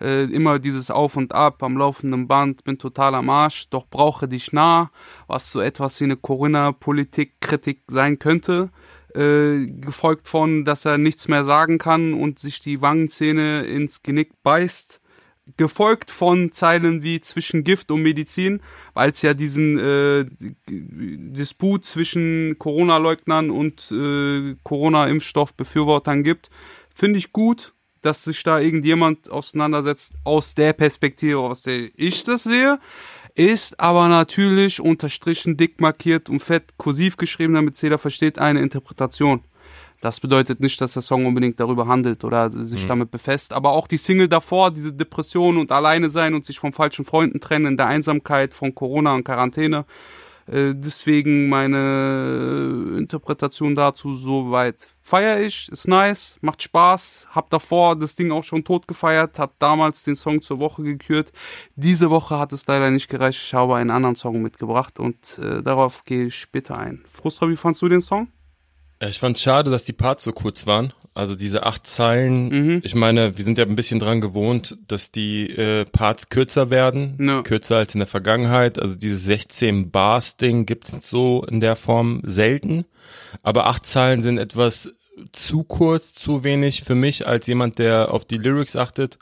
Äh, 0.00 0.24
immer 0.24 0.58
dieses 0.58 0.90
Auf 0.90 1.16
und 1.16 1.32
Ab 1.34 1.62
am 1.62 1.76
laufenden 1.76 2.26
Band, 2.26 2.64
bin 2.64 2.78
total 2.78 3.14
am 3.14 3.30
Arsch, 3.30 3.68
doch 3.70 3.86
brauche 3.86 4.26
dich 4.26 4.52
nah, 4.52 4.90
was 5.28 5.52
so 5.52 5.60
etwas 5.60 6.00
wie 6.00 6.04
eine 6.04 6.16
Corinna-Politik-Kritik 6.16 7.82
sein 7.88 8.18
könnte. 8.18 8.70
Äh, 9.14 9.66
gefolgt 9.66 10.26
von, 10.26 10.64
dass 10.64 10.84
er 10.84 10.98
nichts 10.98 11.28
mehr 11.28 11.44
sagen 11.44 11.78
kann 11.78 12.14
und 12.14 12.40
sich 12.40 12.58
die 12.58 12.82
Wangenzähne 12.82 13.64
ins 13.64 14.02
Genick 14.02 14.42
beißt 14.42 15.00
gefolgt 15.56 16.10
von 16.10 16.52
Zeilen 16.52 17.02
wie 17.02 17.20
zwischen 17.20 17.64
Gift 17.64 17.90
und 17.90 18.02
Medizin, 18.02 18.60
weil 18.94 19.10
es 19.10 19.22
ja 19.22 19.34
diesen 19.34 19.78
äh, 19.78 20.26
Disput 20.68 21.84
zwischen 21.84 22.56
Corona-Leugnern 22.58 23.50
und 23.50 23.90
äh, 23.92 24.56
Corona-Impfstoff-Befürwortern 24.62 26.24
gibt. 26.24 26.50
Finde 26.94 27.18
ich 27.18 27.32
gut, 27.32 27.74
dass 28.00 28.24
sich 28.24 28.42
da 28.42 28.58
irgendjemand 28.58 29.30
auseinandersetzt 29.30 30.14
aus 30.24 30.54
der 30.54 30.72
Perspektive, 30.72 31.40
aus 31.40 31.62
der 31.62 31.88
ich 31.96 32.24
das 32.24 32.44
sehe. 32.44 32.78
Ist 33.34 33.80
aber 33.80 34.08
natürlich 34.08 34.80
unterstrichen, 34.80 35.56
dick 35.56 35.80
markiert 35.80 36.30
und 36.30 36.40
fett 36.40 36.76
kursiv 36.76 37.16
geschrieben, 37.16 37.54
damit 37.54 37.80
jeder 37.82 37.98
versteht, 37.98 38.38
eine 38.38 38.60
Interpretation. 38.60 39.42
Das 40.04 40.20
bedeutet 40.20 40.60
nicht, 40.60 40.78
dass 40.82 40.92
der 40.92 41.00
Song 41.00 41.24
unbedingt 41.24 41.58
darüber 41.58 41.86
handelt 41.86 42.24
oder 42.24 42.52
sich 42.52 42.84
damit 42.84 43.10
befasst. 43.10 43.54
Aber 43.54 43.70
auch 43.70 43.88
die 43.88 43.96
Single 43.96 44.28
davor, 44.28 44.70
diese 44.70 44.92
Depression 44.92 45.56
und 45.56 45.72
alleine 45.72 46.10
sein 46.10 46.34
und 46.34 46.44
sich 46.44 46.58
von 46.58 46.74
falschen 46.74 47.06
Freunden 47.06 47.40
trennen 47.40 47.64
in 47.64 47.76
der 47.78 47.86
Einsamkeit 47.86 48.52
von 48.52 48.74
Corona 48.74 49.14
und 49.14 49.24
Quarantäne. 49.24 49.86
Äh, 50.46 50.74
deswegen 50.74 51.48
meine 51.48 52.96
Interpretation 52.98 53.74
dazu 53.74 54.14
soweit. 54.14 54.90
Feier 55.00 55.40
ich, 55.40 55.70
ist 55.70 55.88
nice, 55.88 56.36
macht 56.42 56.62
Spaß. 56.62 57.28
Hab 57.30 57.48
davor 57.48 57.96
das 57.96 58.14
Ding 58.14 58.30
auch 58.30 58.44
schon 58.44 58.62
tot 58.62 58.86
gefeiert, 58.86 59.38
hab 59.38 59.58
damals 59.58 60.02
den 60.02 60.16
Song 60.16 60.42
zur 60.42 60.58
Woche 60.58 60.82
gekürt. 60.82 61.32
Diese 61.76 62.10
Woche 62.10 62.38
hat 62.38 62.52
es 62.52 62.66
leider 62.66 62.90
nicht 62.90 63.08
gereicht. 63.08 63.40
Ich 63.42 63.54
habe 63.54 63.76
einen 63.76 63.90
anderen 63.90 64.16
Song 64.16 64.42
mitgebracht 64.42 65.00
und 65.00 65.38
äh, 65.38 65.62
darauf 65.62 66.04
gehe 66.04 66.26
ich 66.26 66.34
später 66.34 66.76
ein. 66.76 67.02
Frustra, 67.10 67.48
wie 67.48 67.56
fandst 67.56 67.80
du 67.80 67.88
den 67.88 68.02
Song? 68.02 68.28
Ja, 69.02 69.08
ich 69.08 69.18
fand 69.18 69.38
schade, 69.38 69.70
dass 69.70 69.84
die 69.84 69.92
Parts 69.92 70.24
so 70.24 70.32
kurz 70.32 70.66
waren. 70.66 70.92
Also 71.14 71.36
diese 71.36 71.64
acht 71.64 71.86
Zeilen. 71.86 72.48
Mhm. 72.48 72.80
Ich 72.84 72.94
meine, 72.94 73.36
wir 73.36 73.44
sind 73.44 73.58
ja 73.58 73.64
ein 73.64 73.76
bisschen 73.76 74.00
dran 74.00 74.20
gewohnt, 74.20 74.76
dass 74.88 75.12
die 75.12 75.48
äh, 75.50 75.84
Parts 75.84 76.28
kürzer 76.28 76.70
werden, 76.70 77.16
Ja. 77.20 77.42
kürzer 77.42 77.76
als 77.76 77.94
in 77.94 78.00
der 78.00 78.08
Vergangenheit. 78.08 78.80
Also 78.80 78.94
dieses 78.96 79.24
16 79.24 79.90
Bars 79.90 80.36
Ding 80.36 80.66
gibt's 80.66 81.08
so 81.08 81.44
in 81.48 81.60
der 81.60 81.76
Form 81.76 82.22
selten. 82.24 82.84
Aber 83.42 83.66
acht 83.66 83.86
Zeilen 83.86 84.22
sind 84.22 84.38
etwas 84.38 84.92
zu 85.30 85.62
kurz, 85.62 86.12
zu 86.14 86.42
wenig 86.42 86.82
für 86.82 86.96
mich 86.96 87.26
als 87.26 87.46
jemand, 87.46 87.78
der 87.78 88.10
auf 88.12 88.24
die 88.24 88.38
Lyrics 88.38 88.74
achtet. 88.74 89.18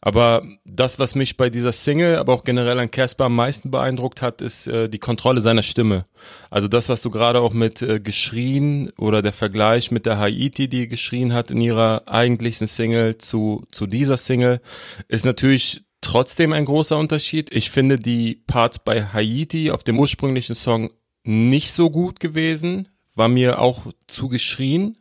Aber 0.00 0.42
das, 0.64 0.98
was 0.98 1.14
mich 1.14 1.36
bei 1.36 1.50
dieser 1.50 1.72
Single, 1.72 2.16
aber 2.16 2.32
auch 2.32 2.44
generell 2.44 2.78
an 2.78 2.90
Casper 2.90 3.24
am 3.24 3.34
meisten 3.34 3.70
beeindruckt 3.70 4.22
hat, 4.22 4.40
ist 4.40 4.66
äh, 4.66 4.88
die 4.88 4.98
Kontrolle 4.98 5.40
seiner 5.40 5.62
Stimme. 5.62 6.06
Also 6.50 6.68
das, 6.68 6.88
was 6.88 7.02
du 7.02 7.10
gerade 7.10 7.40
auch 7.40 7.52
mit 7.52 7.82
äh, 7.82 7.98
geschrien 7.98 8.90
oder 8.96 9.22
der 9.22 9.32
Vergleich 9.32 9.90
mit 9.90 10.06
der 10.06 10.18
Haiti, 10.18 10.68
die 10.68 10.86
geschrien 10.86 11.32
hat 11.32 11.50
in 11.50 11.60
ihrer 11.60 12.02
eigentlichen 12.06 12.68
Single 12.68 13.18
zu, 13.18 13.66
zu 13.72 13.86
dieser 13.86 14.16
Single, 14.16 14.60
ist 15.08 15.24
natürlich 15.24 15.82
trotzdem 16.00 16.52
ein 16.52 16.64
großer 16.64 16.96
Unterschied. 16.96 17.52
Ich 17.54 17.70
finde 17.70 17.98
die 17.98 18.36
Parts 18.46 18.78
bei 18.78 19.04
Haiti 19.04 19.72
auf 19.72 19.82
dem 19.82 19.98
ursprünglichen 19.98 20.54
Song 20.54 20.90
nicht 21.24 21.72
so 21.72 21.90
gut 21.90 22.20
gewesen, 22.20 22.88
war 23.16 23.28
mir 23.28 23.60
auch 23.60 23.86
zu 24.06 24.28
geschrien. 24.28 24.96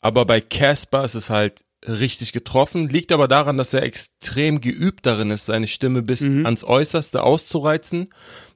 Aber 0.00 0.24
bei 0.24 0.40
Casper 0.40 1.04
ist 1.04 1.14
es 1.14 1.30
halt 1.30 1.65
richtig 1.86 2.32
getroffen. 2.32 2.88
Liegt 2.88 3.12
aber 3.12 3.28
daran, 3.28 3.56
dass 3.56 3.74
er 3.74 3.82
extrem 3.82 4.60
geübt 4.60 5.06
darin 5.06 5.30
ist, 5.30 5.46
seine 5.46 5.68
Stimme 5.68 6.02
bis 6.02 6.22
ans 6.22 6.64
Äußerste 6.64 7.22
auszureizen. 7.22 8.12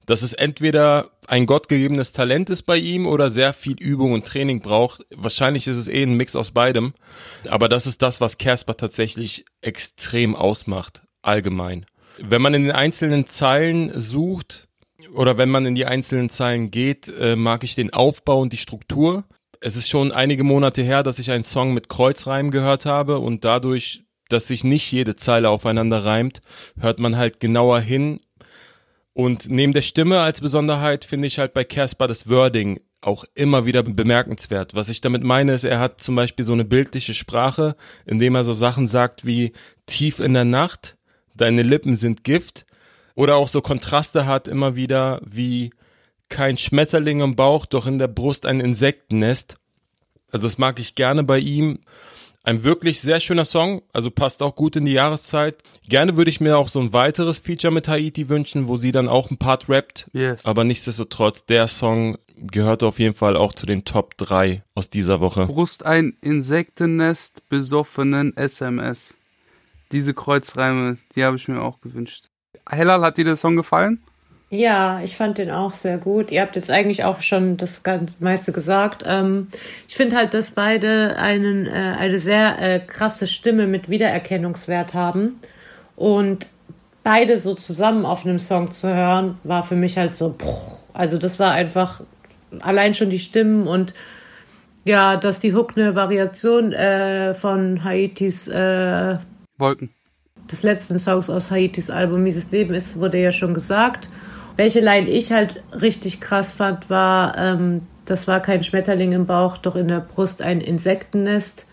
Dass 0.06 0.22
es 0.22 0.32
entweder 0.32 1.10
ein 1.28 1.46
gottgegebenes 1.46 2.12
Talent 2.12 2.50
ist 2.50 2.62
bei 2.62 2.76
ihm 2.76 3.06
oder 3.06 3.30
sehr 3.30 3.52
viel 3.52 3.76
Übung 3.78 4.12
und 4.12 4.26
Training 4.26 4.60
braucht. 4.60 5.02
Wahrscheinlich 5.14 5.66
ist 5.66 5.76
es 5.76 5.88
eh 5.88 6.02
ein 6.02 6.14
Mix 6.14 6.34
aus 6.34 6.50
beidem. 6.50 6.94
Aber 7.48 7.68
das 7.68 7.86
ist 7.86 8.02
das, 8.02 8.20
was 8.20 8.38
Casper 8.38 8.76
tatsächlich 8.76 9.44
extrem 9.60 10.34
ausmacht, 10.34 11.02
allgemein. 11.22 11.86
Wenn 12.18 12.42
man 12.42 12.54
in 12.54 12.64
den 12.64 12.72
einzelnen 12.72 13.26
Zeilen 13.28 13.92
sucht, 14.00 14.68
oder 15.14 15.38
wenn 15.38 15.48
man 15.48 15.66
in 15.66 15.74
die 15.74 15.86
einzelnen 15.86 16.30
Zeilen 16.30 16.70
geht, 16.70 17.08
äh, 17.08 17.36
mag 17.36 17.64
ich 17.64 17.74
den 17.74 17.92
Aufbau 17.92 18.40
und 18.40 18.52
die 18.52 18.58
Struktur. 18.58 19.24
Es 19.62 19.76
ist 19.76 19.90
schon 19.90 20.10
einige 20.10 20.42
Monate 20.42 20.80
her, 20.80 21.02
dass 21.02 21.18
ich 21.18 21.30
einen 21.30 21.44
Song 21.44 21.74
mit 21.74 21.90
Kreuzreim 21.90 22.50
gehört 22.50 22.86
habe 22.86 23.18
und 23.18 23.44
dadurch, 23.44 24.04
dass 24.30 24.48
sich 24.48 24.64
nicht 24.64 24.90
jede 24.90 25.16
Zeile 25.16 25.50
aufeinander 25.50 26.02
reimt, 26.02 26.40
hört 26.78 26.98
man 26.98 27.18
halt 27.18 27.40
genauer 27.40 27.80
hin. 27.80 28.20
Und 29.12 29.50
neben 29.50 29.74
der 29.74 29.82
Stimme 29.82 30.20
als 30.20 30.40
Besonderheit 30.40 31.04
finde 31.04 31.26
ich 31.26 31.38
halt 31.38 31.52
bei 31.52 31.64
Casper 31.64 32.08
das 32.08 32.30
Wording 32.30 32.80
auch 33.02 33.24
immer 33.34 33.66
wieder 33.66 33.82
bemerkenswert. 33.82 34.74
Was 34.74 34.88
ich 34.88 35.02
damit 35.02 35.24
meine, 35.24 35.52
ist, 35.52 35.64
er 35.64 35.78
hat 35.78 36.00
zum 36.00 36.16
Beispiel 36.16 36.46
so 36.46 36.54
eine 36.54 36.64
bildliche 36.64 37.12
Sprache, 37.12 37.76
indem 38.06 38.36
er 38.36 38.44
so 38.44 38.54
Sachen 38.54 38.86
sagt 38.86 39.26
wie 39.26 39.52
tief 39.84 40.20
in 40.20 40.32
der 40.32 40.46
Nacht, 40.46 40.96
deine 41.34 41.62
Lippen 41.62 41.94
sind 41.94 42.24
Gift, 42.24 42.64
oder 43.14 43.36
auch 43.36 43.48
so 43.48 43.60
Kontraste 43.60 44.24
hat 44.24 44.48
immer 44.48 44.76
wieder 44.76 45.20
wie 45.22 45.70
kein 46.30 46.56
Schmetterling 46.56 47.20
im 47.20 47.36
Bauch, 47.36 47.66
doch 47.66 47.86
in 47.86 47.98
der 47.98 48.08
Brust 48.08 48.46
ein 48.46 48.60
Insektennest. 48.60 49.56
Also 50.32 50.46
das 50.46 50.56
mag 50.56 50.78
ich 50.78 50.94
gerne 50.94 51.24
bei 51.24 51.38
ihm. 51.38 51.80
Ein 52.42 52.64
wirklich 52.64 53.00
sehr 53.00 53.20
schöner 53.20 53.44
Song, 53.44 53.82
also 53.92 54.10
passt 54.10 54.42
auch 54.42 54.54
gut 54.54 54.74
in 54.74 54.86
die 54.86 54.94
Jahreszeit. 54.94 55.62
Gerne 55.86 56.16
würde 56.16 56.30
ich 56.30 56.40
mir 56.40 56.56
auch 56.56 56.68
so 56.68 56.80
ein 56.80 56.94
weiteres 56.94 57.38
Feature 57.38 57.72
mit 57.72 57.86
Haiti 57.86 58.30
wünschen, 58.30 58.66
wo 58.66 58.78
sie 58.78 58.92
dann 58.92 59.08
auch 59.08 59.30
ein 59.30 59.36
Part 59.36 59.68
rappt. 59.68 60.08
Yes. 60.14 60.46
Aber 60.46 60.64
nichtsdestotrotz, 60.64 61.44
der 61.44 61.66
Song 61.66 62.16
gehört 62.36 62.82
auf 62.82 62.98
jeden 62.98 63.14
Fall 63.14 63.36
auch 63.36 63.52
zu 63.52 63.66
den 63.66 63.84
Top 63.84 64.16
3 64.16 64.62
aus 64.74 64.88
dieser 64.88 65.20
Woche. 65.20 65.46
Brust 65.46 65.84
ein 65.84 66.16
Insektennest, 66.22 67.46
besoffenen 67.50 68.34
SMS. 68.34 69.18
Diese 69.92 70.14
Kreuzreime, 70.14 70.96
die 71.14 71.24
habe 71.24 71.36
ich 71.36 71.46
mir 71.46 71.60
auch 71.60 71.82
gewünscht. 71.82 72.30
Hellal, 72.66 73.02
hat 73.02 73.18
dir 73.18 73.24
der 73.24 73.36
Song 73.36 73.56
gefallen? 73.56 74.02
Ja, 74.52 75.00
ich 75.04 75.16
fand 75.16 75.38
den 75.38 75.50
auch 75.52 75.74
sehr 75.74 75.96
gut. 75.96 76.32
Ihr 76.32 76.40
habt 76.42 76.56
jetzt 76.56 76.70
eigentlich 76.70 77.04
auch 77.04 77.22
schon 77.22 77.56
das 77.56 77.84
ganz 77.84 78.16
meiste 78.18 78.50
gesagt. 78.50 79.04
Ähm, 79.06 79.46
ich 79.86 79.94
finde 79.94 80.16
halt, 80.16 80.34
dass 80.34 80.50
beide 80.50 81.16
einen, 81.18 81.66
äh, 81.66 81.94
eine 81.96 82.18
sehr 82.18 82.60
äh, 82.60 82.80
krasse 82.80 83.28
Stimme 83.28 83.68
mit 83.68 83.88
Wiedererkennungswert 83.88 84.92
haben. 84.92 85.38
Und 85.94 86.48
beide 87.04 87.38
so 87.38 87.54
zusammen 87.54 88.04
auf 88.04 88.26
einem 88.26 88.40
Song 88.40 88.72
zu 88.72 88.92
hören, 88.92 89.38
war 89.44 89.62
für 89.62 89.76
mich 89.76 89.96
halt 89.96 90.16
so, 90.16 90.34
also 90.92 91.16
das 91.16 91.38
war 91.38 91.52
einfach 91.52 92.00
allein 92.58 92.94
schon 92.94 93.10
die 93.10 93.20
Stimmen 93.20 93.68
und 93.68 93.94
ja, 94.84 95.16
dass 95.16 95.38
die 95.38 95.54
Hook 95.54 95.76
eine 95.76 95.94
Variation 95.94 96.72
äh, 96.72 97.34
von 97.34 97.84
Haitis 97.84 98.48
äh, 98.48 99.18
Wolken. 99.58 99.90
des 100.50 100.62
letzten 100.64 100.98
Songs 100.98 101.30
aus 101.30 101.50
Haitis 101.50 101.90
Album 101.90 102.24
Mieses 102.24 102.50
Leben 102.50 102.74
ist, 102.74 102.98
wurde 102.98 103.18
ja 103.18 103.30
schon 103.30 103.54
gesagt. 103.54 104.08
Welche 104.60 104.80
Line 104.80 105.08
ich 105.08 105.32
halt 105.32 105.62
richtig 105.72 106.20
krass 106.20 106.52
fand, 106.52 106.90
war, 106.90 107.34
ähm, 107.38 107.80
das 108.04 108.28
war 108.28 108.40
kein 108.40 108.62
Schmetterling 108.62 109.12
im 109.12 109.24
Bauch, 109.24 109.56
doch 109.56 109.74
in 109.74 109.88
der 109.88 110.00
Brust 110.00 110.42
ein 110.42 110.60
Insektennest. 110.60 111.64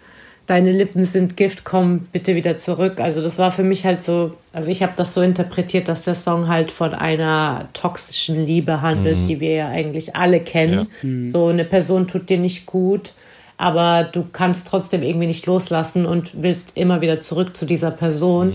Deine 0.45 0.71
Lippen 0.71 1.03
sind 1.03 1.35
Gift, 1.35 1.65
komm 1.65 2.07
bitte 2.13 2.33
wieder 2.33 2.57
zurück. 2.57 3.01
Also 3.01 3.21
das 3.21 3.37
war 3.37 3.51
für 3.51 3.65
mich 3.65 3.85
halt 3.85 4.05
so, 4.05 4.37
also 4.53 4.69
ich 4.69 4.83
habe 4.83 4.93
das 4.95 5.13
so 5.13 5.21
interpretiert, 5.21 5.89
dass 5.89 6.03
der 6.03 6.15
Song 6.15 6.47
halt 6.47 6.71
von 6.71 6.93
einer 6.93 7.67
toxischen 7.73 8.45
Liebe 8.45 8.81
handelt, 8.81 9.27
die 9.27 9.41
wir 9.41 9.51
ja 9.51 9.67
eigentlich 9.67 10.15
alle 10.15 10.39
kennen. 10.39 10.87
So 11.25 11.47
eine 11.47 11.65
Person 11.65 12.07
tut 12.07 12.29
dir 12.29 12.37
nicht 12.37 12.65
gut, 12.67 13.11
aber 13.57 14.05
du 14.05 14.25
kannst 14.31 14.65
trotzdem 14.65 15.03
irgendwie 15.03 15.27
nicht 15.27 15.45
loslassen 15.45 16.05
und 16.05 16.41
willst 16.41 16.77
immer 16.77 17.01
wieder 17.01 17.19
zurück 17.19 17.57
zu 17.57 17.65
dieser 17.65 17.91
Person. 17.91 18.53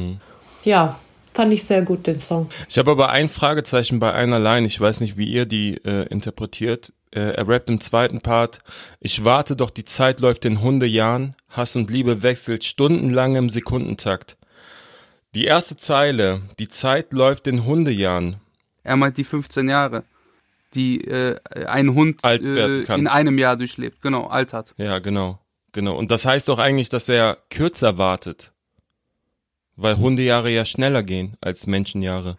Ja, 0.64 0.98
fand 1.34 1.52
ich 1.52 1.64
sehr 1.64 1.82
gut, 1.82 2.06
den 2.06 2.20
Song. 2.20 2.48
Ich 2.68 2.78
habe 2.78 2.90
aber 2.90 3.10
ein 3.10 3.28
Fragezeichen 3.28 3.98
bei 3.98 4.12
einer 4.12 4.38
Line. 4.38 4.66
Ich 4.66 4.80
weiß 4.80 5.00
nicht, 5.00 5.16
wie 5.16 5.26
ihr 5.26 5.46
die 5.46 5.76
äh, 5.84 6.06
interpretiert. 6.08 6.92
Äh, 7.10 7.34
er 7.34 7.48
rappt 7.48 7.70
im 7.70 7.80
zweiten 7.80 8.20
Part. 8.20 8.60
Ich 9.00 9.24
warte 9.24 9.56
doch, 9.56 9.70
die 9.70 9.84
Zeit 9.84 10.20
läuft 10.20 10.44
in 10.44 10.60
Hundejahren. 10.60 11.34
Hass 11.48 11.76
und 11.76 11.90
Liebe 11.90 12.22
wechselt 12.22 12.64
stundenlang 12.64 13.36
im 13.36 13.50
Sekundentakt. 13.50 14.36
Die 15.34 15.44
erste 15.44 15.76
Zeile. 15.76 16.42
Die 16.58 16.68
Zeit 16.68 17.12
läuft 17.12 17.46
in 17.46 17.64
Hundejahren. 17.64 18.36
Er 18.82 18.96
meint 18.96 19.16
die 19.16 19.24
15 19.24 19.68
Jahre, 19.68 20.04
die 20.74 21.02
äh, 21.04 21.38
ein 21.66 21.94
Hund 21.94 22.24
Alt 22.24 22.42
äh, 22.42 22.82
in 22.94 23.06
einem 23.06 23.38
Jahr 23.38 23.56
durchlebt. 23.56 24.02
Genau, 24.02 24.26
altert. 24.26 24.74
Ja, 24.76 24.98
genau. 24.98 25.38
Genau. 25.72 25.96
Und 25.96 26.10
das 26.10 26.26
heißt 26.26 26.48
doch 26.48 26.58
eigentlich, 26.58 26.88
dass 26.88 27.08
er 27.08 27.38
kürzer 27.50 27.96
wartet. 27.96 28.52
Weil 29.76 29.96
Hundejahre 29.98 30.50
ja 30.50 30.64
schneller 30.64 31.02
gehen 31.02 31.36
als 31.40 31.66
Menschenjahre. 31.66 32.38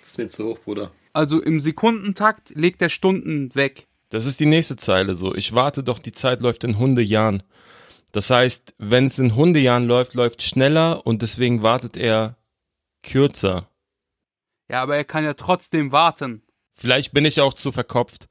Das 0.00 0.10
ist 0.10 0.18
mir 0.18 0.26
zu 0.28 0.44
hoch, 0.48 0.58
Bruder. 0.60 0.90
Also 1.12 1.40
im 1.42 1.60
Sekundentakt 1.60 2.50
legt 2.50 2.82
er 2.82 2.88
Stunden 2.88 3.54
weg. 3.54 3.86
Das 4.10 4.26
ist 4.26 4.40
die 4.40 4.46
nächste 4.46 4.76
Zeile 4.76 5.14
so. 5.14 5.34
Ich 5.34 5.54
warte 5.54 5.82
doch, 5.82 5.98
die 5.98 6.12
Zeit 6.12 6.40
läuft 6.42 6.64
in 6.64 6.78
Hundejahren. 6.78 7.42
Das 8.12 8.28
heißt, 8.28 8.74
wenn 8.78 9.06
es 9.06 9.18
in 9.18 9.34
Hundejahren 9.34 9.86
läuft, 9.86 10.14
läuft 10.14 10.42
schneller 10.42 11.06
und 11.06 11.22
deswegen 11.22 11.62
wartet 11.62 11.96
er 11.96 12.36
kürzer. 13.02 13.68
Ja, 14.68 14.82
aber 14.82 14.96
er 14.96 15.04
kann 15.04 15.24
ja 15.24 15.34
trotzdem 15.34 15.92
warten. 15.92 16.42
Vielleicht 16.74 17.12
bin 17.12 17.24
ich 17.24 17.40
auch 17.40 17.54
zu 17.54 17.72
verkopft. 17.72 18.28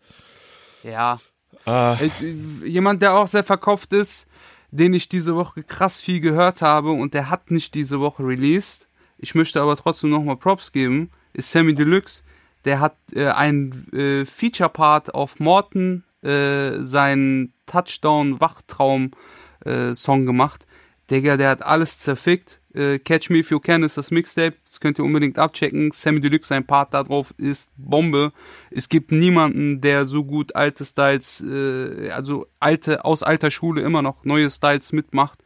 Ja. 0.83 1.19
Ah, 1.65 1.97
Äh, 1.99 2.65
Jemand, 2.65 3.01
der 3.01 3.13
auch 3.15 3.27
sehr 3.27 3.43
verkopft 3.43 3.93
ist, 3.93 4.27
den 4.71 4.93
ich 4.93 5.09
diese 5.09 5.35
Woche 5.35 5.63
krass 5.63 6.01
viel 6.01 6.21
gehört 6.21 6.61
habe 6.61 6.91
und 6.91 7.13
der 7.13 7.29
hat 7.29 7.51
nicht 7.51 7.75
diese 7.75 7.99
Woche 7.99 8.25
released. 8.25 8.87
Ich 9.17 9.35
möchte 9.35 9.61
aber 9.61 9.75
trotzdem 9.75 10.09
nochmal 10.09 10.37
Props 10.37 10.71
geben, 10.71 11.11
ist 11.33 11.51
Sammy 11.51 11.75
Deluxe. 11.75 12.23
Der 12.65 12.79
hat 12.79 12.95
äh, 13.13 13.27
einen 13.27 13.91
äh, 13.93 14.25
Feature-Part 14.25 15.13
auf 15.13 15.39
Morton, 15.39 16.03
äh, 16.21 16.81
seinen 16.81 17.53
Touchdown-Wachtraum-Song 17.65 20.25
gemacht. 20.25 20.65
Digga, 21.09 21.37
der 21.37 21.49
hat 21.49 21.63
alles 21.63 21.99
zerfickt. 21.99 22.60
Äh, 22.73 22.99
Catch 22.99 23.29
Me 23.29 23.39
If 23.39 23.51
You 23.51 23.59
Can 23.59 23.83
ist 23.83 23.97
das 23.97 24.11
Mixtape. 24.11 24.55
Das 24.65 24.79
könnt 24.79 24.99
ihr 24.99 25.05
unbedingt 25.05 25.37
abchecken. 25.37 25.91
Sammy 25.91 26.21
Deluxe, 26.21 26.49
sein 26.49 26.65
Part 26.65 26.93
da 26.93 27.03
drauf 27.03 27.33
ist 27.37 27.69
Bombe. 27.77 28.31
Es 28.69 28.89
gibt 28.89 29.11
niemanden, 29.11 29.81
der 29.81 30.05
so 30.05 30.23
gut 30.23 30.55
alte 30.55 30.85
Styles, 30.85 31.41
äh, 31.41 32.11
also 32.11 32.47
alte, 32.59 33.05
aus 33.05 33.23
alter 33.23 33.51
Schule 33.51 33.81
immer 33.81 34.01
noch 34.01 34.23
neue 34.23 34.49
Styles 34.49 34.91
mitmacht. 34.91 35.43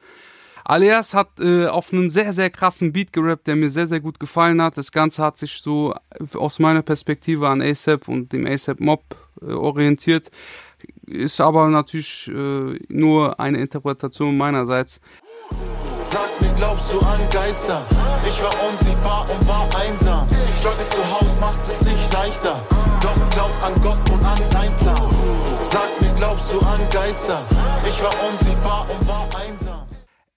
Alias 0.67 1.13
hat 1.13 1.39
äh, 1.39 1.67
auf 1.67 1.93
einem 1.93 2.09
sehr, 2.09 2.33
sehr 2.33 2.49
krassen 2.49 2.91
Beat 2.91 3.13
gerappt, 3.13 3.45
der 3.45 3.55
mir 3.55 3.69
sehr, 3.69 3.85
sehr 3.85 3.99
gut 3.99 4.19
gefallen 4.19 4.61
hat. 4.61 4.77
Das 4.77 4.91
Ganze 4.91 5.23
hat 5.23 5.37
sich 5.37 5.61
so 5.61 5.93
aus 6.33 6.57
meiner 6.57 6.81
Perspektive 6.81 7.47
an 7.49 7.61
ASAP 7.61 8.07
und 8.07 8.33
dem 8.33 8.47
ASAP 8.47 8.79
Mob 8.79 9.03
äh, 9.41 9.51
orientiert. 9.51 10.31
Ist 11.05 11.39
aber 11.39 11.67
natürlich 11.67 12.27
äh, 12.27 12.79
nur 12.89 13.39
eine 13.39 13.59
Interpretation 13.59 14.35
meinerseits. 14.35 14.99
Glaubst 16.55 16.93
du 16.93 16.99
an 16.99 17.19
Geister? 17.29 17.85
Ich 18.27 18.41
war 18.41 18.69
unsichtbar 18.69 19.25
und 19.29 19.47
war 19.47 19.67
einsam. 19.75 20.27
Struggle 20.57 20.87
zu 20.87 21.11
Haus 21.11 21.39
macht 21.41 21.61
es 21.63 21.81
nicht 21.81 22.13
leichter. 22.13 22.53
Doch 23.01 23.29
glaub 23.29 23.63
an 23.63 23.73
Gott 23.81 24.09
und 24.09 24.23
an 24.23 24.37
sein 24.45 24.75
Plan. 24.77 25.09
Sag 25.61 26.01
mir, 26.01 26.13
glaubst 26.13 26.53
du 26.53 26.59
an 26.59 26.79
Geister? 26.89 27.45
Ich 27.87 28.01
war 28.01 28.31
unsichtbar 28.31 28.85
und 28.89 29.07
war 29.07 29.27
einsam. 29.45 29.85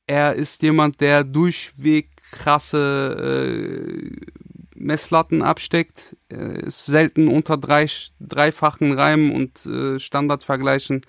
Er 0.08 0.34
ist 0.34 0.62
jemand, 0.62 1.00
der 1.00 1.22
durchweg 1.22 2.08
krasse 2.32 3.46
äh, 3.48 4.10
Messlatten 4.74 5.42
absteckt. 5.42 6.16
Er 6.28 6.64
ist 6.64 6.86
selten 6.86 7.28
unter 7.28 7.56
drei, 7.56 7.86
dreifachen 8.18 8.92
Reimen 8.92 9.30
und 9.30 9.66
äh, 9.66 9.98
Standardvergleichen. 9.98 11.02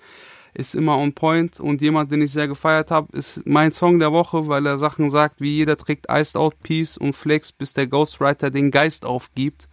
Ist 0.52 0.74
immer 0.74 0.98
on 0.98 1.12
point 1.12 1.60
und 1.60 1.80
jemand, 1.80 2.10
den 2.10 2.22
ich 2.22 2.32
sehr 2.32 2.48
gefeiert 2.48 2.90
habe, 2.90 3.16
ist 3.16 3.46
mein 3.46 3.72
Song 3.72 3.98
der 3.98 4.12
Woche, 4.12 4.48
weil 4.48 4.66
er 4.66 4.78
Sachen 4.78 5.08
sagt, 5.08 5.40
wie 5.40 5.56
jeder 5.56 5.76
trägt 5.76 6.06
Iced 6.10 6.36
Out 6.36 6.60
Peace 6.62 6.96
und 6.96 7.12
Flex, 7.12 7.52
bis 7.52 7.72
der 7.72 7.86
Ghostwriter 7.86 8.50
den 8.50 8.70
Geist 8.70 9.04
aufgibt. 9.04 9.68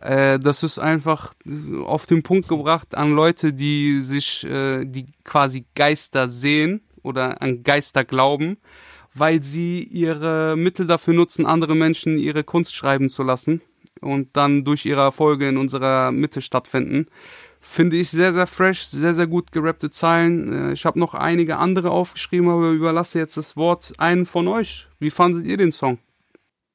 Äh, 0.00 0.38
das 0.38 0.62
ist 0.62 0.78
einfach 0.78 1.34
auf 1.84 2.06
den 2.06 2.22
Punkt 2.22 2.48
gebracht 2.48 2.94
an 2.94 3.14
Leute, 3.14 3.52
die 3.52 4.00
sich, 4.00 4.44
äh, 4.44 4.84
die 4.84 5.06
quasi 5.24 5.66
Geister 5.74 6.28
sehen 6.28 6.82
oder 7.02 7.42
an 7.42 7.62
Geister 7.62 8.04
glauben, 8.04 8.58
weil 9.14 9.42
sie 9.42 9.82
ihre 9.82 10.56
Mittel 10.56 10.86
dafür 10.86 11.14
nutzen, 11.14 11.46
andere 11.46 11.74
Menschen 11.74 12.18
ihre 12.18 12.44
Kunst 12.44 12.74
schreiben 12.74 13.08
zu 13.08 13.22
lassen 13.22 13.60
und 14.00 14.36
dann 14.36 14.64
durch 14.64 14.86
ihre 14.86 15.00
Erfolge 15.00 15.48
in 15.48 15.56
unserer 15.56 16.12
Mitte 16.12 16.40
stattfinden. 16.40 17.06
Finde 17.60 17.96
ich 17.96 18.10
sehr, 18.10 18.32
sehr 18.32 18.46
fresh, 18.46 18.84
sehr, 18.84 19.14
sehr 19.14 19.26
gut 19.26 19.52
gerappte 19.52 19.90
Zeilen. 19.90 20.70
Äh, 20.70 20.72
Ich 20.72 20.84
habe 20.84 20.98
noch 20.98 21.14
einige 21.14 21.56
andere 21.56 21.90
aufgeschrieben, 21.90 22.48
aber 22.48 22.70
überlasse 22.70 23.18
jetzt 23.18 23.36
das 23.36 23.56
Wort 23.56 23.92
einen 23.98 24.26
von 24.26 24.48
euch. 24.48 24.88
Wie 24.98 25.10
fandet 25.10 25.46
ihr 25.46 25.56
den 25.56 25.72
Song? 25.72 25.98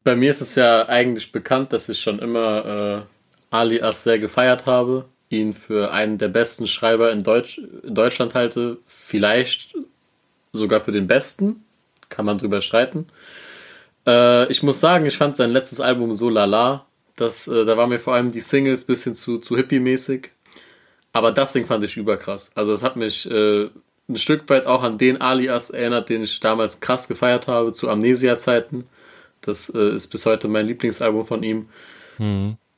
Bei 0.03 0.15
mir 0.15 0.29
ist 0.29 0.41
es 0.41 0.55
ja 0.55 0.87
eigentlich 0.89 1.31
bekannt, 1.31 1.71
dass 1.71 1.87
ich 1.87 1.99
schon 1.99 2.19
immer 2.19 2.65
äh, 2.65 3.55
Alias 3.55 4.03
sehr 4.03 4.19
gefeiert 4.19 4.65
habe, 4.65 5.05
ihn 5.29 5.53
für 5.53 5.91
einen 5.91 6.17
der 6.17 6.27
besten 6.27 6.67
Schreiber 6.67 7.11
in, 7.11 7.23
Deutsch, 7.23 7.59
in 7.83 7.95
Deutschland 7.95 8.33
halte, 8.35 8.77
vielleicht 8.85 9.75
sogar 10.51 10.81
für 10.81 10.91
den 10.91 11.07
besten, 11.07 11.63
kann 12.09 12.25
man 12.25 12.37
drüber 12.37 12.61
streiten. 12.61 13.07
Äh, 14.05 14.51
ich 14.51 14.61
muss 14.61 14.79
sagen, 14.79 15.05
ich 15.05 15.17
fand 15.17 15.37
sein 15.37 15.51
letztes 15.51 15.79
Album 15.79 16.13
so 16.13 16.29
lala, 16.29 16.85
das, 17.15 17.47
äh, 17.47 17.65
da 17.65 17.77
waren 17.77 17.89
mir 17.89 17.99
vor 17.99 18.13
allem 18.13 18.31
die 18.31 18.41
Singles 18.41 18.85
bisschen 18.85 19.15
zu, 19.15 19.39
zu 19.39 19.55
hippie-mäßig, 19.55 20.29
aber 21.13 21.31
das 21.31 21.53
Ding 21.53 21.65
fand 21.65 21.83
ich 21.83 21.95
überkrass. 21.95 22.51
Also 22.55 22.73
es 22.73 22.83
hat 22.83 22.95
mich 22.95 23.29
äh, 23.29 23.69
ein 24.09 24.17
Stück 24.17 24.49
weit 24.49 24.65
auch 24.65 24.83
an 24.83 24.97
den 24.97 25.21
Alias 25.21 25.69
erinnert, 25.69 26.09
den 26.09 26.23
ich 26.23 26.39
damals 26.39 26.81
krass 26.81 27.07
gefeiert 27.07 27.47
habe, 27.47 27.71
zu 27.71 27.89
Amnesia-Zeiten. 27.89 28.85
Das 29.41 29.69
äh, 29.69 29.95
ist 29.95 30.07
bis 30.07 30.25
heute 30.25 30.47
mein 30.47 30.67
Lieblingsalbum 30.67 31.25
von 31.25 31.43
ihm. 31.43 31.67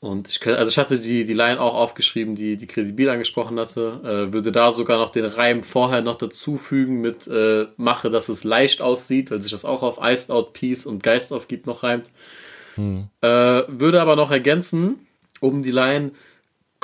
Und 0.01 0.27
ich, 0.27 0.45
also 0.45 0.69
ich 0.69 0.77
hatte 0.77 0.99
die, 0.99 1.25
die 1.25 1.33
Line 1.33 1.59
auch 1.59 1.73
aufgeschrieben, 1.73 2.36
die 2.36 2.57
die 2.57 2.67
Credibil 2.67 3.09
angesprochen 3.09 3.59
hatte. 3.59 4.01
Äh, 4.03 4.33
würde 4.33 4.51
da 4.51 4.71
sogar 4.71 4.99
noch 4.99 5.11
den 5.11 5.25
Reim 5.25 5.63
vorher 5.63 6.01
noch 6.01 6.17
dazufügen 6.17 7.01
mit 7.01 7.25
äh, 7.27 7.65
mache, 7.77 8.09
dass 8.09 8.29
es 8.29 8.43
leicht 8.43 8.81
aussieht, 8.81 9.31
weil 9.31 9.41
sich 9.41 9.51
das 9.51 9.65
auch 9.65 9.81
auf 9.81 9.99
Iced 10.01 10.29
Out 10.29 10.53
Peace 10.53 10.86
und 10.86 11.01
Geist 11.01 11.33
aufgibt 11.33 11.65
noch 11.65 11.81
reimt. 11.83 12.11
Äh, 13.21 13.63
würde 13.67 14.01
aber 14.01 14.15
noch 14.15 14.29
ergänzen, 14.29 15.07
um 15.39 15.63
die 15.63 15.71
Line 15.71 16.11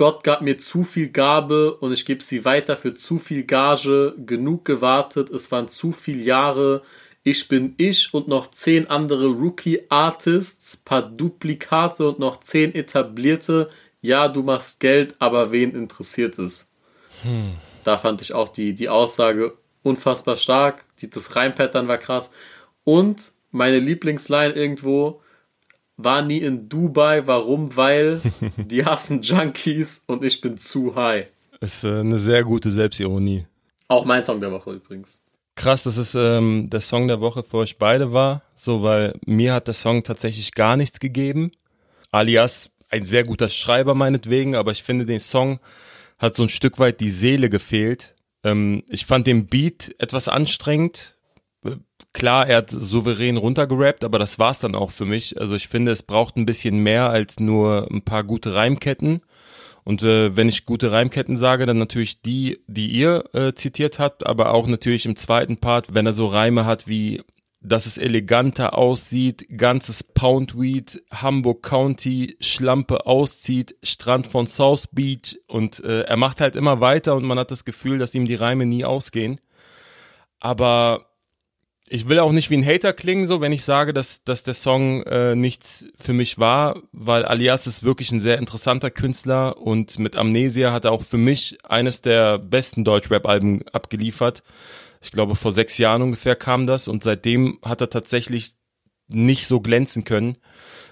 Gott 0.02 0.24
gab 0.24 0.42
mir 0.42 0.58
zu 0.58 0.84
viel 0.84 1.10
Gabe 1.10 1.76
und 1.76 1.92
ich 1.92 2.08
gebe 2.08 2.24
sie 2.24 2.44
weiter 2.44 2.76
für 2.76 2.96
zu 2.96 3.20
viel 3.20 3.44
Gage, 3.44 4.16
genug 4.18 4.66
gewartet, 4.66 5.30
es 5.30 5.52
waren 5.52 5.68
zu 5.68 5.92
viele 5.92 6.24
Jahre, 6.24 6.82
ich 7.22 7.48
bin 7.48 7.76
ich 7.78 8.12
und 8.12 8.28
noch 8.28 8.50
zehn 8.50 8.88
andere 8.88 9.28
Rookie-Artists, 9.28 10.78
paar 10.78 11.04
Duplikate 11.04 12.10
und 12.10 12.18
noch 12.18 12.40
zehn 12.40 12.74
etablierte. 12.74 13.70
Ja, 14.02 14.28
du 14.28 14.42
machst 14.42 14.80
Geld, 14.80 15.14
aber 15.20 15.52
wen 15.52 15.76
interessiert 15.76 16.40
es? 16.40 16.68
Hm. 17.22 17.54
Da 17.84 18.00
fand 18.00 18.24
ich 18.24 18.34
auch 18.34 18.50
die, 18.50 18.74
die 18.74 18.90
Aussage 18.90 19.56
unfassbar 19.84 20.38
stark. 20.38 20.84
Die, 20.98 21.12
das 21.12 21.36
Reimpattern 21.36 21.88
war 21.88 22.00
krass. 22.00 22.32
Und 22.84 23.34
meine 23.52 23.78
Lieblingsline 23.78 24.54
irgendwo 24.54 25.20
war 26.04 26.22
nie 26.22 26.40
in 26.40 26.70
Dubai. 26.70 27.28
Warum? 27.28 27.76
Weil 27.76 28.22
die 28.58 28.86
hassen 28.86 29.22
Junkies 29.22 30.04
und 30.08 30.24
ich 30.24 30.42
bin 30.42 30.58
zu 30.58 30.96
high. 30.96 31.28
Ist 31.60 31.84
äh, 31.84 32.00
eine 32.00 32.18
sehr 32.18 32.44
gute 32.44 32.72
Selbstironie. 32.72 33.46
Auch 33.88 34.06
mein 34.06 34.24
Song 34.24 34.40
der 34.40 34.52
Woche 34.52 34.72
übrigens. 34.74 35.22
Krass, 35.56 35.84
dass 35.84 35.98
es 35.98 36.16
ähm, 36.16 36.70
der 36.70 36.82
Song 36.82 37.08
der 37.08 37.22
Woche 37.22 37.44
für 37.44 37.58
euch 37.58 37.78
beide 37.78 38.14
war. 38.14 38.42
So, 38.56 38.82
weil 38.82 39.20
mir 39.26 39.54
hat 39.54 39.68
der 39.68 39.74
Song 39.74 40.04
tatsächlich 40.04 40.54
gar 40.54 40.78
nichts 40.78 41.00
gegeben. 41.00 41.52
Alias 42.10 42.72
ein 42.90 43.06
sehr 43.06 43.24
guter 43.24 43.50
Schreiber 43.50 43.96
meinetwegen, 43.96 44.56
aber 44.56 44.72
ich 44.72 44.84
finde, 44.84 45.06
den 45.06 45.20
Song 45.20 45.60
hat 46.20 46.36
so 46.36 46.44
ein 46.44 46.50
Stück 46.50 46.78
weit 46.78 47.00
die 47.00 47.10
Seele 47.10 47.50
gefehlt. 47.50 48.16
Ähm, 48.44 48.84
ich 48.90 49.06
fand 49.06 49.28
den 49.28 49.48
Beat 49.48 49.96
etwas 49.98 50.28
anstrengend. 50.28 51.18
Klar, 52.14 52.48
er 52.48 52.58
hat 52.58 52.70
souverän 52.70 53.38
runtergerappt, 53.38 54.04
aber 54.04 54.20
das 54.20 54.38
war's 54.38 54.60
dann 54.60 54.76
auch 54.76 54.92
für 54.92 55.06
mich. 55.06 55.40
Also 55.40 55.56
ich 55.56 55.68
finde, 55.68 55.92
es 55.92 56.04
braucht 56.04 56.36
ein 56.36 56.46
bisschen 56.46 56.80
mehr 56.80 57.10
als 57.10 57.40
nur 57.40 57.88
ein 57.90 58.02
paar 58.02 58.24
gute 58.24 58.54
Reimketten. 58.54 59.22
Und 59.84 60.04
äh, 60.04 60.36
wenn 60.36 60.50
ich 60.50 60.66
gute 60.66 60.92
Reimketten 60.92 61.38
sage, 61.38 61.66
dann 61.66 61.78
natürlich 61.78 62.22
die, 62.22 62.60
die 62.68 62.88
ihr 62.88 63.24
äh, 63.34 63.54
zitiert 63.54 63.98
habt, 63.98 64.28
aber 64.28 64.54
auch 64.54 64.68
natürlich 64.68 65.06
im 65.06 65.16
zweiten 65.16 65.58
Part, 65.58 65.94
wenn 65.94 66.06
er 66.06 66.14
so 66.14 66.28
Reime 66.28 66.66
hat 66.66 66.88
wie 66.88 67.22
dass 67.62 67.86
es 67.86 68.00
eleganter 68.00 68.76
aussieht, 68.76 69.46
ganzes 69.56 70.04
Poundweed, 70.04 71.04
Hamburg 71.12 71.62
County, 71.62 72.36
Schlampe 72.40 73.06
auszieht, 73.06 73.76
Strand 73.84 74.26
von 74.26 74.48
South 74.48 74.88
Beach 74.92 75.40
und 75.48 75.84
äh, 75.84 76.02
er 76.02 76.18
macht 76.18 76.42
halt 76.42 76.56
immer 76.56 76.82
weiter 76.82 77.16
und 77.16 77.24
man 77.24 77.38
hat 77.38 77.52
das 77.52 77.64
Gefühl, 77.64 78.00
dass 78.00 78.16
ihm 78.16 78.26
die 78.26 78.36
Reime 78.36 78.66
nie 78.66 78.84
ausgehen. 78.84 79.40
Aber 80.40 81.11
ich 81.94 82.08
will 82.08 82.20
auch 82.20 82.32
nicht 82.32 82.50
wie 82.50 82.56
ein 82.56 82.66
Hater 82.66 82.94
klingen, 82.94 83.28
so 83.28 83.42
wenn 83.42 83.52
ich 83.52 83.66
sage, 83.66 83.92
dass, 83.94 84.24
dass 84.24 84.44
der 84.44 84.54
Song 84.54 85.04
äh, 85.04 85.36
nichts 85.36 85.86
für 86.00 86.14
mich 86.14 86.40
war, 86.40 86.82
weil 86.94 87.26
Alias 87.26 87.68
ist 87.68 87.84
wirklich 87.84 88.14
ein 88.14 88.22
sehr 88.22 88.38
interessanter 88.38 88.90
Künstler 88.90 89.58
und 89.58 90.00
mit 90.00 90.16
Amnesia 90.16 90.72
hat 90.72 90.86
er 90.86 90.94
auch 90.94 91.04
für 91.04 91.18
mich 91.18 91.58
eines 91.66 92.02
der 92.02 92.38
besten 92.38 92.86
Deutschrap-Alben 92.86 93.68
abgeliefert. 93.74 94.42
Ich 95.02 95.12
glaube, 95.12 95.36
vor 95.36 95.52
sechs 95.52 95.78
Jahren 95.78 96.02
ungefähr 96.02 96.38
kam 96.38 96.66
das 96.66 96.88
und 96.88 97.04
seitdem 97.04 97.60
hat 97.62 97.82
er 97.82 97.90
tatsächlich 97.90 98.54
nicht 99.10 99.46
so 99.46 99.60
glänzen 99.60 100.06
können. 100.06 100.38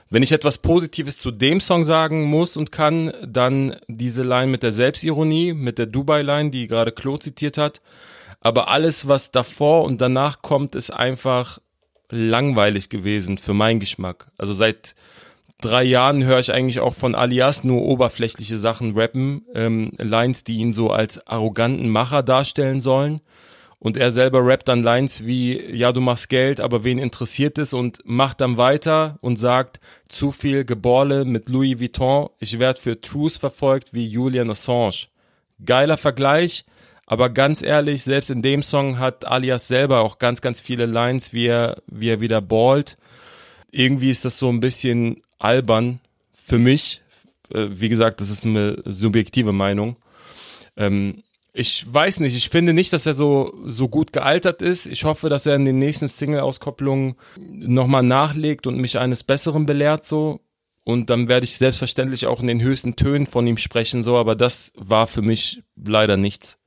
Wenn 0.10 0.24
ich 0.24 0.34
etwas 0.34 0.58
Positives 0.58 1.18
zu 1.18 1.32
dem 1.32 1.62
Song 1.62 1.86
sagen 1.86 2.24
muss 2.24 2.58
und 2.58 2.74
kann, 2.74 3.14
dann 3.26 3.78
diese 3.88 4.24
Line 4.24 4.52
mit 4.52 4.64
der 4.64 4.74
Selbstironie, 4.74 5.54
mit 5.54 5.78
der 5.78 5.86
Dubai-Line, 5.86 6.50
die 6.50 6.68
gerade 6.68 6.92
Klo 6.92 7.18
zitiert 7.18 7.58
hat. 7.58 7.80
Aber 8.42 8.70
alles, 8.70 9.08
was 9.08 9.32
davor 9.32 9.84
und 9.84 10.00
danach 10.02 10.42
kommt, 10.42 10.76
ist 10.76 10.92
einfach 10.92 11.60
langweilig 12.10 12.90
gewesen 12.90 13.38
für 13.38 13.54
meinen 13.54 13.80
Geschmack. 13.80 14.32
Also 14.38 14.54
seit 14.54 14.96
drei 15.62 15.84
Jahren 15.84 16.24
höre 16.24 16.40
ich 16.40 16.54
eigentlich 16.54 16.80
auch 16.80 16.96
von 16.96 17.16
Alias 17.16 17.64
nur 17.64 17.82
oberflächliche 17.82 18.58
Sachen 18.58 18.98
rappen, 18.98 19.46
ähm, 19.54 19.92
Lines, 19.98 20.44
die 20.44 20.58
ihn 20.58 20.74
so 20.74 20.90
als 20.90 21.26
arroganten 21.28 21.90
Macher 21.90 22.24
darstellen 22.24 22.82
sollen. 22.82 23.22
Und 23.78 23.96
er 23.96 24.12
selber 24.12 24.46
rappt 24.46 24.68
dann 24.68 24.84
Lines 24.84 25.26
wie, 25.26 25.74
ja, 25.74 25.94
du 25.94 26.02
machst 26.02 26.28
Geld, 26.28 26.60
aber 26.60 26.84
wen 26.84 26.98
interessiert 26.98 27.58
es? 27.58 27.74
Und 27.74 28.00
macht 28.04 28.42
dann 28.42 28.58
weiter 28.58 29.18
und 29.22 29.38
sagt, 29.38 29.80
zu 30.10 30.34
viel 30.34 30.66
Geborle 30.66 31.24
mit 31.24 31.48
Louis 31.48 31.80
Vuitton, 31.80 32.30
ich 32.40 32.60
werde 32.60 32.82
für 32.82 33.00
Truth 33.00 33.34
verfolgt 33.34 33.94
wie 33.94 34.06
Julian 34.06 34.52
Assange. 34.52 35.08
Geiler 35.64 35.96
Vergleich, 35.98 36.66
aber 37.10 37.32
ganz 37.32 37.64
ehrlich, 37.64 38.04
selbst 38.04 38.30
in 38.30 38.44
dem 38.44 38.62
Song 38.62 39.00
hat 39.00 39.26
Alias 39.26 39.68
selber 39.68 40.02
auch 40.02 40.20
ganz, 40.20 40.42
ganz 40.42 40.62
viele 40.62 40.86
Lines, 40.86 41.34
wie 41.34 41.48
er, 41.48 41.82
wie 41.88 42.08
er 42.08 42.22
wieder 42.22 42.40
ballt. 42.40 42.98
Irgendwie 43.72 44.12
ist 44.12 44.26
das 44.26 44.38
so 44.38 44.48
ein 44.48 44.60
bisschen 44.60 45.24
albern 45.40 46.02
für 46.40 46.60
mich. 46.60 47.02
Äh, 47.52 47.66
wie 47.72 47.90
gesagt, 47.90 48.22
das 48.22 48.30
ist 48.30 48.46
eine 48.46 48.84
subjektive 48.86 49.54
Meinung. 49.54 49.96
Ähm, 50.78 51.24
ich 51.52 51.92
weiß 51.92 52.20
nicht, 52.20 52.38
ich 52.38 52.50
finde 52.50 52.74
nicht, 52.74 52.94
dass 52.94 53.08
er 53.08 53.16
so, 53.16 53.58
so 53.66 53.88
gut 53.88 54.14
gealtert 54.14 54.62
ist. 54.62 54.86
Ich 54.86 55.04
hoffe, 55.04 55.30
dass 55.30 55.48
er 55.48 55.56
in 55.56 55.66
den 55.66 55.80
nächsten 55.80 56.08
Single-Auskopplungen 56.08 57.16
nochmal 57.38 58.04
nachlegt 58.04 58.68
und 58.68 58.78
mich 58.78 59.00
eines 59.00 59.24
Besseren 59.24 59.66
belehrt, 59.66 60.06
so. 60.06 60.42
Und 60.84 61.10
dann 61.10 61.28
werde 61.28 61.46
ich 61.46 61.58
selbstverständlich 61.58 62.28
auch 62.28 62.40
in 62.40 62.48
den 62.48 62.62
höchsten 62.62 62.96
Tönen 62.96 63.26
von 63.26 63.48
ihm 63.48 63.58
sprechen, 63.58 64.04
so. 64.04 64.16
Aber 64.16 64.36
das 64.36 64.74
war 64.76 65.08
für 65.08 65.24
mich 65.24 65.64
leider 65.76 66.16
nichts. 66.16 66.59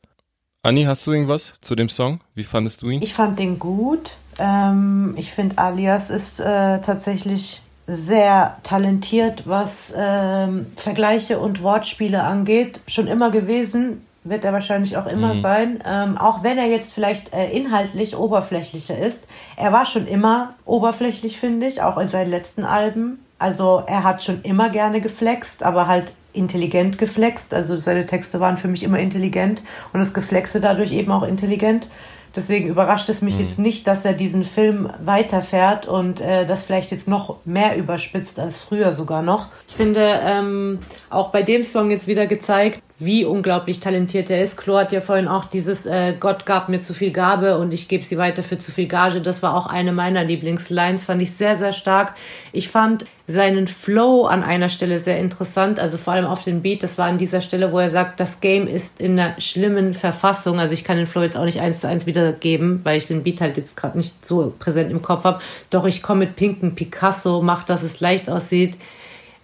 Anni, 0.64 0.84
hast 0.84 1.04
du 1.08 1.10
irgendwas 1.10 1.54
zu 1.60 1.74
dem 1.74 1.88
Song? 1.88 2.20
Wie 2.36 2.44
fandest 2.44 2.82
du 2.82 2.88
ihn? 2.88 3.02
Ich 3.02 3.14
fand 3.14 3.36
den 3.40 3.58
gut. 3.58 4.12
Ähm, 4.38 5.14
ich 5.18 5.32
finde, 5.32 5.58
Alias 5.58 6.08
ist 6.08 6.38
äh, 6.38 6.80
tatsächlich 6.80 7.60
sehr 7.88 8.58
talentiert, 8.62 9.42
was 9.44 9.92
ähm, 9.96 10.66
Vergleiche 10.76 11.40
und 11.40 11.64
Wortspiele 11.64 12.22
angeht. 12.22 12.80
Schon 12.86 13.08
immer 13.08 13.32
gewesen 13.32 14.06
wird 14.22 14.44
er 14.44 14.52
wahrscheinlich 14.52 14.96
auch 14.96 15.06
immer 15.06 15.34
mhm. 15.34 15.40
sein. 15.40 15.82
Ähm, 15.84 16.16
auch 16.16 16.44
wenn 16.44 16.58
er 16.58 16.66
jetzt 16.66 16.92
vielleicht 16.92 17.32
äh, 17.32 17.50
inhaltlich 17.50 18.16
oberflächlicher 18.16 18.96
ist. 18.96 19.26
Er 19.56 19.72
war 19.72 19.84
schon 19.84 20.06
immer 20.06 20.54
oberflächlich, 20.64 21.40
finde 21.40 21.66
ich, 21.66 21.82
auch 21.82 21.98
in 21.98 22.06
seinen 22.06 22.30
letzten 22.30 22.64
Alben. 22.64 23.18
Also 23.36 23.82
er 23.84 24.04
hat 24.04 24.22
schon 24.22 24.42
immer 24.42 24.68
gerne 24.68 25.00
geflext, 25.00 25.64
aber 25.64 25.88
halt 25.88 26.12
intelligent 26.32 26.98
geflext. 26.98 27.54
Also 27.54 27.78
seine 27.78 28.06
Texte 28.06 28.40
waren 28.40 28.56
für 28.56 28.68
mich 28.68 28.82
immer 28.82 28.98
intelligent 28.98 29.62
und 29.92 30.00
das 30.00 30.14
Geflexe 30.14 30.60
dadurch 30.60 30.92
eben 30.92 31.10
auch 31.12 31.22
intelligent. 31.22 31.88
Deswegen 32.34 32.68
überrascht 32.68 33.08
es 33.08 33.20
mich 33.20 33.34
mhm. 33.34 33.40
jetzt 33.42 33.58
nicht, 33.58 33.86
dass 33.86 34.04
er 34.04 34.14
diesen 34.14 34.44
Film 34.44 34.90
weiterfährt 35.00 35.86
und 35.86 36.20
äh, 36.20 36.46
das 36.46 36.64
vielleicht 36.64 36.90
jetzt 36.90 37.06
noch 37.06 37.36
mehr 37.44 37.76
überspitzt 37.76 38.40
als 38.40 38.60
früher 38.60 38.92
sogar 38.92 39.22
noch. 39.22 39.48
Ich 39.68 39.74
finde 39.74 40.20
ähm, 40.24 40.78
auch 41.10 41.30
bei 41.30 41.42
dem 41.42 41.62
Song 41.62 41.90
jetzt 41.90 42.08
wieder 42.08 42.26
gezeigt, 42.26 42.80
wie 42.98 43.24
unglaublich 43.24 43.80
talentiert 43.80 44.30
er 44.30 44.42
ist. 44.42 44.56
Klo 44.56 44.78
hat 44.78 44.92
ja 44.92 45.00
vorhin 45.00 45.28
auch 45.28 45.44
dieses 45.44 45.86
äh, 45.86 46.14
Gott 46.18 46.46
gab 46.46 46.68
mir 46.68 46.80
zu 46.80 46.94
viel 46.94 47.10
Gabe 47.10 47.58
und 47.58 47.74
ich 47.74 47.88
gebe 47.88 48.04
sie 48.04 48.16
weiter 48.16 48.42
für 48.42 48.58
zu 48.58 48.72
viel 48.72 48.86
Gage. 48.86 49.20
Das 49.20 49.42
war 49.42 49.54
auch 49.54 49.66
eine 49.66 49.92
meiner 49.92 50.24
Lieblingslines, 50.24 51.04
fand 51.04 51.20
ich 51.20 51.32
sehr, 51.32 51.56
sehr 51.56 51.72
stark. 51.72 52.14
Ich 52.52 52.68
fand 52.68 53.06
seinen 53.32 53.66
Flow 53.66 54.26
an 54.26 54.44
einer 54.44 54.68
Stelle 54.68 54.98
sehr 54.98 55.18
interessant, 55.18 55.80
also 55.80 55.96
vor 55.96 56.12
allem 56.12 56.26
auf 56.26 56.44
den 56.44 56.62
Beat. 56.62 56.82
Das 56.82 56.98
war 56.98 57.06
an 57.06 57.18
dieser 57.18 57.40
Stelle, 57.40 57.72
wo 57.72 57.78
er 57.78 57.90
sagt, 57.90 58.20
das 58.20 58.40
Game 58.40 58.66
ist 58.68 59.00
in 59.00 59.18
einer 59.18 59.40
schlimmen 59.40 59.94
Verfassung. 59.94 60.60
Also 60.60 60.74
ich 60.74 60.84
kann 60.84 60.96
den 60.96 61.06
Flow 61.06 61.22
jetzt 61.22 61.36
auch 61.36 61.44
nicht 61.44 61.60
eins 61.60 61.80
zu 61.80 61.88
eins 61.88 62.06
wiedergeben, 62.06 62.80
weil 62.84 62.98
ich 62.98 63.06
den 63.06 63.24
Beat 63.24 63.40
halt 63.40 63.56
jetzt 63.56 63.76
gerade 63.76 63.96
nicht 63.96 64.26
so 64.26 64.52
präsent 64.58 64.90
im 64.90 65.02
Kopf 65.02 65.24
habe. 65.24 65.40
Doch 65.70 65.84
ich 65.84 66.02
komme 66.02 66.20
mit 66.20 66.36
pinken 66.36 66.74
Picasso, 66.74 67.42
mach, 67.42 67.64
dass 67.64 67.82
es 67.82 68.00
leicht 68.00 68.30
aussieht. 68.30 68.76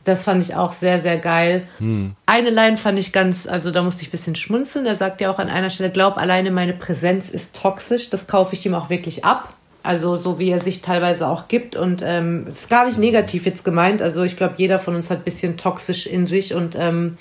Das 0.05 0.23
fand 0.23 0.43
ich 0.43 0.55
auch 0.55 0.73
sehr, 0.73 1.01
sehr 1.01 1.19
geil. 1.19 1.67
Hm. 1.79 2.15
Eine 2.25 2.51
Line 2.51 2.79
fand 2.79 2.99
ich 2.99 3.13
ganz, 3.13 3.47
also 3.47 3.71
da 3.71 3.83
musste 3.83 4.03
ich 4.03 4.09
ein 4.09 4.13
bisschen 4.13 4.37
schmunzeln. 4.37 4.87
Er 4.87 4.95
sagt 4.95 5.21
ja 5.21 5.31
auch 5.31 5.39
an 5.39 5.51
einer 5.51 5.69
Stelle, 5.69 5.91
glaub 5.91 6.17
alleine 6.17 6.51
meine 6.51 6.73
Präsenz 6.73 7.29
ist 7.29 7.55
toxisch. 7.55 8.09
Das 8.09 8.27
kaufe 8.27 8.55
ich 8.55 8.65
ihm 8.65 8.75
auch 8.75 8.89
wirklich 8.89 9.25
ab. 9.25 9.55
Also 9.89 10.17
so 10.17 10.39
wie 10.39 10.51
er 10.51 10.61
sich 10.61 10.83
teilweise 10.83 11.27
auch 11.27 11.49
gibt. 11.49 11.75
Und 11.75 12.03
ähm, 12.05 12.47
ist 12.49 12.69
gar 12.69 12.85
nicht 12.85 12.99
negativ 12.99 13.47
jetzt 13.47 13.65
gemeint. 13.65 14.03
Also 14.03 14.23
ich 14.23 14.37
glaube, 14.37 14.53
jeder 14.59 14.79
von 14.79 14.95
uns 14.95 15.09
hat 15.09 15.21
ein 15.21 15.25
bisschen 15.25 15.57
toxisch 15.57 16.07
in 16.07 16.27
sich. 16.27 16.53
Und 16.53 16.77
ähm, 16.79 17.17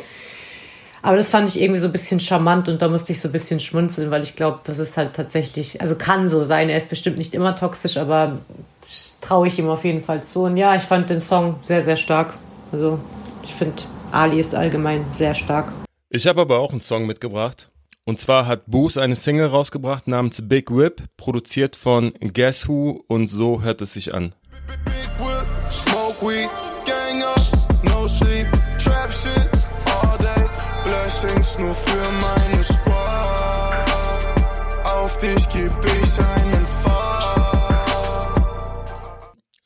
aber 1.02 1.16
das 1.16 1.30
fand 1.30 1.48
ich 1.48 1.62
irgendwie 1.62 1.80
so 1.80 1.86
ein 1.86 1.94
bisschen 1.94 2.20
charmant 2.20 2.68
und 2.68 2.82
da 2.82 2.90
musste 2.90 3.14
ich 3.14 3.22
so 3.22 3.30
ein 3.30 3.32
bisschen 3.32 3.62
schmunzeln, 3.62 4.12
weil 4.12 4.22
ich 4.22 4.36
glaube, 4.36 4.60
das 4.66 4.80
ist 4.80 4.98
halt 4.98 5.14
tatsächlich, 5.14 5.80
also 5.80 5.96
kann 5.96 6.28
so 6.28 6.44
sein. 6.44 6.68
Er 6.68 6.76
ist 6.76 6.90
bestimmt 6.90 7.18
nicht 7.18 7.34
immer 7.34 7.56
toxisch, 7.56 7.96
aber 7.96 8.40
traue 9.22 9.48
ich 9.48 9.58
ihm 9.58 9.70
auf 9.70 9.86
jeden 9.86 10.04
Fall 10.04 10.26
zu. 10.26 10.42
Und 10.42 10.58
ja, 10.58 10.76
ich 10.76 10.84
fand 10.84 11.10
den 11.10 11.22
Song 11.22 11.56
sehr, 11.62 11.84
sehr 11.84 11.96
stark. 11.96 12.34
Also 12.74 13.00
ich 13.44 13.56
finde, 13.56 13.82
Ali 14.12 14.42
ist 14.42 14.54
allgemein 14.54 15.06
sehr 15.14 15.36
stark. 15.36 15.72
Ich 16.10 16.28
habe 16.28 16.42
aber 16.42 16.60
auch 16.60 16.74
einen 16.74 16.82
Song 16.82 17.06
mitgebracht. 17.06 17.70
Und 18.08 18.22
zwar 18.22 18.48
hat 18.48 18.68
Boos 18.68 18.96
eine 18.96 19.18
Single 19.18 19.48
rausgebracht 19.48 20.08
namens 20.08 20.42
Big 20.42 20.72
Whip, 20.72 21.04
produziert 21.18 21.76
von 21.76 22.10
Guess 22.22 22.66
Who 22.70 23.04
und 23.08 23.28
so 23.28 23.64
hört 23.64 23.82
es 23.82 23.92
sich 23.92 24.14
an. 24.14 24.34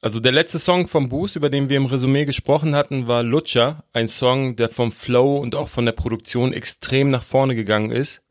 Also 0.02 0.20
der 0.20 0.32
letzte 0.32 0.58
Song 0.58 0.88
vom 0.88 1.10
Boost, 1.10 1.36
über 1.36 1.52
den 1.52 1.70
wir 1.70 1.78
im 1.78 1.86
Resümee 1.86 2.26
gesprochen 2.26 2.74
hatten, 2.74 3.06
war 3.06 3.22
Lutscher, 3.22 3.84
ein 3.94 4.08
Song, 4.08 4.56
der 4.56 4.70
vom 4.70 4.92
Flow 4.92 5.38
und 5.38 5.54
auch 5.54 5.70
von 5.70 5.86
der 5.86 5.92
Produktion 5.92 6.54
extrem 6.54 7.12
nach 7.12 7.22
vorne 7.22 7.54
gegangen 7.54 7.92
ist. 7.92 8.24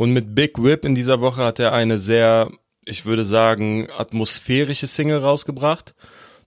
Und 0.00 0.14
mit 0.14 0.34
Big 0.34 0.56
Whip 0.56 0.86
in 0.86 0.94
dieser 0.94 1.20
Woche 1.20 1.44
hat 1.44 1.58
er 1.58 1.74
eine 1.74 1.98
sehr, 1.98 2.50
ich 2.86 3.04
würde 3.04 3.26
sagen, 3.26 3.86
atmosphärische 3.94 4.86
Single 4.86 5.18
rausgebracht. 5.18 5.94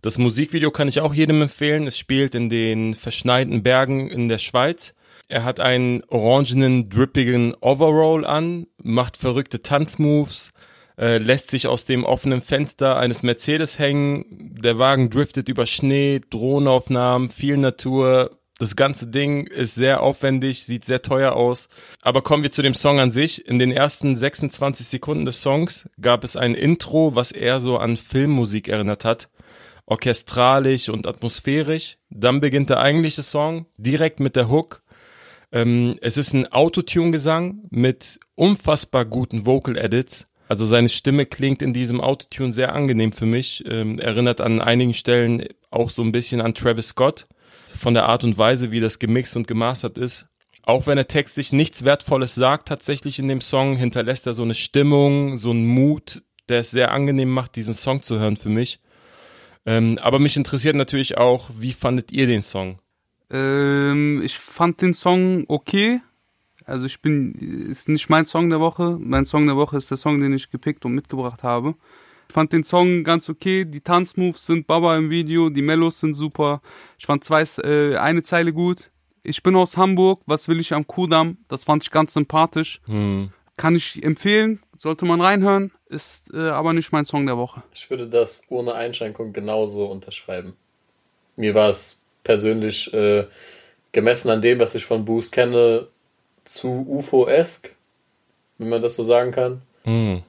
Das 0.01 0.17
Musikvideo 0.17 0.71
kann 0.71 0.87
ich 0.87 1.01
auch 1.01 1.13
jedem 1.13 1.43
empfehlen. 1.43 1.85
Es 1.85 1.95
spielt 1.95 2.33
in 2.33 2.49
den 2.49 2.95
verschneiten 2.95 3.61
Bergen 3.61 4.09
in 4.09 4.27
der 4.27 4.39
Schweiz. 4.39 4.95
Er 5.27 5.43
hat 5.43 5.59
einen 5.59 6.03
orangenen, 6.07 6.89
drippigen 6.89 7.53
Overall 7.61 8.25
an, 8.25 8.65
macht 8.81 9.17
verrückte 9.17 9.61
Tanzmoves, 9.61 10.49
äh, 10.97 11.19
lässt 11.19 11.51
sich 11.51 11.67
aus 11.67 11.85
dem 11.85 12.05
offenen 12.05 12.41
Fenster 12.41 12.97
eines 12.97 13.21
Mercedes 13.21 13.77
hängen. 13.77 14.25
Der 14.63 14.79
Wagen 14.79 15.11
driftet 15.11 15.47
über 15.47 15.67
Schnee, 15.67 16.21
Drohnenaufnahmen, 16.27 17.29
viel 17.29 17.57
Natur. 17.57 18.31
Das 18.63 18.77
ganze 18.77 19.07
Ding 19.07 19.45
ist 19.47 19.75
sehr 19.75 20.01
aufwendig, 20.01 20.63
sieht 20.63 20.85
sehr 20.85 21.01
teuer 21.01 21.33
aus. 21.33 21.67
Aber 22.01 22.21
kommen 22.21 22.43
wir 22.43 22.51
zu 22.51 22.61
dem 22.61 22.75
Song 22.75 23.01
an 23.01 23.11
sich. 23.11 23.45
In 23.45 23.59
den 23.59 23.73
ersten 23.73 24.15
26 24.15 24.87
Sekunden 24.87 25.25
des 25.25 25.41
Songs 25.41 25.89
gab 25.99 26.23
es 26.23 26.37
ein 26.37 26.55
Intro, 26.55 27.13
was 27.13 27.33
eher 27.33 27.59
so 27.59 27.77
an 27.77 27.97
Filmmusik 27.97 28.69
erinnert 28.69 29.03
hat. 29.03 29.27
Orchestralisch 29.85 30.87
und 30.87 31.07
atmosphärisch. 31.07 31.97
Dann 32.09 32.39
beginnt 32.39 32.69
der 32.69 32.79
eigentliche 32.79 33.21
Song 33.21 33.65
direkt 33.75 34.21
mit 34.21 34.37
der 34.37 34.49
Hook. 34.49 34.81
Ähm, 35.51 35.95
es 35.99 36.15
ist 36.15 36.31
ein 36.31 36.49
Autotune-Gesang 36.49 37.65
mit 37.69 38.17
unfassbar 38.35 39.03
guten 39.03 39.45
Vocal 39.45 39.77
Edits. 39.77 40.25
Also 40.47 40.65
seine 40.65 40.87
Stimme 40.87 41.25
klingt 41.25 41.61
in 41.61 41.73
diesem 41.73 41.99
Autotune 41.99 42.53
sehr 42.53 42.73
angenehm 42.73 43.11
für 43.11 43.25
mich, 43.25 43.61
ähm, 43.67 43.99
erinnert 43.99 44.39
an 44.39 44.61
einigen 44.61 44.93
Stellen 44.93 45.47
auch 45.69 45.89
so 45.89 46.01
ein 46.01 46.13
bisschen 46.13 46.39
an 46.39 46.53
Travis 46.53 46.89
Scott, 46.89 47.25
von 47.77 47.93
der 47.93 48.05
Art 48.05 48.23
und 48.23 48.37
Weise, 48.37 48.71
wie 48.71 48.79
das 48.79 48.99
gemixt 48.99 49.35
und 49.35 49.47
gemastert 49.47 49.97
ist. 49.97 50.27
Auch 50.65 50.87
wenn 50.87 50.97
er 50.97 51.07
textlich 51.07 51.51
nichts 51.51 51.83
Wertvolles 51.83 52.35
sagt, 52.35 52.69
tatsächlich 52.69 53.19
in 53.19 53.27
dem 53.27 53.41
Song, 53.41 53.75
hinterlässt 53.75 54.25
er 54.27 54.33
so 54.33 54.43
eine 54.43 54.55
Stimmung, 54.55 55.37
so 55.37 55.51
einen 55.51 55.67
Mut, 55.67 56.23
der 56.47 56.59
es 56.59 56.71
sehr 56.71 56.91
angenehm 56.91 57.29
macht, 57.29 57.55
diesen 57.55 57.73
Song 57.73 58.01
zu 58.01 58.19
hören 58.19 58.37
für 58.37 58.49
mich. 58.49 58.79
Ähm, 59.65 59.97
aber 60.01 60.19
mich 60.19 60.37
interessiert 60.37 60.75
natürlich 60.75 61.17
auch, 61.17 61.49
wie 61.57 61.73
fandet 61.73 62.11
ihr 62.11 62.27
den 62.27 62.41
Song? 62.41 62.79
Ähm, 63.29 64.21
ich 64.23 64.37
fand 64.37 64.81
den 64.81 64.93
Song 64.93 65.45
okay. 65.47 66.01
Also 66.65 66.85
ich 66.85 67.01
bin, 67.01 67.33
ist 67.33 67.89
nicht 67.89 68.09
mein 68.09 68.25
Song 68.25 68.49
der 68.49 68.59
Woche. 68.59 68.97
Mein 68.99 69.25
Song 69.25 69.47
der 69.47 69.57
Woche 69.57 69.77
ist 69.77 69.89
der 69.89 69.97
Song, 69.97 70.19
den 70.19 70.33
ich 70.33 70.49
gepickt 70.49 70.85
und 70.85 70.93
mitgebracht 70.93 71.43
habe. 71.43 71.75
Ich 72.33 72.35
fand 72.35 72.51
den 72.51 72.63
Song 72.63 73.03
ganz 73.03 73.29
okay. 73.29 73.63
Die 73.63 73.81
Tanzmoves 73.81 74.47
sind 74.47 74.65
Baba 74.65 74.97
im 74.97 75.11
Video, 75.11 75.51
die 75.51 75.61
Mellos 75.61 75.99
sind 75.99 76.15
super. 76.15 76.63
Ich 76.97 77.05
fand 77.05 77.23
zwei, 77.23 77.43
äh, 77.63 77.95
eine 77.97 78.23
Zeile 78.23 78.51
gut. 78.51 78.89
Ich 79.21 79.43
bin 79.43 79.55
aus 79.55 79.77
Hamburg, 79.77 80.23
was 80.25 80.47
will 80.47 80.59
ich 80.59 80.73
am 80.73 80.87
Kudamm? 80.87 81.37
Das 81.47 81.63
fand 81.63 81.83
ich 81.83 81.91
ganz 81.91 82.15
sympathisch. 82.15 82.81
Hm. 82.85 83.31
Kann 83.55 83.75
ich 83.75 84.03
empfehlen, 84.03 84.63
sollte 84.79 85.05
man 85.05 85.21
reinhören, 85.21 85.73
ist 85.89 86.33
äh, 86.33 86.49
aber 86.49 86.73
nicht 86.73 86.91
mein 86.91 87.05
Song 87.05 87.27
der 87.27 87.37
Woche. 87.37 87.61
Ich 87.71 87.87
würde 87.91 88.07
das 88.07 88.41
ohne 88.49 88.73
Einschränkung 88.73 89.31
genauso 89.31 89.85
unterschreiben. 89.85 90.55
Mir 91.35 91.53
war 91.53 91.69
es 91.69 92.01
persönlich 92.23 92.91
äh, 92.95 93.27
gemessen 93.91 94.31
an 94.31 94.41
dem, 94.41 94.59
was 94.59 94.73
ich 94.73 94.85
von 94.85 95.05
Boost 95.05 95.33
kenne, 95.33 95.87
zu 96.45 96.83
UFO-esk, 96.89 97.69
wenn 98.57 98.69
man 98.69 98.81
das 98.81 98.95
so 98.95 99.03
sagen 99.03 99.31
kann. 99.31 99.61
Hm. 99.83 100.23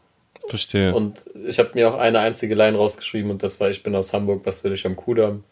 Verstehe. 0.48 0.94
Und 0.94 1.24
ich 1.46 1.58
habe 1.58 1.70
mir 1.74 1.92
auch 1.92 1.98
eine 1.98 2.20
einzige 2.20 2.54
Line 2.54 2.76
rausgeschrieben 2.76 3.30
und 3.30 3.42
das 3.42 3.60
war, 3.60 3.70
ich 3.70 3.82
bin 3.82 3.94
aus 3.94 4.12
Hamburg, 4.12 4.42
was 4.44 4.62
will 4.62 4.72
ich 4.72 4.86
am 4.86 4.96
Kudamm? 4.96 5.44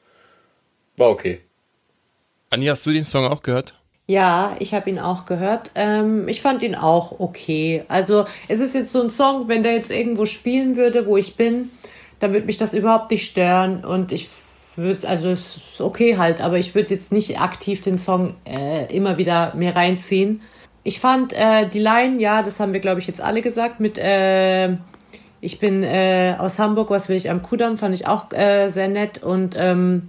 War 0.97 1.11
okay. 1.11 1.40
Anni, 2.51 2.66
hast 2.66 2.84
du 2.84 2.93
den 2.93 3.05
Song 3.05 3.26
auch 3.26 3.43
gehört? 3.43 3.74
Ja, 4.07 4.57
ich 4.59 4.74
habe 4.74 4.90
ihn 4.90 4.99
auch 4.99 5.24
gehört. 5.24 5.70
Ähm, 5.74 6.28
ich 6.28 6.43
fand 6.43 6.62
ihn 6.62 6.74
auch 6.74 7.18
okay. 7.18 7.84
Also 7.88 8.26
es 8.49 8.61
ist 8.61 8.74
jetzt 8.74 8.93
so 8.93 9.01
ein 9.01 9.11
Song, 9.11 9.49
wenn 9.49 9.62
der 9.62 9.74
jetzt 9.74 9.90
irgendwo 9.90 10.26
spielen 10.26 10.76
würde, 10.76 11.07
wo 11.07 11.16
ich 11.16 11.36
bin, 11.36 11.70
dann 12.18 12.32
würde 12.32 12.47
mich 12.47 12.59
das 12.59 12.74
überhaupt 12.74 13.11
nicht 13.11 13.24
stören 13.24 13.84
und 13.84 14.12
ich 14.12 14.28
würde, 14.76 15.09
also 15.09 15.30
es 15.30 15.57
ist 15.57 15.80
okay 15.80 16.18
halt, 16.18 16.40
aber 16.40 16.59
ich 16.59 16.74
würde 16.74 16.95
jetzt 16.95 17.12
nicht 17.12 17.40
aktiv 17.40 17.80
den 17.80 17.99
Song 17.99 18.34
äh, 18.45 18.95
immer 18.95 19.18
wieder 19.18 19.55
mehr 19.55 19.74
reinziehen. 19.74 20.43
Ich 20.85 21.01
fand 21.01 21.33
äh, 21.33 21.68
die 21.68 21.78
Line, 21.78 22.20
ja, 22.20 22.43
das 22.43 22.59
haben 22.61 22.72
wir 22.72 22.80
glaube 22.80 23.01
ich 23.01 23.07
jetzt 23.07 23.20
alle 23.20 23.43
gesagt, 23.43 23.80
mit 23.80 23.99
äh, 23.99 24.74
ich 25.41 25.59
bin 25.59 25.83
äh, 25.83 26.37
aus 26.39 26.59
Hamburg, 26.59 26.91
was 26.91 27.09
will 27.09 27.16
ich 27.16 27.30
am 27.30 27.43
Kudamm, 27.43 27.78
fand 27.78 27.95
ich 27.95 28.07
auch 28.07 28.33
äh, 28.33 28.68
sehr 28.68 28.89
nett 28.89 29.22
und 29.22 29.57
ähm, 29.59 30.09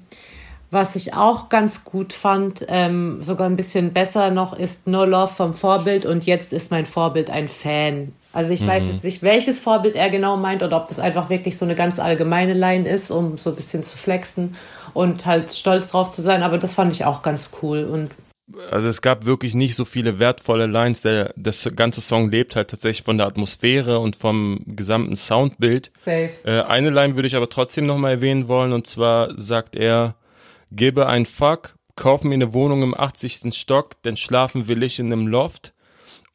was 0.73 0.95
ich 0.95 1.13
auch 1.13 1.49
ganz 1.49 1.83
gut 1.85 2.13
fand, 2.13 2.65
ähm, 2.67 3.21
sogar 3.21 3.47
ein 3.47 3.55
bisschen 3.55 3.93
besser 3.93 4.31
noch, 4.31 4.57
ist 4.57 4.87
No 4.87 5.05
Love 5.05 5.31
vom 5.31 5.53
Vorbild 5.53 6.05
und 6.05 6.25
jetzt 6.25 6.51
ist 6.51 6.71
mein 6.71 6.87
Vorbild 6.87 7.29
ein 7.29 7.47
Fan. 7.47 8.11
Also 8.33 8.51
ich 8.51 8.65
weiß 8.65 8.83
jetzt 8.91 9.03
nicht, 9.03 9.21
welches 9.21 9.59
Vorbild 9.59 9.95
er 9.95 10.09
genau 10.09 10.37
meint 10.37 10.63
oder 10.63 10.77
ob 10.77 10.87
das 10.89 10.97
einfach 10.97 11.29
wirklich 11.29 11.55
so 11.59 11.65
eine 11.65 11.75
ganz 11.75 11.99
allgemeine 11.99 12.55
Line 12.55 12.89
ist, 12.89 13.11
um 13.11 13.37
so 13.37 13.51
ein 13.51 13.55
bisschen 13.55 13.83
zu 13.83 13.95
flexen 13.95 14.57
und 14.95 15.27
halt 15.27 15.53
stolz 15.53 15.87
drauf 15.87 16.09
zu 16.09 16.23
sein. 16.23 16.41
Aber 16.41 16.57
das 16.57 16.73
fand 16.73 16.91
ich 16.91 17.05
auch 17.05 17.21
ganz 17.21 17.51
cool 17.61 17.83
und 17.83 18.09
Also 18.71 18.89
es 18.89 19.01
gab 19.01 19.25
wirklich 19.25 19.55
nicht 19.55 19.75
so 19.75 19.85
viele 19.85 20.19
wertvolle 20.19 20.67
Lines. 20.67 21.01
Der, 21.01 21.33
das 21.37 21.69
ganze 21.75 22.01
Song 22.01 22.29
lebt 22.29 22.55
halt 22.55 22.69
tatsächlich 22.69 23.05
von 23.05 23.17
der 23.17 23.27
Atmosphäre 23.27 23.99
und 23.99 24.15
vom 24.15 24.61
gesamten 24.65 25.15
Soundbild. 25.15 25.91
safe. 26.05 26.31
Äh, 26.43 26.61
eine 26.63 26.89
Line 26.89 27.15
würde 27.15 27.27
ich 27.27 27.35
aber 27.35 27.49
trotzdem 27.49 27.85
nochmal 27.85 28.11
erwähnen 28.11 28.47
wollen 28.47 28.73
und 28.73 28.85
zwar 28.85 29.39
sagt 29.39 29.75
er, 29.75 30.15
gebe 30.71 31.07
ein 31.07 31.25
Fuck, 31.25 31.75
kauf 31.95 32.23
mir 32.23 32.33
eine 32.33 32.53
Wohnung 32.53 32.83
im 32.83 32.99
80. 32.99 33.55
Stock, 33.55 34.01
denn 34.03 34.17
schlafen 34.17 34.67
will 34.67 34.83
ich 34.83 34.99
in 34.99 35.11
einem 35.11 35.27
Loft. 35.27 35.73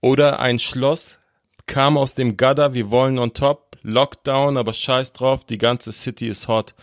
Oder 0.00 0.38
ein 0.40 0.58
Schloss, 0.58 1.18
kam 1.66 1.98
aus 1.98 2.14
dem 2.14 2.36
Gutter, 2.36 2.72
wir 2.74 2.90
wollen 2.90 3.18
on 3.18 3.34
top, 3.34 3.76
Lockdown, 3.82 4.56
aber 4.56 4.72
scheiß 4.72 5.12
drauf, 5.12 5.44
die 5.44 5.58
ganze 5.58 5.92
City 5.92 6.28
ist 6.28 6.48
hot. 6.48 6.74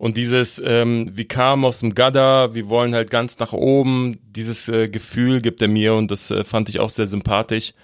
Und 0.00 0.16
dieses, 0.16 0.58
ähm, 0.64 1.10
wir 1.12 1.28
kamen 1.28 1.62
aus 1.62 1.80
dem 1.80 1.94
Gutter, 1.94 2.54
wir 2.54 2.70
wollen 2.70 2.94
halt 2.94 3.10
ganz 3.10 3.38
nach 3.38 3.52
oben, 3.52 4.18
dieses 4.22 4.66
äh, 4.66 4.88
Gefühl 4.88 5.42
gibt 5.42 5.60
er 5.60 5.68
mir 5.68 5.92
und 5.94 6.10
das 6.10 6.30
äh, 6.30 6.42
fand 6.42 6.70
ich 6.70 6.80
auch 6.80 6.88
sehr 6.88 7.06
sympathisch. 7.06 7.74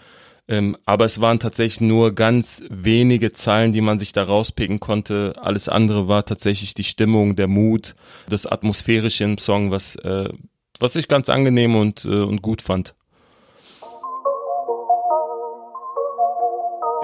Ähm, 0.48 0.78
aber 0.86 1.04
es 1.04 1.20
waren 1.20 1.40
tatsächlich 1.40 1.82
nur 1.82 2.14
ganz 2.14 2.62
wenige 2.70 3.34
Zeilen, 3.34 3.74
die 3.74 3.82
man 3.82 3.98
sich 3.98 4.14
da 4.14 4.22
rauspicken 4.22 4.80
konnte. 4.80 5.34
Alles 5.36 5.68
andere 5.68 6.08
war 6.08 6.24
tatsächlich 6.24 6.72
die 6.72 6.84
Stimmung, 6.84 7.36
der 7.36 7.48
Mut, 7.48 7.94
das 8.30 8.46
Atmosphärische 8.46 9.24
im 9.24 9.36
Song, 9.36 9.70
was, 9.70 9.96
äh, 9.96 10.30
was 10.80 10.96
ich 10.96 11.08
ganz 11.08 11.28
angenehm 11.28 11.76
und, 11.76 12.06
äh, 12.06 12.22
und 12.22 12.40
gut 12.40 12.62
fand. 12.62 12.94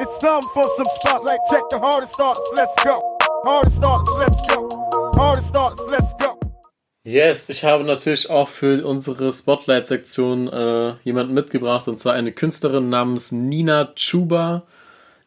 It's 0.01 0.19
time 0.21 0.41
for 0.55 0.65
some 0.79 0.89
spotlight. 1.03 1.41
Check 1.51 1.65
the 1.71 1.79
hardest 1.79 2.15
starts. 2.15 2.41
Let's 2.57 2.75
go. 2.83 3.03
Hardest 3.45 3.77
starts. 3.77 4.19
Let's 4.19 4.49
go. 4.49 5.02
Hardest 5.17 5.49
starts. 5.49 5.83
Let's 5.91 6.17
go. 6.19 6.39
Yes, 7.05 7.49
ich 7.49 7.65
habe 7.65 7.83
natürlich 7.83 8.31
auch 8.31 8.49
für 8.49 8.87
unsere 8.87 9.33
Spotlight-Sektion 9.33 10.49
äh, 10.49 10.95
jemanden 11.03 11.35
mitgebracht 11.35 11.89
und 11.89 11.99
zwar 11.99 12.13
eine 12.13 12.31
Künstlerin 12.31 12.89
namens 12.89 13.33
Nina 13.33 13.93
Chuba. 13.97 14.63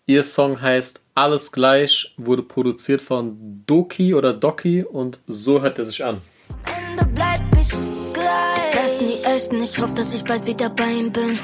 Ihr 0.05 0.23
Song 0.23 0.61
heißt 0.61 1.01
Alles 1.15 1.51
gleich, 1.51 2.13
wurde 2.17 2.43
produziert 2.43 3.01
von 3.01 3.63
Doki 3.65 4.13
oder 4.13 4.33
Doki 4.33 4.83
und 4.83 5.19
so 5.27 5.61
hört 5.61 5.77
er 5.77 5.83
sich 5.83 6.05
an. 6.05 6.21
Ende 6.65 7.05
bleib 7.13 7.43
ich 7.59 7.69
gleich. 8.13 8.55
Die 8.71 8.77
Besten, 8.77 9.07
die 9.07 9.23
Echten, 9.25 9.63
ich 9.63 9.77
hoffe, 9.81 9.95
dass 9.95 10.13
ich 10.13 10.23
bald 10.23 10.47
wieder 10.47 10.69
bei 10.69 10.91
ihm 10.91 11.11
bin. 11.11 11.37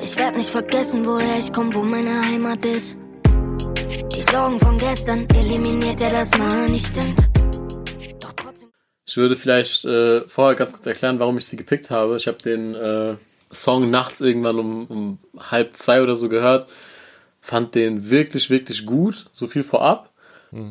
Ich 0.00 0.16
werd 0.16 0.36
nicht 0.36 0.50
vergessen, 0.50 1.04
woher 1.04 1.38
ich 1.38 1.52
komm, 1.52 1.74
wo 1.74 1.82
meine 1.82 2.26
Heimat 2.26 2.64
ist. 2.64 2.96
Die 4.14 4.22
Sorgen 4.22 4.58
von 4.58 4.76
gestern 4.78 5.26
eliminiert 5.34 6.00
er, 6.00 6.10
das 6.10 6.36
mal 6.36 6.68
nicht 6.68 6.86
stimmt. 6.86 7.18
Doch 8.20 8.32
trotzdem. 8.32 8.68
Ich 9.06 9.16
würde 9.16 9.36
vielleicht 9.36 9.84
äh, 9.84 10.26
vorher 10.26 10.56
ganz 10.56 10.72
kurz 10.72 10.86
erklären, 10.86 11.18
warum 11.18 11.38
ich 11.38 11.46
sie 11.46 11.56
gepickt 11.56 11.90
habe. 11.90 12.16
Ich 12.16 12.26
habe 12.26 12.38
den 12.38 12.74
äh, 12.74 13.14
Song 13.52 13.90
nachts 13.90 14.20
irgendwann 14.20 14.58
um, 14.58 14.86
um 14.86 15.18
halb 15.38 15.76
zwei 15.76 16.02
oder 16.02 16.16
so 16.16 16.28
gehört. 16.28 16.68
Fand 17.40 17.74
den 17.74 18.10
wirklich, 18.10 18.50
wirklich 18.50 18.86
gut. 18.86 19.26
So 19.32 19.46
viel 19.46 19.64
vorab. 19.64 20.10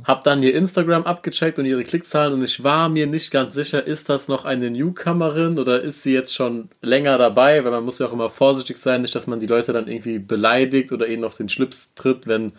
Hab 0.03 0.25
dann 0.25 0.43
ihr 0.43 0.53
Instagram 0.55 1.03
abgecheckt 1.03 1.57
und 1.57 1.65
ihre 1.65 1.85
Klickzahlen 1.85 2.33
und 2.33 2.43
ich 2.43 2.65
war 2.65 2.89
mir 2.89 3.07
nicht 3.07 3.31
ganz 3.31 3.53
sicher, 3.53 3.87
ist 3.87 4.09
das 4.09 4.27
noch 4.27 4.43
eine 4.43 4.69
Newcomerin 4.69 5.57
oder 5.57 5.81
ist 5.81 6.03
sie 6.03 6.13
jetzt 6.13 6.35
schon 6.35 6.67
länger 6.81 7.17
dabei, 7.17 7.63
weil 7.63 7.71
man 7.71 7.85
muss 7.85 7.97
ja 7.97 8.07
auch 8.07 8.11
immer 8.11 8.29
vorsichtig 8.29 8.75
sein, 8.75 9.01
nicht, 9.01 9.15
dass 9.15 9.25
man 9.25 9.39
die 9.39 9.47
Leute 9.47 9.71
dann 9.71 9.87
irgendwie 9.87 10.19
beleidigt 10.19 10.91
oder 10.91 11.07
ihnen 11.07 11.23
auf 11.23 11.37
den 11.37 11.47
Schlips 11.47 11.93
tritt, 11.95 12.27
wenn 12.27 12.51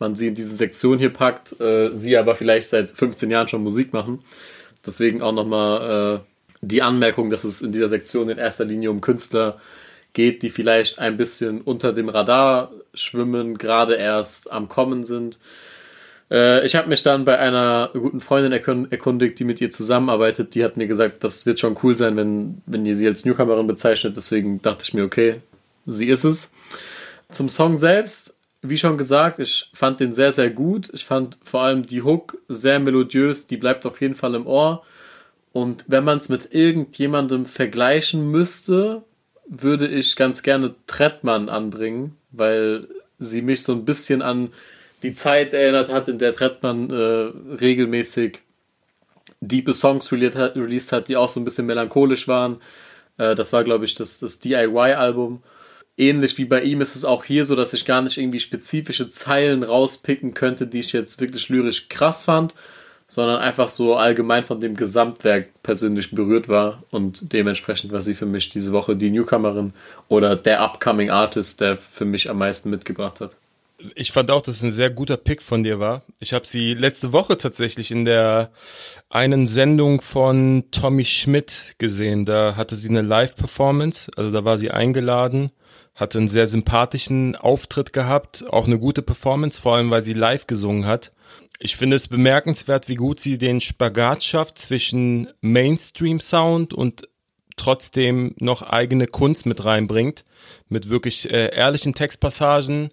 man 0.00 0.16
sie 0.16 0.28
in 0.28 0.34
diese 0.34 0.54
Sektion 0.54 0.98
hier 0.98 1.12
packt, 1.12 1.60
äh, 1.60 1.90
sie 1.94 2.16
aber 2.16 2.34
vielleicht 2.34 2.68
seit 2.68 2.90
15 2.90 3.30
Jahren 3.30 3.48
schon 3.48 3.62
Musik 3.62 3.92
machen. 3.92 4.20
Deswegen 4.84 5.22
auch 5.22 5.32
nochmal 5.32 6.16
äh, 6.16 6.20
die 6.62 6.82
Anmerkung, 6.82 7.30
dass 7.30 7.44
es 7.44 7.62
in 7.62 7.72
dieser 7.72 7.88
Sektion 7.88 8.28
in 8.28 8.38
erster 8.38 8.64
Linie 8.64 8.90
um 8.90 9.00
Künstler 9.00 9.60
geht, 10.12 10.42
die 10.42 10.50
vielleicht 10.50 10.98
ein 10.98 11.16
bisschen 11.16 11.60
unter 11.60 11.92
dem 11.92 12.08
Radar 12.08 12.72
schwimmen, 12.94 13.58
gerade 13.58 13.94
erst 13.94 14.50
am 14.50 14.68
Kommen 14.68 15.04
sind. 15.04 15.38
Äh, 16.30 16.64
ich 16.64 16.76
habe 16.76 16.88
mich 16.88 17.02
dann 17.02 17.24
bei 17.24 17.38
einer 17.38 17.90
guten 17.92 18.20
Freundin 18.20 18.52
erkund 18.52 18.92
erkundigt, 18.92 19.38
die 19.38 19.44
mit 19.44 19.60
ihr 19.60 19.70
zusammenarbeitet. 19.70 20.54
Die 20.54 20.64
hat 20.64 20.76
mir 20.76 20.86
gesagt, 20.86 21.22
das 21.24 21.46
wird 21.46 21.60
schon 21.60 21.76
cool 21.82 21.94
sein, 21.94 22.16
wenn, 22.16 22.62
wenn 22.66 22.86
ihr 22.86 22.96
sie 22.96 23.06
als 23.06 23.24
Newcomerin 23.24 23.66
bezeichnet. 23.66 24.16
Deswegen 24.16 24.62
dachte 24.62 24.82
ich 24.82 24.94
mir, 24.94 25.04
okay, 25.04 25.36
sie 25.86 26.08
ist 26.08 26.24
es. 26.24 26.52
Zum 27.30 27.48
Song 27.48 27.78
selbst, 27.78 28.36
wie 28.62 28.78
schon 28.78 28.98
gesagt, 28.98 29.38
ich 29.38 29.70
fand 29.72 30.00
den 30.00 30.12
sehr, 30.12 30.32
sehr 30.32 30.50
gut. 30.50 30.90
Ich 30.92 31.04
fand 31.04 31.38
vor 31.42 31.62
allem 31.62 31.86
die 31.86 32.02
Hook 32.02 32.38
sehr 32.48 32.78
melodiös. 32.78 33.46
Die 33.46 33.56
bleibt 33.56 33.86
auf 33.86 34.00
jeden 34.00 34.14
Fall 34.14 34.34
im 34.34 34.46
Ohr. 34.46 34.82
Und 35.52 35.84
wenn 35.86 36.04
man 36.04 36.18
es 36.18 36.28
mit 36.28 36.52
irgendjemandem 36.52 37.46
vergleichen 37.46 38.30
müsste, 38.30 39.02
würde 39.46 39.88
ich 39.88 40.14
ganz 40.14 40.42
gerne 40.42 40.74
Trettmann 40.86 41.48
anbringen, 41.48 42.16
weil 42.30 42.86
sie 43.18 43.42
mich 43.42 43.62
so 43.62 43.72
ein 43.72 43.84
bisschen 43.84 44.22
an 44.22 44.50
die 45.02 45.14
Zeit 45.14 45.52
erinnert 45.52 45.90
hat, 45.90 46.08
in 46.08 46.18
der 46.18 46.34
Trettmann 46.34 46.90
äh, 46.90 47.54
regelmäßig 47.54 48.40
diepe 49.40 49.72
Songs 49.72 50.12
released 50.12 50.92
hat, 50.92 51.08
die 51.08 51.16
auch 51.16 51.30
so 51.30 51.40
ein 51.40 51.44
bisschen 51.44 51.66
melancholisch 51.66 52.28
waren. 52.28 52.60
Äh, 53.16 53.34
das 53.34 53.52
war, 53.52 53.64
glaube 53.64 53.86
ich, 53.86 53.94
das, 53.94 54.20
das 54.20 54.38
DIY-Album. 54.38 55.42
Ähnlich 55.96 56.38
wie 56.38 56.44
bei 56.44 56.62
ihm 56.62 56.80
ist 56.80 56.96
es 56.96 57.04
auch 57.04 57.24
hier 57.24 57.44
so, 57.44 57.56
dass 57.56 57.72
ich 57.72 57.84
gar 57.84 58.00
nicht 58.00 58.16
irgendwie 58.16 58.40
spezifische 58.40 59.08
Zeilen 59.08 59.62
rauspicken 59.62 60.34
könnte, 60.34 60.66
die 60.66 60.80
ich 60.80 60.92
jetzt 60.92 61.20
wirklich 61.20 61.48
lyrisch 61.48 61.88
krass 61.88 62.24
fand, 62.24 62.54
sondern 63.06 63.40
einfach 63.40 63.68
so 63.68 63.96
allgemein 63.96 64.44
von 64.44 64.60
dem 64.60 64.76
Gesamtwerk 64.76 65.48
persönlich 65.62 66.12
berührt 66.12 66.48
war 66.48 66.84
und 66.90 67.32
dementsprechend 67.32 67.92
war 67.92 68.00
sie 68.00 68.14
für 68.14 68.24
mich 68.24 68.48
diese 68.48 68.72
Woche 68.72 68.94
die 68.94 69.10
Newcomerin 69.10 69.72
oder 70.08 70.36
der 70.36 70.62
upcoming 70.62 71.10
Artist, 71.10 71.60
der 71.60 71.76
für 71.76 72.04
mich 72.04 72.30
am 72.30 72.38
meisten 72.38 72.70
mitgebracht 72.70 73.20
hat. 73.20 73.32
Ich 73.94 74.12
fand 74.12 74.30
auch, 74.30 74.42
dass 74.42 74.56
es 74.56 74.62
ein 74.62 74.70
sehr 74.72 74.90
guter 74.90 75.16
Pick 75.16 75.42
von 75.42 75.64
dir 75.64 75.80
war. 75.80 76.02
Ich 76.18 76.32
habe 76.32 76.46
sie 76.46 76.74
letzte 76.74 77.12
Woche 77.12 77.36
tatsächlich 77.36 77.90
in 77.90 78.04
der 78.04 78.50
einen 79.08 79.46
Sendung 79.46 80.02
von 80.02 80.64
Tommy 80.70 81.04
Schmidt 81.04 81.74
gesehen. 81.78 82.24
Da 82.26 82.56
hatte 82.56 82.76
sie 82.76 82.90
eine 82.90 83.02
Live-Performance, 83.02 84.10
also 84.16 84.30
da 84.30 84.44
war 84.44 84.58
sie 84.58 84.70
eingeladen, 84.70 85.50
hatte 86.00 86.18
einen 86.18 86.28
sehr 86.28 86.46
sympathischen 86.46 87.36
Auftritt 87.36 87.92
gehabt, 87.92 88.44
auch 88.50 88.66
eine 88.66 88.78
gute 88.78 89.02
Performance, 89.02 89.60
vor 89.60 89.76
allem 89.76 89.90
weil 89.90 90.02
sie 90.02 90.14
live 90.14 90.46
gesungen 90.46 90.86
hat. 90.86 91.12
Ich 91.58 91.76
finde 91.76 91.96
es 91.96 92.08
bemerkenswert, 92.08 92.88
wie 92.88 92.94
gut 92.94 93.20
sie 93.20 93.36
den 93.36 93.60
Spagat 93.60 94.24
schafft 94.24 94.58
zwischen 94.58 95.28
Mainstream-Sound 95.42 96.72
und 96.72 97.08
trotzdem 97.56 98.34
noch 98.38 98.62
eigene 98.62 99.06
Kunst 99.06 99.44
mit 99.44 99.64
reinbringt, 99.64 100.24
mit 100.68 100.88
wirklich 100.88 101.30
äh, 101.30 101.54
ehrlichen 101.54 101.94
Textpassagen, 101.94 102.90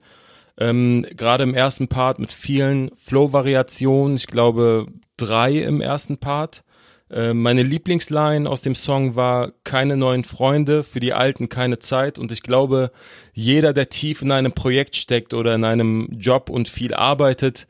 ähm, 0.60 1.06
Gerade 1.16 1.44
im 1.44 1.54
ersten 1.54 1.88
Part 1.88 2.20
mit 2.20 2.32
vielen 2.32 2.92
Flow-Variationen, 2.98 4.16
ich 4.16 4.28
glaube 4.28 4.88
drei 5.16 5.58
im 5.60 5.82
ersten 5.82 6.18
Part. 6.18 6.64
Äh, 7.10 7.34
meine 7.34 7.64
Lieblingsline 7.64 8.50
aus 8.50 8.62
dem 8.62 8.76
Song 8.76 9.16
war 9.16 9.52
keine 9.64 9.98
neuen 9.98 10.24
Freunde, 10.24 10.84
für 10.84 11.00
die 11.00 11.14
Alten 11.14 11.50
keine 11.50 11.80
Zeit. 11.80 12.20
Und 12.20 12.32
ich 12.32 12.44
glaube, 12.44 12.92
jeder, 13.34 13.74
der 13.74 13.90
tief 13.90 14.22
in 14.22 14.32
einem 14.32 14.54
Projekt 14.54 14.96
steckt 14.96 15.34
oder 15.34 15.56
in 15.56 15.64
einem 15.64 16.10
Job 16.12 16.50
und 16.50 16.68
viel 16.68 16.94
arbeitet, 16.94 17.68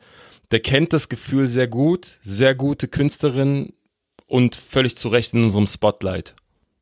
der 0.50 0.60
kennt 0.60 0.92
das 0.92 1.08
Gefühl 1.08 1.46
sehr 1.46 1.68
gut, 1.68 2.18
sehr 2.22 2.54
gute 2.54 2.88
Künstlerin 2.88 3.72
und 4.26 4.56
völlig 4.56 4.96
zu 4.96 5.08
Recht 5.08 5.34
in 5.34 5.44
unserem 5.44 5.66
Spotlight. 5.66 6.34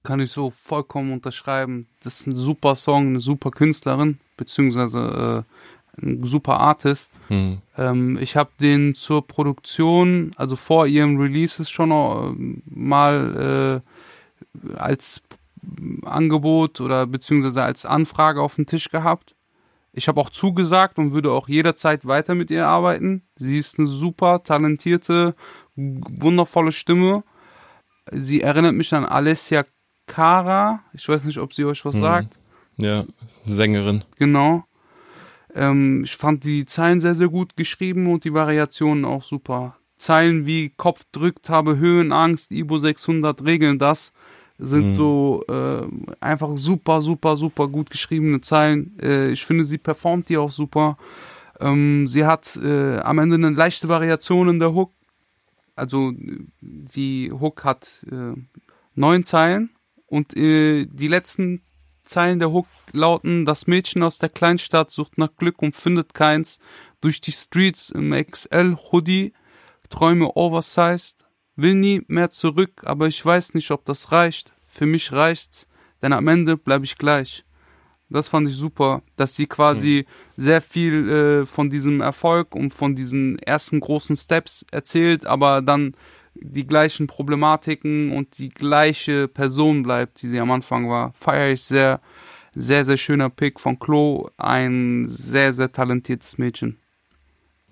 Kann 0.02 0.20
ich 0.20 0.30
so 0.30 0.50
vollkommen 0.50 1.12
unterschreiben. 1.12 1.88
Das 2.02 2.20
ist 2.20 2.26
ein 2.28 2.34
super 2.34 2.76
Song, 2.76 3.09
eine 3.09 3.20
super 3.20 3.50
Künstlerin, 3.50 4.18
beziehungsweise 4.36 5.44
äh, 5.44 5.52
ein 6.03 6.24
super 6.24 6.59
Artist. 6.61 7.11
Hm. 7.28 7.59
Ähm, 7.76 8.18
ich 8.20 8.36
habe 8.36 8.51
den 8.61 8.94
zur 8.94 9.26
Produktion, 9.26 10.30
also 10.36 10.57
vor 10.57 10.86
ihrem 10.86 11.18
Releases 11.18 11.70
schon 11.70 11.90
äh, 11.90 12.62
mal 12.74 13.82
äh, 14.72 14.76
als 14.78 15.22
Angebot 16.05 16.80
oder 16.80 17.07
beziehungsweise 17.07 17.62
als 17.62 17.86
Anfrage 17.86 18.40
auf 18.40 18.55
dem 18.57 18.66
Tisch 18.66 18.90
gehabt. 18.90 19.34
Ich 19.92 20.09
habe 20.09 20.20
auch 20.20 20.30
zugesagt 20.30 20.99
und 20.99 21.12
würde 21.12 21.32
auch 21.32 21.49
jederzeit 21.49 22.07
weiter 22.07 22.34
mit 22.34 22.51
ihr 22.51 22.66
arbeiten. 22.66 23.22
Sie 23.36 23.57
ist 23.59 23.78
eine 23.78 23.88
super 23.88 24.42
talentierte, 24.42 25.34
wundervolle 25.74 26.70
Stimme. 26.72 27.24
Sie 28.12 28.42
erinnert 28.42 28.74
mich 28.74 28.92
an 28.92 29.07
Alessia 29.07 29.64
Cara. 30.07 30.80
Ich 30.92 31.09
weiß 31.09 31.24
nicht, 31.24 31.38
ob 31.38 31.55
sie 31.55 31.64
euch 31.64 31.84
was 31.84 31.94
Hm. 31.94 32.01
sagt. 32.03 32.38
Ja, 32.76 33.05
Sängerin. 33.47 34.05
Genau. 34.18 34.64
Ähm, 35.57 36.04
ich 36.04 36.16
fand 36.16 36.44
die 36.44 36.66
Zeilen 36.66 37.00
sehr, 37.00 37.14
sehr 37.14 37.28
gut 37.28 37.57
geschrieben 37.57 38.07
und 38.12 38.24
die 38.24 38.34
Variationen 38.34 39.04
auch 39.04 39.22
super. 39.22 39.76
Zeilen 39.96 40.46
wie 40.46 40.70
Kopf 40.76 41.02
drückt, 41.11 41.48
habe 41.48 41.78
Höhenangst, 41.78 42.52
Ibo 42.52 42.78
600 42.78 43.42
regeln 43.44 43.78
das 43.78 44.12
sind 44.59 44.88
Mhm. 44.88 44.92
so 44.92 45.44
äh, 45.48 45.86
einfach 46.20 46.57
super, 46.57 47.02
super, 47.02 47.36
super 47.36 47.68
gut 47.68 47.90
geschriebene 47.90 48.40
Zeilen. 48.40 48.98
Äh, 49.00 49.30
ich 49.30 49.44
finde, 49.44 49.64
sie 49.64 49.78
performt 49.78 50.28
die 50.28 50.38
auch 50.38 50.50
super. 50.50 50.96
Ähm, 51.61 52.07
sie 52.07 52.24
hat 52.24 52.57
äh, 52.57 52.98
am 52.98 53.18
Ende 53.18 53.36
eine 53.36 53.50
leichte 53.50 53.88
Variation 53.88 54.48
in 54.48 54.59
der 54.59 54.74
Hook. 54.74 54.92
Also 55.74 56.12
die 56.61 57.30
Hook 57.32 57.64
hat 57.64 58.07
äh, 58.11 58.32
neun 58.94 59.24
Zeilen 59.24 59.70
und 60.07 60.34
äh, 60.36 60.86
die 60.86 61.09
letzten 61.09 61.62
Zeilen 62.07 62.38
der 62.38 62.52
Hook 62.52 62.66
lauten, 62.92 63.44
das 63.44 63.66
Mädchen 63.66 64.02
aus 64.02 64.18
der 64.18 64.28
Kleinstadt 64.28 64.90
sucht 64.90 65.18
nach 65.18 65.36
Glück 65.36 65.61
und 65.62 65.76
findet 65.76 66.14
keins. 66.14 66.59
Durch 67.00 67.20
die 67.20 67.32
Streets 67.32 67.90
im 67.90 68.12
XL-Hoodie, 68.12 69.32
Träume 69.90 70.34
oversized, 70.34 71.26
will 71.57 71.74
nie 71.74 72.02
mehr 72.09 72.30
zurück, 72.30 72.82
aber 72.84 73.09
ich 73.09 73.24
weiß 73.24 73.54
nicht, 73.54 73.70
ob 73.70 73.84
das 73.84 74.12
reicht. 74.12 74.52
Für 74.66 74.86
mich 74.86 75.12
reicht's, 75.12 75.68
denn 76.02 76.12
am 76.12 76.28
Ende 76.28 76.57
bleibe 76.57 76.84
ich 76.84 76.98
gleich. 76.98 77.44
Das 78.09 78.28
fand 78.28 78.48
ich 78.48 78.54
super, 78.54 79.02
dass 79.16 79.34
sie 79.34 79.46
quasi 79.46 80.07
sehr 80.36 80.61
viel 80.61 81.09
äh, 81.09 81.46
von 81.46 81.70
diesem 81.70 82.00
Erfolg 82.00 82.54
und 82.54 82.72
von 82.72 82.94
diesen 82.94 83.38
ersten 83.40 83.80
großen 83.80 84.16
Steps 84.16 84.64
erzählt, 84.70 85.26
aber 85.26 85.61
dann 85.61 85.96
die 86.43 86.66
gleichen 86.66 87.07
Problematiken 87.07 88.12
und 88.12 88.39
die 88.39 88.49
gleiche 88.49 89.28
Person 89.28 89.82
bleibt, 89.82 90.22
die 90.22 90.28
sie 90.28 90.41
am 90.41 90.51
Anfang 90.51 90.89
war. 90.89 91.12
Feier 91.14 91.53
ich 91.53 91.62
sehr, 91.62 92.01
sehr, 92.55 92.84
sehr 92.84 92.97
schöner 92.97 93.30
Pick 93.30 93.61
von 93.61 93.78
Chloe, 93.78 94.30
ein 94.37 95.07
sehr, 95.09 95.53
sehr 95.53 95.72
talentiertes 95.72 96.39
Mädchen. 96.39 96.78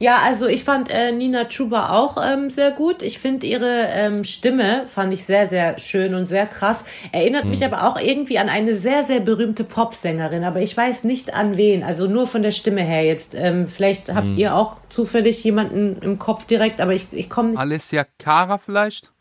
Ja, 0.00 0.18
also 0.18 0.48
ich 0.48 0.64
fand 0.64 0.90
äh, 0.90 1.12
Nina 1.12 1.44
Chuba 1.44 1.90
auch 1.90 2.16
ähm, 2.20 2.50
sehr 2.50 2.72
gut. 2.72 3.00
Ich 3.00 3.20
finde 3.20 3.46
ihre 3.46 3.86
ähm, 3.94 4.24
Stimme 4.24 4.86
fand 4.88 5.14
ich 5.14 5.24
sehr, 5.24 5.46
sehr 5.46 5.78
schön 5.78 6.14
und 6.14 6.24
sehr 6.24 6.46
krass. 6.46 6.84
Erinnert 7.12 7.44
mich 7.44 7.64
aber 7.64 7.86
auch 7.86 8.00
irgendwie 8.00 8.38
an 8.38 8.48
eine 8.48 8.74
sehr, 8.74 9.04
sehr 9.04 9.20
berühmte 9.20 9.62
Popsängerin, 9.62 10.42
aber 10.42 10.60
ich 10.60 10.76
weiß 10.76 11.04
nicht 11.04 11.32
an 11.32 11.56
wen. 11.56 11.84
Also 11.84 12.08
nur 12.08 12.26
von 12.26 12.42
der 12.42 12.50
Stimme 12.50 12.82
her 12.82 13.04
jetzt. 13.04 13.36
Ähm, 13.36 13.68
vielleicht 13.68 14.12
habt 14.12 14.36
ihr 14.36 14.56
auch 14.56 14.76
zufällig 14.88 15.44
jemanden 15.44 16.02
im 16.02 16.18
Kopf 16.18 16.44
direkt, 16.44 16.80
aber 16.80 16.92
ich, 16.92 17.06
ich 17.12 17.30
komme 17.30 17.50
nicht. 17.50 17.58
Alessia 17.58 18.04
Cara 18.18 18.58
vielleicht? 18.58 19.13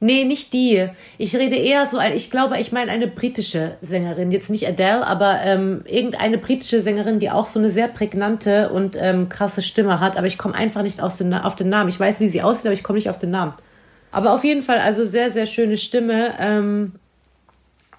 Nee, 0.00 0.22
nicht 0.24 0.52
die. 0.52 0.88
Ich 1.18 1.34
rede 1.34 1.56
eher 1.56 1.86
so, 1.86 1.98
ich 2.00 2.30
glaube, 2.30 2.58
ich 2.58 2.70
meine 2.70 2.92
eine 2.92 3.08
britische 3.08 3.76
Sängerin. 3.80 4.30
Jetzt 4.30 4.48
nicht 4.48 4.68
Adele, 4.68 5.04
aber 5.04 5.40
ähm, 5.44 5.82
irgendeine 5.86 6.38
britische 6.38 6.80
Sängerin, 6.82 7.18
die 7.18 7.32
auch 7.32 7.46
so 7.46 7.58
eine 7.58 7.70
sehr 7.70 7.88
prägnante 7.88 8.70
und 8.70 8.96
ähm, 9.00 9.28
krasse 9.28 9.60
Stimme 9.60 9.98
hat. 9.98 10.16
Aber 10.16 10.28
ich 10.28 10.38
komme 10.38 10.54
einfach 10.54 10.82
nicht 10.82 11.00
aus 11.00 11.16
den, 11.16 11.34
auf 11.34 11.56
den 11.56 11.68
Namen. 11.68 11.88
Ich 11.88 11.98
weiß, 11.98 12.20
wie 12.20 12.28
sie 12.28 12.42
aussieht, 12.42 12.66
aber 12.66 12.74
ich 12.74 12.84
komme 12.84 12.98
nicht 12.98 13.10
auf 13.10 13.18
den 13.18 13.30
Namen. 13.30 13.54
Aber 14.12 14.34
auf 14.34 14.44
jeden 14.44 14.62
Fall, 14.62 14.78
also 14.78 15.04
sehr, 15.04 15.32
sehr 15.32 15.46
schöne 15.46 15.76
Stimme. 15.76 16.32
Ähm, 16.38 16.92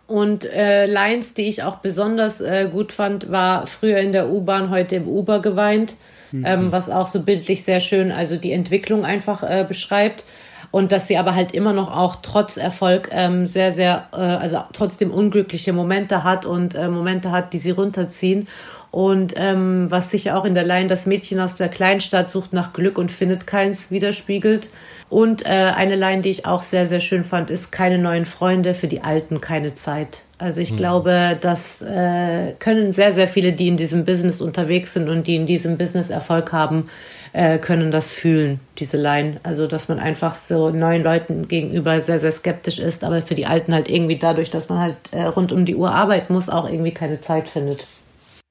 und 0.08 0.45
äh, 0.45 0.86
Lines, 0.86 1.34
die 1.34 1.50
ich 1.50 1.64
auch 1.64 1.78
besonders 1.78 2.39
äh, 2.39 2.70
gut 2.72 2.93
fand, 2.93 3.30
war 3.30 3.68
früher 3.68 4.00
in 4.00 4.14
der 4.14 4.30
U-Bahn, 4.30 4.70
heute 4.70 4.95
im 4.95 5.08
Uber 5.08 5.41
geweint, 5.41 5.95
ähm, 6.34 6.72
was 6.72 6.89
auch 6.89 7.08
so 7.08 7.22
bildlich 7.22 7.64
sehr 7.64 7.80
schön, 7.80 8.12
also 8.12 8.36
die 8.36 8.52
Entwicklung 8.52 9.06
einfach 9.06 9.43
äh, 9.43 9.66
beschreibt. 9.68 10.26
Und 10.72 10.91
dass 10.91 11.07
sie 11.07 11.17
aber 11.17 11.36
halt 11.36 11.51
immer 11.53 11.74
noch 11.74 11.95
auch 11.95 12.17
trotz 12.22 12.57
Erfolg 12.57 13.09
ähm, 13.11 13.47
sehr, 13.47 13.72
sehr, 13.72 14.07
äh, 14.13 14.17
also 14.17 14.63
trotzdem 14.74 15.11
unglückliche 15.11 15.74
Momente 15.74 16.24
hat 16.24 16.45
und 16.45 16.76
äh, 16.76 16.88
Momente 16.88 17.32
hat, 17.32 17.53
die 17.53 17.59
sie 17.59 17.72
runterziehen. 17.72 18.47
Und 18.91 19.34
ähm, 19.36 19.88
was 19.89 20.11
sich 20.11 20.32
auch 20.32 20.45
in 20.45 20.55
der 20.55 20.63
Line 20.63 20.88
das 20.88 21.05
Mädchen 21.05 21.39
aus 21.39 21.55
der 21.55 21.70
Kleinstadt 21.70 22.30
sucht 22.30 22.53
nach 22.53 22.74
Glück 22.74 22.97
und 22.97 23.11
findet 23.11 23.45
keins 23.45 23.91
widerspiegelt. 23.91 24.70
Und 25.09 25.45
äh, 25.45 25.49
eine 25.49 25.95
Line, 25.95 26.22
die 26.22 26.30
ich 26.30 26.45
auch 26.45 26.61
sehr, 26.61 26.86
sehr 26.86 26.99
schön 26.99 27.24
fand, 27.24 27.49
ist 27.49 27.72
keine 27.72 27.97
neuen 27.97 28.26
Freunde, 28.26 28.74
für 28.74 28.88
die 28.88 29.01
Alten 29.01 29.41
keine 29.41 29.74
Zeit. 29.74 30.24
Also 30.40 30.62
ich 30.62 30.78
glaube, 30.78 31.38
das 31.42 31.82
äh, 31.82 32.54
können 32.60 32.94
sehr, 32.94 33.12
sehr 33.12 33.28
viele, 33.28 33.52
die 33.52 33.68
in 33.68 33.76
diesem 33.76 34.06
Business 34.06 34.42
unterwegs 34.42 34.94
sind 34.94 35.10
und 35.10 35.28
die 35.28 35.36
in 35.36 35.46
diesem 35.46 35.78
Business 35.78 36.10
Erfolg 36.10 36.54
haben, 36.54 36.86
äh, 37.34 37.60
können 37.60 37.92
das 37.92 38.14
fühlen, 38.14 38.62
diese 38.78 38.96
Line. 38.96 39.42
Also 39.44 39.68
dass 39.68 39.90
man 39.90 40.00
einfach 40.00 40.36
so 40.36 40.70
neuen 40.70 41.04
Leuten 41.04 41.50
gegenüber 41.50 42.00
sehr, 42.00 42.20
sehr 42.20 42.32
skeptisch 42.32 42.80
ist, 42.80 43.04
aber 43.04 43.22
für 43.22 43.36
die 43.36 43.48
Alten 43.48 43.74
halt 43.74 43.90
irgendwie 43.90 44.18
dadurch, 44.18 44.50
dass 44.50 44.70
man 44.70 44.80
halt 44.80 44.96
äh, 45.12 45.24
rund 45.24 45.52
um 45.52 45.66
die 45.66 45.76
Uhr 45.76 45.92
arbeiten 45.92 46.32
muss, 46.32 46.48
auch 46.48 46.70
irgendwie 46.70 46.94
keine 46.94 47.20
Zeit 47.20 47.50
findet. 47.50 47.86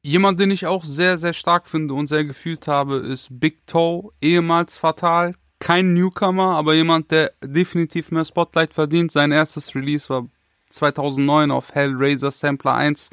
Jemand, 0.03 0.39
den 0.39 0.51
ich 0.51 0.67
auch 0.67 0.85
sehr, 0.85 1.17
sehr 1.17 1.33
stark 1.33 1.69
finde 1.69 1.95
und 1.95 2.07
sehr 2.07 2.27
gefühlt 2.27 2.67
habe, 2.67 2.97
ist 2.97 3.29
Big 3.31 3.67
Toe, 3.67 4.11
ehemals 4.21 4.77
Fatal. 4.77 5.33
Kein 5.59 5.95
Newcomer, 5.95 6.55
aber 6.55 6.75
jemand, 6.75 7.11
der 7.11 7.33
definitiv 7.43 8.11
mehr 8.11 8.27
Spotlight 8.27 8.75
verdient. 8.75 9.11
Sein 9.11 9.33
erstes 9.33 9.75
Release 9.75 10.09
war 10.11 10.27
2009 10.71 11.51
auf 11.51 11.75
Hellraiser 11.75 12.31
Sampler 12.31 12.75
1. 12.75 13.11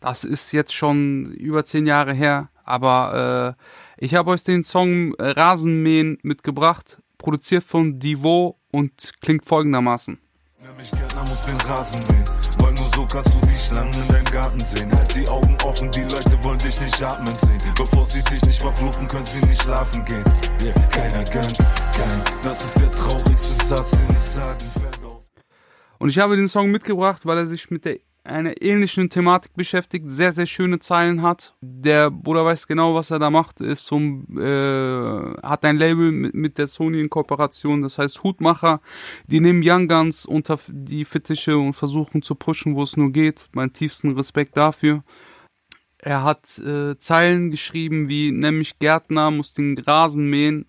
Das 0.00 0.24
ist 0.24 0.52
jetzt 0.52 0.72
schon 0.72 1.32
über 1.32 1.64
zehn 1.64 1.86
Jahre 1.86 2.12
her, 2.12 2.50
aber 2.64 3.56
äh, 3.58 4.04
ich 4.04 4.14
habe 4.14 4.30
euch 4.30 4.44
den 4.44 4.64
Song 4.64 5.14
Rasenmähen 5.18 6.18
mitgebracht, 6.22 7.00
produziert 7.18 7.64
von 7.64 7.98
Divo 7.98 8.58
und 8.70 9.12
klingt 9.20 9.44
folgendermaßen. 9.44 10.18
Nämlich 10.60 10.90
Gärtner 10.90 11.22
muss 11.22 11.44
den 11.44 11.60
Rasen 11.60 12.00
mähen, 12.10 12.24
weil 12.58 12.72
nur 12.72 12.90
so 12.94 13.06
kannst 13.06 13.30
du 13.34 13.46
die 13.46 13.54
Schlangen 13.54 13.92
in 13.92 14.08
deinem 14.08 14.24
Garten 14.24 14.60
sehen. 14.60 14.90
Halt 14.90 15.14
die 15.14 15.28
Augen 15.28 15.56
offen, 15.62 15.90
die 15.90 16.02
Leute 16.02 16.42
wollen 16.42 16.58
dich 16.58 16.80
nicht 16.80 17.02
atmen 17.02 17.34
sehen. 17.34 17.58
Bevor 17.76 18.06
sie 18.06 18.22
dich 18.22 18.42
nicht 18.44 18.60
verfluchen, 18.60 19.06
können 19.06 19.26
sie 19.26 19.44
nicht 19.46 19.62
schlafen 19.62 20.04
gehen. 20.06 20.24
Yeah, 20.62 20.72
keiner 20.88 21.24
gönnt, 21.24 21.58
kein. 21.58 22.40
Das 22.42 22.64
ist 22.64 22.80
der 22.80 22.90
traurigste 22.90 23.64
Satz, 23.66 23.90
den 23.90 24.08
ich 24.10 24.30
sagen 24.30 24.58
werde. 24.80 25.03
Und 26.04 26.10
ich 26.10 26.18
habe 26.18 26.36
den 26.36 26.48
Song 26.48 26.70
mitgebracht, 26.70 27.24
weil 27.24 27.38
er 27.38 27.46
sich 27.46 27.70
mit 27.70 27.86
der 27.86 27.98
einer 28.24 28.60
ähnlichen 28.60 29.08
Thematik 29.08 29.54
beschäftigt, 29.54 30.10
sehr, 30.10 30.34
sehr 30.34 30.44
schöne 30.44 30.78
Zeilen 30.78 31.22
hat. 31.22 31.54
Der 31.62 32.10
Bruder 32.10 32.44
weiß 32.44 32.66
genau, 32.66 32.94
was 32.94 33.10
er 33.10 33.18
da 33.18 33.30
macht, 33.30 33.62
ist 33.62 33.86
zum, 33.86 34.26
äh, 34.38 35.34
hat 35.42 35.64
ein 35.64 35.78
Label 35.78 36.12
mit, 36.12 36.34
mit 36.34 36.58
der 36.58 36.66
Sony 36.66 37.00
in 37.00 37.08
Kooperation, 37.08 37.80
das 37.80 37.96
heißt 37.96 38.22
Hutmacher. 38.22 38.82
Die 39.28 39.40
nehmen 39.40 39.62
Young 39.64 39.88
Guns 39.88 40.26
unter 40.26 40.58
die 40.68 41.06
Fittiche 41.06 41.56
und 41.56 41.72
versuchen 41.72 42.20
zu 42.20 42.34
pushen, 42.34 42.74
wo 42.74 42.82
es 42.82 42.98
nur 42.98 43.10
geht. 43.10 43.46
Mein 43.52 43.72
tiefsten 43.72 44.12
Respekt 44.12 44.58
dafür. 44.58 45.04
Er 45.96 46.22
hat 46.22 46.58
äh, 46.58 46.98
Zeilen 46.98 47.50
geschrieben 47.50 48.10
wie, 48.10 48.30
nämlich 48.30 48.78
Gärtner 48.78 49.30
muss 49.30 49.54
den 49.54 49.78
Rasen 49.78 50.28
mähen, 50.28 50.66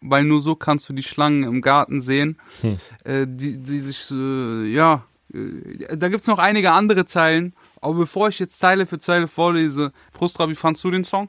weil 0.00 0.24
nur 0.24 0.40
so 0.40 0.54
kannst 0.54 0.88
du 0.88 0.92
die 0.92 1.02
Schlangen 1.02 1.42
im 1.44 1.60
Garten 1.62 2.00
sehen, 2.00 2.38
Hm. 2.60 2.78
äh, 3.04 3.26
die, 3.28 3.58
die 3.58 3.80
sich, 3.80 4.10
äh, 4.10 4.66
ja, 4.66 5.04
äh, 5.32 5.96
da 5.96 6.08
gibt's 6.08 6.26
noch 6.26 6.38
einige 6.38 6.72
andere 6.72 7.06
Zeilen, 7.06 7.54
aber 7.80 7.94
bevor 7.94 8.28
ich 8.28 8.38
jetzt 8.38 8.58
Zeile 8.58 8.86
für 8.86 8.98
Zeile 8.98 9.28
vorlese, 9.28 9.92
Frustra, 10.12 10.48
wie 10.48 10.54
fandst 10.54 10.82
du 10.84 10.90
den 10.90 11.04
Song? 11.04 11.28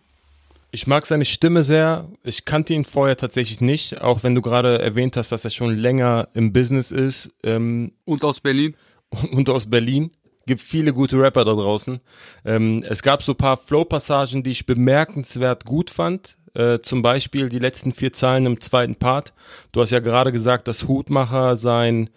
Ich 0.72 0.86
mag 0.86 1.06
seine 1.06 1.24
Stimme 1.26 1.64
sehr. 1.64 2.10
Ich 2.24 2.44
kannte 2.44 2.74
ihn 2.74 2.84
vorher 2.84 3.16
tatsächlich 3.16 3.62
nicht, 3.62 4.02
auch 4.02 4.24
wenn 4.24 4.36
du 4.36 4.42
gerade 4.42 4.80
erwähnt 4.80 5.16
hast, 5.16 5.32
dass 5.32 5.46
er 5.46 5.50
schon 5.50 5.74
länger 5.76 6.28
im 6.34 6.52
Business 6.52 6.92
ist. 6.92 7.30
Ähm, 7.44 7.94
Und 8.04 8.24
aus 8.26 8.42
Berlin? 8.42 8.76
und 9.32 9.50
aus 9.50 9.70
Berlin. 9.70 10.12
Gibt 10.46 10.62
viele 10.62 10.94
gute 10.94 11.18
Rapper 11.20 11.44
da 11.46 11.54
draußen. 11.54 12.00
Ähm, 12.46 12.84
es 12.88 13.02
gab 13.02 13.24
so 13.24 13.32
ein 13.34 13.38
paar 13.38 13.58
Flow-Passagen, 13.58 14.44
die 14.44 14.52
ich 14.52 14.66
bemerkenswert 14.66 15.66
gut 15.66 15.90
fand. 15.90 16.37
Äh, 16.58 16.80
zum 16.82 17.04
Beispiel 17.04 17.50
die 17.50 17.60
letzten 17.60 17.92
vier 17.92 18.14
Zeilen 18.14 18.48
im 18.48 18.60
zweiten 18.60 18.96
Part. 18.96 19.34
Du 19.72 19.82
hast 19.82 19.92
ja 19.92 20.00
gerade 20.00 20.32
gesagt, 20.32 20.68
dass 20.68 20.88
Hutmacher 20.88 21.56
sein 21.56 22.10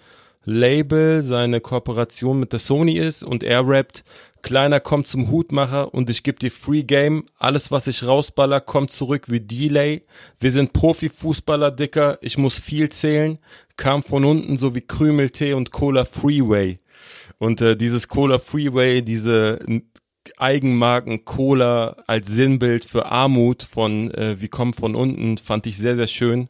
Label, 0.44 1.22
seine 1.22 1.60
Kooperation 1.60 2.40
mit 2.40 2.52
der 2.52 2.58
Sony 2.58 2.94
ist 2.96 3.22
und 3.22 3.42
er 3.44 3.68
rappt, 3.68 4.02
Kleiner 4.42 4.80
kommt 4.80 5.06
zum 5.06 5.30
Hutmacher 5.30 5.92
und 5.92 6.08
ich 6.08 6.22
geb 6.22 6.38
dir 6.38 6.50
Free 6.50 6.82
Game. 6.82 7.26
Alles, 7.38 7.70
was 7.70 7.86
ich 7.86 8.06
rausballer, 8.06 8.62
kommt 8.62 8.90
zurück 8.90 9.26
wie 9.28 9.40
Delay. 9.40 10.02
Wir 10.38 10.50
sind 10.50 10.72
Profifußballer, 10.72 11.70
Dicker. 11.70 12.16
Ich 12.22 12.38
muss 12.38 12.58
viel 12.58 12.88
zählen. 12.88 13.38
Kam 13.76 14.02
von 14.02 14.24
unten 14.24 14.56
so 14.56 14.74
wie 14.74 14.80
Krümeltee 14.80 15.52
und 15.52 15.72
Cola 15.72 16.06
Freeway. 16.06 16.78
Und 17.36 17.60
äh, 17.60 17.76
dieses 17.76 18.08
Cola 18.08 18.38
Freeway, 18.38 19.02
diese 19.02 19.58
Eigenmarken 20.38 21.24
Cola 21.24 21.96
als 22.06 22.28
Sinnbild 22.28 22.84
für 22.84 23.06
Armut 23.06 23.62
von 23.62 24.10
äh, 24.12 24.40
wie 24.40 24.48
kommt 24.48 24.76
von 24.76 24.94
unten, 24.94 25.38
fand 25.38 25.66
ich 25.66 25.76
sehr, 25.76 25.96
sehr 25.96 26.06
schön. 26.06 26.48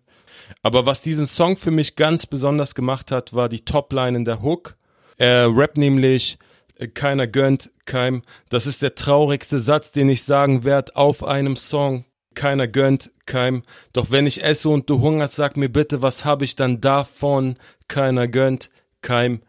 Aber 0.62 0.86
was 0.86 1.02
diesen 1.02 1.26
Song 1.26 1.56
für 1.56 1.70
mich 1.70 1.96
ganz 1.96 2.26
besonders 2.26 2.74
gemacht 2.74 3.10
hat, 3.10 3.32
war 3.34 3.48
die 3.48 3.64
Topline 3.64 4.16
in 4.16 4.24
der 4.24 4.42
Hook. 4.42 4.76
Er 5.16 5.48
rappt 5.54 5.76
nämlich, 5.76 6.38
äh, 6.76 6.88
keiner 6.88 7.26
gönnt 7.26 7.70
keinem. 7.84 8.22
Das 8.48 8.66
ist 8.66 8.82
der 8.82 8.94
traurigste 8.94 9.60
Satz, 9.60 9.92
den 9.92 10.08
ich 10.08 10.22
sagen 10.24 10.64
werde 10.64 10.96
auf 10.96 11.24
einem 11.24 11.56
Song. 11.56 12.04
Keiner 12.34 12.68
gönnt 12.68 13.10
keinem. 13.26 13.62
Doch 13.92 14.10
wenn 14.10 14.26
ich 14.26 14.42
esse 14.42 14.68
und 14.68 14.88
du 14.88 15.00
hungerst, 15.00 15.36
sag 15.36 15.56
mir 15.56 15.68
bitte, 15.68 16.02
was 16.02 16.24
hab 16.24 16.42
ich 16.42 16.56
dann 16.56 16.80
davon? 16.80 17.56
Keiner 17.88 18.28
gönnt 18.28 18.70
keinem. 19.02 19.40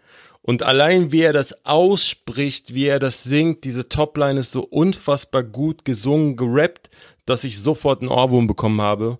Und 0.44 0.64
allein 0.64 1.12
wie 1.12 1.22
er 1.22 1.34
das 1.34 1.66
ausspricht, 1.66 2.74
wie 2.74 2.86
er 2.86 3.00
das 3.00 3.24
singt, 3.24 3.64
diese 3.64 3.90
Topline 3.90 4.40
ist 4.40 4.52
so 4.52 4.62
unfassbar 4.64 5.44
gut 5.44 5.86
gesungen, 5.86 6.36
gerappt, 6.36 6.90
dass 7.26 7.44
ich 7.44 7.60
sofort 7.60 8.02
einen 8.02 8.10
Ohrwurm 8.10 8.48
bekommen 8.48 8.82
habe. 8.82 9.20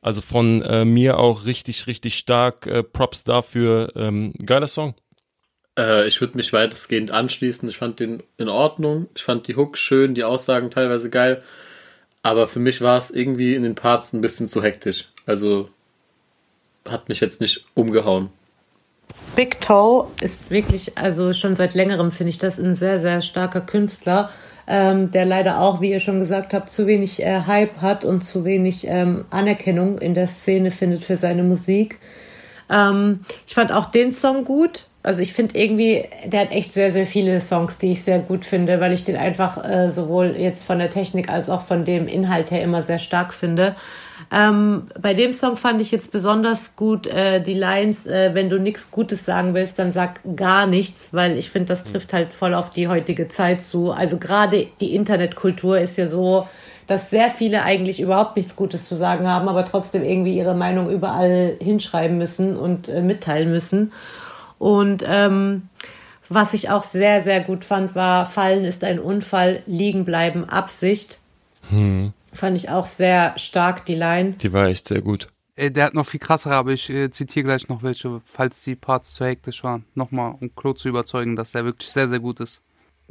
Also 0.00 0.20
von 0.20 0.62
äh, 0.62 0.84
mir 0.84 1.18
auch 1.18 1.44
richtig, 1.44 1.86
richtig 1.86 2.16
stark. 2.16 2.66
Äh, 2.66 2.84
Props 2.84 3.24
dafür. 3.24 3.92
Ähm, 3.96 4.32
geiler 4.44 4.68
Song. 4.68 4.94
Äh, 5.76 6.06
ich 6.06 6.20
würde 6.20 6.36
mich 6.36 6.52
weitestgehend 6.52 7.10
anschließen. 7.10 7.68
Ich 7.68 7.78
fand 7.78 7.98
den 7.98 8.22
in 8.36 8.48
Ordnung. 8.48 9.08
Ich 9.14 9.22
fand 9.22 9.48
die 9.48 9.56
Hook 9.56 9.76
schön, 9.76 10.14
die 10.14 10.24
Aussagen 10.24 10.70
teilweise 10.70 11.10
geil. 11.10 11.42
Aber 12.22 12.46
für 12.46 12.60
mich 12.60 12.80
war 12.80 12.98
es 12.98 13.10
irgendwie 13.10 13.54
in 13.54 13.62
den 13.62 13.74
Parts 13.74 14.12
ein 14.12 14.20
bisschen 14.20 14.46
zu 14.46 14.62
hektisch. 14.62 15.08
Also 15.26 15.68
hat 16.88 17.08
mich 17.08 17.20
jetzt 17.20 17.40
nicht 17.40 17.64
umgehauen. 17.74 18.30
Big 19.36 19.60
Toe 19.60 20.08
ist 20.20 20.50
wirklich, 20.50 20.98
also 20.98 21.32
schon 21.32 21.56
seit 21.56 21.74
längerem 21.74 22.12
finde 22.12 22.30
ich 22.30 22.38
das 22.38 22.58
ein 22.58 22.74
sehr, 22.74 22.98
sehr 22.98 23.22
starker 23.22 23.60
Künstler, 23.60 24.30
ähm, 24.66 25.10
der 25.10 25.24
leider 25.24 25.60
auch, 25.60 25.80
wie 25.80 25.90
ihr 25.90 26.00
schon 26.00 26.18
gesagt 26.18 26.52
habt, 26.52 26.70
zu 26.70 26.86
wenig 26.86 27.22
äh, 27.22 27.42
Hype 27.46 27.80
hat 27.80 28.04
und 28.04 28.22
zu 28.22 28.44
wenig 28.44 28.86
ähm, 28.86 29.24
Anerkennung 29.30 29.98
in 29.98 30.14
der 30.14 30.26
Szene 30.26 30.70
findet 30.70 31.04
für 31.04 31.16
seine 31.16 31.42
Musik. 31.42 31.98
Ähm, 32.68 33.20
ich 33.46 33.54
fand 33.54 33.72
auch 33.72 33.86
den 33.86 34.12
Song 34.12 34.44
gut. 34.44 34.84
Also 35.02 35.22
ich 35.22 35.32
finde 35.32 35.58
irgendwie, 35.58 36.04
der 36.26 36.40
hat 36.40 36.50
echt 36.50 36.74
sehr, 36.74 36.92
sehr 36.92 37.06
viele 37.06 37.40
Songs, 37.40 37.78
die 37.78 37.92
ich 37.92 38.04
sehr 38.04 38.18
gut 38.18 38.44
finde, 38.44 38.80
weil 38.80 38.92
ich 38.92 39.04
den 39.04 39.16
einfach 39.16 39.64
äh, 39.64 39.90
sowohl 39.90 40.36
jetzt 40.36 40.64
von 40.64 40.78
der 40.78 40.90
Technik 40.90 41.30
als 41.30 41.48
auch 41.48 41.62
von 41.62 41.84
dem 41.86 42.06
Inhalt 42.06 42.50
her 42.50 42.62
immer 42.62 42.82
sehr 42.82 42.98
stark 42.98 43.32
finde. 43.32 43.74
Ähm, 44.32 44.86
bei 45.00 45.12
dem 45.12 45.32
Song 45.32 45.56
fand 45.56 45.80
ich 45.82 45.90
jetzt 45.90 46.12
besonders 46.12 46.76
gut 46.76 47.08
äh, 47.08 47.40
die 47.40 47.54
Lines, 47.54 48.06
äh, 48.06 48.30
wenn 48.32 48.48
du 48.48 48.60
nichts 48.60 48.92
Gutes 48.92 49.24
sagen 49.24 49.54
willst, 49.54 49.78
dann 49.78 49.90
sag 49.90 50.20
gar 50.36 50.66
nichts, 50.66 51.12
weil 51.12 51.36
ich 51.36 51.50
finde, 51.50 51.66
das 51.66 51.82
trifft 51.82 52.12
halt 52.12 52.32
voll 52.32 52.54
auf 52.54 52.70
die 52.70 52.86
heutige 52.86 53.26
Zeit 53.26 53.62
zu. 53.62 53.90
Also 53.90 54.18
gerade 54.18 54.68
die 54.80 54.94
Internetkultur 54.94 55.80
ist 55.80 55.98
ja 55.98 56.06
so, 56.06 56.46
dass 56.86 57.10
sehr 57.10 57.30
viele 57.30 57.64
eigentlich 57.64 58.00
überhaupt 58.00 58.36
nichts 58.36 58.54
Gutes 58.54 58.86
zu 58.88 58.94
sagen 58.94 59.26
haben, 59.26 59.48
aber 59.48 59.64
trotzdem 59.64 60.04
irgendwie 60.04 60.36
ihre 60.36 60.54
Meinung 60.54 60.90
überall 60.90 61.56
hinschreiben 61.60 62.16
müssen 62.16 62.56
und 62.56 62.88
äh, 62.88 63.02
mitteilen 63.02 63.50
müssen. 63.50 63.92
Und 64.58 65.04
ähm, 65.08 65.68
was 66.28 66.54
ich 66.54 66.70
auch 66.70 66.84
sehr, 66.84 67.20
sehr 67.20 67.40
gut 67.40 67.64
fand, 67.64 67.96
war 67.96 68.26
Fallen 68.26 68.64
ist 68.64 68.84
ein 68.84 69.00
Unfall, 69.00 69.64
liegen 69.66 70.04
bleiben 70.04 70.48
Absicht. 70.48 71.18
Hm. 71.68 72.12
Fand 72.32 72.56
ich 72.56 72.70
auch 72.70 72.86
sehr 72.86 73.36
stark, 73.36 73.84
die 73.86 73.94
Line. 73.94 74.32
Die 74.32 74.52
war 74.52 74.66
echt 74.66 74.88
sehr 74.88 75.02
gut. 75.02 75.28
Äh, 75.56 75.70
Der 75.70 75.84
hat 75.86 75.94
noch 75.94 76.06
viel 76.06 76.20
krassere, 76.20 76.54
aber 76.54 76.72
ich 76.72 76.88
äh, 76.90 77.10
zitiere 77.10 77.44
gleich 77.44 77.68
noch 77.68 77.82
welche, 77.82 78.20
falls 78.24 78.62
die 78.62 78.76
Parts 78.76 79.14
zu 79.14 79.24
hektisch 79.24 79.64
waren. 79.64 79.84
Nochmal, 79.94 80.34
um 80.40 80.54
Klo 80.54 80.72
zu 80.72 80.88
überzeugen, 80.88 81.36
dass 81.36 81.52
der 81.52 81.64
wirklich 81.64 81.90
sehr, 81.92 82.08
sehr 82.08 82.20
gut 82.20 82.40
ist. 82.40 82.62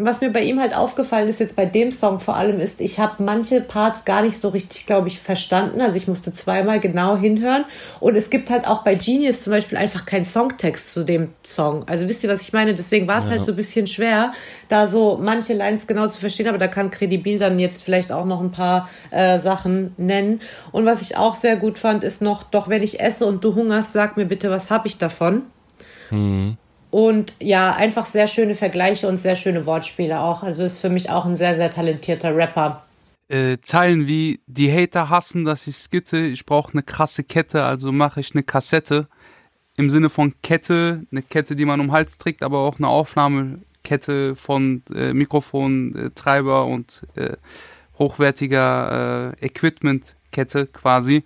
Was 0.02 0.22
mir 0.22 0.32
bei 0.32 0.44
ihm 0.44 0.62
halt 0.62 0.78
aufgefallen 0.78 1.28
ist, 1.28 1.42
jetzt 1.42 1.58
bei 1.58 1.66
dem 1.66 1.92
Song 1.92 2.22
vor 2.22 2.38
allem, 2.38 2.62
ist, 2.62 2.80
ich 2.80 3.00
habe 3.00 3.22
manche 3.22 3.60
Parts 3.60 4.06
gar 4.06 4.22
nicht 4.22 4.40
so 4.40 4.48
richtig, 4.48 4.86
glaube 4.86 5.10
ich, 5.10 5.20
verstanden. 5.20 5.82
Also 5.82 5.98
ich 5.98 6.08
musste 6.08 6.32
zweimal 6.32 6.80
genau 6.80 7.18
hinhören. 7.18 7.66
Und 8.00 8.16
es 8.16 8.30
gibt 8.30 8.50
halt 8.50 8.66
auch 8.66 8.84
bei 8.86 8.96
Genius 8.96 9.42
zum 9.42 9.52
Beispiel 9.52 9.78
einfach 9.78 10.06
keinen 10.06 10.24
Songtext 10.24 10.94
zu 10.94 11.04
dem 11.04 11.34
Song. 11.44 11.86
Also 11.86 12.08
wisst 12.08 12.24
ihr, 12.24 12.30
was 12.30 12.42
ich 12.44 12.54
meine? 12.54 12.74
Deswegen 12.76 13.10
war 13.10 13.18
es 13.18 13.26
Ja. 13.26 13.32
halt 13.32 13.46
so 13.46 13.52
ein 13.52 13.58
bisschen 13.58 13.88
schwer, 13.88 14.32
da 14.70 14.88
so 14.88 15.20
manche 15.22 15.54
Lines 15.54 15.86
genau 15.86 16.08
zu 16.08 16.22
verstehen. 16.22 16.48
Aber 16.48 16.58
da 16.60 16.70
kann 16.70 16.92
Credibil 16.92 17.38
dann 17.38 17.60
jetzt 17.60 17.84
vielleicht 17.84 18.14
auch 18.14 18.26
noch 18.26 18.40
ein 18.40 18.52
paar 18.52 18.90
äh, 19.12 19.38
Sachen 19.38 19.96
nennen. 19.98 20.40
Und 20.72 20.86
was 20.86 21.02
ich 21.02 21.18
auch 21.18 21.34
sehr 21.34 21.58
gut 21.58 21.78
fand, 21.78 22.06
ist 22.06 22.22
noch, 22.22 22.44
doch 22.44 22.70
wenn 22.70 22.84
ich 22.84 23.02
esse 23.02 23.26
und 23.26 23.44
du 23.44 23.54
hungerst, 23.54 23.92
sag 23.92 24.16
mir 24.16 24.26
bitte, 24.26 24.50
was 24.50 24.72
hab 24.72 24.86
ich 24.86 24.98
davon? 24.98 25.42
Hm. 26.08 26.56
Und 26.92 27.36
ja, 27.40 27.74
einfach 27.74 28.06
sehr 28.06 28.28
schöne 28.28 28.56
Vergleiche 28.56 29.08
und 29.08 29.20
sehr 29.20 29.36
schöne 29.36 29.66
Wortspiele 29.66 30.20
auch. 30.20 30.44
Also 30.44 30.64
ist 30.64 30.80
für 30.80 30.90
mich 30.90 31.10
auch 31.10 31.26
ein 31.26 31.36
sehr, 31.36 31.56
sehr 31.56 31.70
talentierter 31.70 32.36
Rapper. 32.36 32.84
Äh, 33.28 33.58
Zeilen 33.62 34.08
wie, 34.08 34.40
die 34.48 34.72
Hater 34.72 35.10
hassen, 35.10 35.46
dass 35.46 35.68
ich 35.68 35.76
skitte, 35.76 36.18
ich 36.18 36.46
brauche 36.48 36.74
eine 36.74 36.82
krasse 36.82 37.24
Kette, 37.24 37.64
also 37.64 37.92
mache 37.92 38.20
ich 38.20 38.34
eine 38.34 38.42
Kassette. 38.42 39.08
Im 39.78 39.90
Sinne 39.90 40.10
von 40.10 40.34
Kette, 40.42 41.06
eine 41.12 41.22
Kette, 41.22 41.56
die 41.56 41.66
man 41.66 41.80
um 41.80 41.88
den 41.88 41.92
Hals 41.94 42.18
trägt, 42.18 42.42
aber 42.42 42.60
auch 42.60 42.80
eine 42.80 42.88
Aufnahmekette 42.88 44.36
von 44.36 44.82
äh, 44.94 45.14
Mikrofon, 45.14 46.12
äh, 46.18 46.42
und 46.42 47.04
hochwertiger 48.00 49.36
äh, 49.40 49.46
Equipment-Kette 49.46 50.68
quasi. 50.68 51.24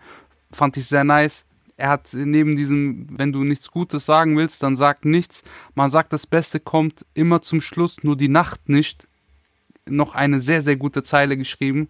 Fand 0.51 0.75
ich 0.75 0.85
sehr 0.85 1.03
nice. 1.03 1.47
Er 1.75 1.89
hat 1.89 2.13
neben 2.13 2.55
diesem, 2.55 3.07
wenn 3.09 3.31
du 3.31 3.43
nichts 3.43 3.71
Gutes 3.71 4.05
sagen 4.05 4.37
willst, 4.37 4.61
dann 4.61 4.75
sag 4.75 5.05
nichts. 5.05 5.43
Man 5.75 5.89
sagt, 5.89 6.13
das 6.13 6.27
Beste 6.27 6.59
kommt 6.59 7.05
immer 7.13 7.41
zum 7.41 7.61
Schluss, 7.61 8.03
nur 8.03 8.15
die 8.15 8.29
Nacht 8.29 8.69
nicht 8.69 9.07
noch 9.85 10.15
eine 10.15 10.39
sehr, 10.39 10.61
sehr 10.61 10.77
gute 10.77 11.03
Zeile 11.03 11.37
geschrieben. 11.37 11.89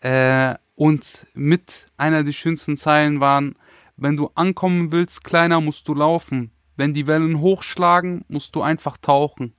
Äh, 0.00 0.54
und 0.74 1.26
mit 1.34 1.88
einer 1.96 2.24
der 2.24 2.32
schönsten 2.32 2.76
Zeilen 2.76 3.20
waren, 3.20 3.56
wenn 3.96 4.16
du 4.16 4.30
ankommen 4.34 4.92
willst, 4.92 5.24
kleiner, 5.24 5.60
musst 5.60 5.86
du 5.88 5.94
laufen. 5.94 6.52
Wenn 6.76 6.94
die 6.94 7.06
Wellen 7.06 7.40
hochschlagen, 7.40 8.24
musst 8.28 8.56
du 8.56 8.62
einfach 8.62 8.96
tauchen. 8.96 9.54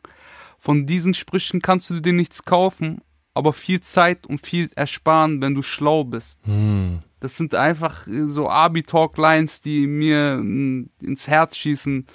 Von 0.57 0.87
diesen 0.87 1.13
Sprüchen 1.13 1.61
kannst 1.61 1.89
du 1.89 1.99
dir 1.99 2.13
nichts 2.13 2.43
kaufen, 2.43 3.01
aber 3.33 3.53
viel 3.53 3.81
Zeit 3.81 4.25
und 4.25 4.45
viel 4.45 4.69
ersparen, 4.75 5.41
wenn 5.41 5.53
du 5.53 5.61
schlau 5.61 6.03
bist. 6.03 6.45
Hm. 6.45 7.03
Das 7.21 7.37
sind 7.37 7.55
einfach 7.55 8.07
äh, 8.07 8.27
so 8.27 8.49
Abi-Talk-Lines, 8.49 9.61
die 9.61 9.87
mir 9.87 10.37
mm, 10.37 10.89
ins 11.01 11.29
Herz 11.29 11.55
schießen. 11.55 12.05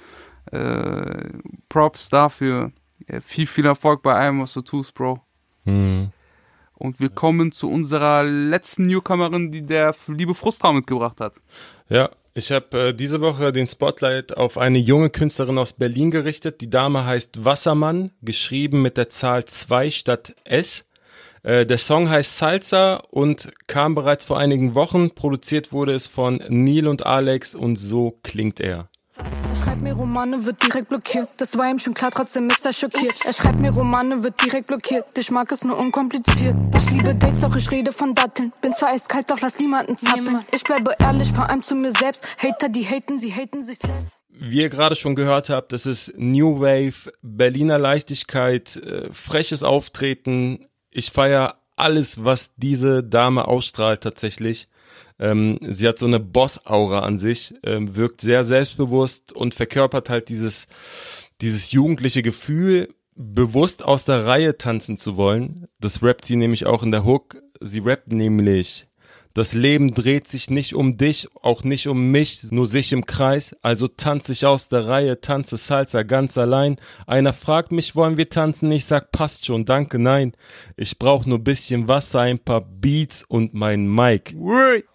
Äh, 0.52 1.30
Props 1.70 2.11
dafür. 2.11 2.72
Ja, 3.09 3.20
viel, 3.20 3.46
viel 3.46 3.64
Erfolg 3.64 4.02
bei 4.02 4.14
allem, 4.14 4.42
was 4.42 4.52
du 4.52 4.61
tust, 4.61 4.94
Bro. 4.94 5.20
Hm. 5.64 6.11
Und 6.74 7.00
wir 7.00 7.09
kommen 7.09 7.52
zu 7.52 7.70
unserer 7.70 8.22
letzten 8.22 8.82
Newcomerin, 8.82 9.50
die 9.50 9.62
der 9.62 9.94
liebe 10.09 10.34
Frustra 10.34 10.72
mitgebracht 10.72 11.20
hat. 11.20 11.34
Ja, 11.88 12.11
ich 12.34 12.52
habe 12.52 12.88
äh, 12.88 12.92
diese 12.92 13.22
Woche 13.22 13.50
den 13.50 13.66
Spotlight 13.66 14.36
auf 14.36 14.59
eine 14.59 14.78
junge 14.78 15.09
Künstlerin 15.09 15.57
aus 15.57 15.72
Berlin 15.72 16.11
gerichtet. 16.11 16.61
Die 16.61 16.68
Dame 16.68 17.07
heißt 17.07 17.44
Wassermann, 17.44 18.11
geschrieben 18.20 18.82
mit 18.82 18.98
der 18.98 19.09
Zahl 19.09 19.46
2 19.46 19.90
statt 19.90 20.34
S. 20.44 20.84
Äh, 21.47 21.64
der 21.64 21.78
Song 21.78 22.11
heißt 22.11 22.38
Salsa 22.38 22.97
und 23.11 23.53
kam 23.68 23.94
bereits 23.94 24.24
vor 24.24 24.36
einigen 24.36 24.74
Wochen. 24.74 25.14
Produziert 25.14 25.70
wurde 25.70 25.94
es 25.94 26.09
von 26.09 26.42
Neil 26.49 26.88
und 26.88 27.07
Alex 27.07 27.55
und 27.55 27.76
so 27.76 28.18
klingt 28.24 28.59
er. 28.59 28.88
Er 29.16 29.55
schreibt 29.62 29.80
mir 29.80 29.92
Romane, 29.92 30.44
wird 30.44 30.61
direkt 30.61 30.88
blockiert. 30.88 31.28
Das 31.36 31.57
war 31.57 31.70
ihm 31.70 31.78
schon 31.78 31.94
klar, 31.94 32.11
trotzdem 32.11 32.51
ist 32.51 32.66
er 32.66 32.72
schockiert. 32.72 33.14
Er 33.24 33.32
schreibt 33.32 33.61
mir 33.61 33.70
Romane, 33.70 34.24
wird 34.24 34.42
direkt 34.42 34.66
blockiert. 34.66 35.05
Ich 35.16 35.30
mag 35.30 35.53
es 35.53 35.62
nur 35.62 35.78
unkompliziert. 35.78 36.57
Ich 36.74 36.90
liebe 36.90 37.14
Dates, 37.14 37.42
doch 37.42 37.55
ich 37.55 37.70
rede 37.70 37.92
von 37.92 38.16
Datteln. 38.16 38.53
Bin 38.61 38.72
zwar 38.72 38.88
eiskalt, 38.88 39.30
doch 39.30 39.40
lass 39.40 39.61
niemanden 39.61 39.97
zappeln. 39.97 40.40
Ich 40.53 40.64
bleibe 40.64 40.97
ehrlich, 40.99 41.30
vor 41.30 41.49
allem 41.49 41.62
zu 41.62 41.76
mir 41.76 41.92
selbst. 41.92 42.26
Hater, 42.42 42.68
die 42.68 42.84
haten, 42.84 43.20
sie 43.20 43.32
haten 43.32 43.62
sich 43.62 43.78
selbst. 43.78 44.20
Wie 44.30 44.62
ihr 44.62 44.68
gerade 44.68 44.97
schon 44.97 45.14
gehört 45.14 45.49
habt, 45.49 45.72
das 45.72 45.86
ist 45.86 46.12
New 46.16 46.61
Wave, 46.61 47.12
Berliner 47.22 47.78
Leichtigkeit, 47.78 48.74
äh, 48.76 49.12
freches 49.12 49.62
Auftreten. 49.62 50.66
Ich 50.97 51.11
feiere 51.11 51.57
alles, 51.76 52.24
was 52.24 52.53
diese 52.57 53.05
Dame 53.05 53.47
ausstrahlt 53.47 54.01
tatsächlich. 54.01 54.66
Ähm, 55.18 55.59
sie 55.61 55.86
hat 55.86 55.99
so 55.99 56.07
eine 56.07 56.20
Boss-Aura 56.20 57.01
an 57.01 57.18
sich, 57.18 57.53
ähm, 57.64 57.97
wirkt 57.97 58.22
sehr 58.22 58.47
selbstbewusst 58.47 59.30
und 59.30 59.55
verkörpert 59.55 60.09
halt 60.09 60.30
dieses, 60.30 60.66
dieses 61.42 61.70
jugendliche 61.70 62.22
Gefühl, 62.22 62.94
bewusst 63.14 63.84
aus 63.84 64.07
der 64.07 64.24
Reihe 64.24 64.57
tanzen 64.57 64.97
zu 64.97 65.18
wollen. 65.18 65.66
Das 65.80 66.03
rappt 66.03 66.24
sie 66.24 66.36
nämlich 66.36 66.64
auch 66.64 66.82
in 66.82 66.92
der 66.92 67.05
Hook. 67.05 67.42
Sie 67.61 67.80
rappt 67.80 68.11
nämlich, 68.11 68.86
das 69.37 69.53
Leben 69.53 69.93
dreht 69.93 70.28
sich 70.28 70.49
nicht 70.49 70.72
um 70.72 70.97
dich, 70.97 71.28
auch 71.43 71.62
nicht 71.62 71.89
um 71.89 72.11
mich, 72.11 72.45
nur 72.53 72.66
sich 72.66 72.95
im 72.95 73.05
Kreis. 73.05 73.55
Also 73.61 73.87
tanze 73.87 74.32
ich 74.32 74.47
aus 74.47 74.68
der 74.68 74.89
Reihe, 74.89 75.20
tanze 75.20 75.59
Salsa 75.59 76.05
ganz 76.05 76.39
allein. 76.39 76.76
Einer 77.07 77.34
fragt 77.34 77.70
mich, 77.70 77.95
wollen 77.95 78.16
wir 78.16 78.30
tanzen? 78.30 78.72
Ich 78.72 78.87
sag, 78.87 79.12
passt 79.12 79.45
schon, 79.45 79.66
danke, 79.66 79.99
nein. 79.99 80.32
Ich 80.74 80.99
brauch 80.99 81.26
nur 81.26 81.39
bisschen 81.39 81.87
Wasser, 81.87 82.20
ein 82.20 82.39
paar 82.39 82.62
Beats 82.62 83.24
und 83.28 83.53
mein 83.53 83.87
Mic. 83.87 84.34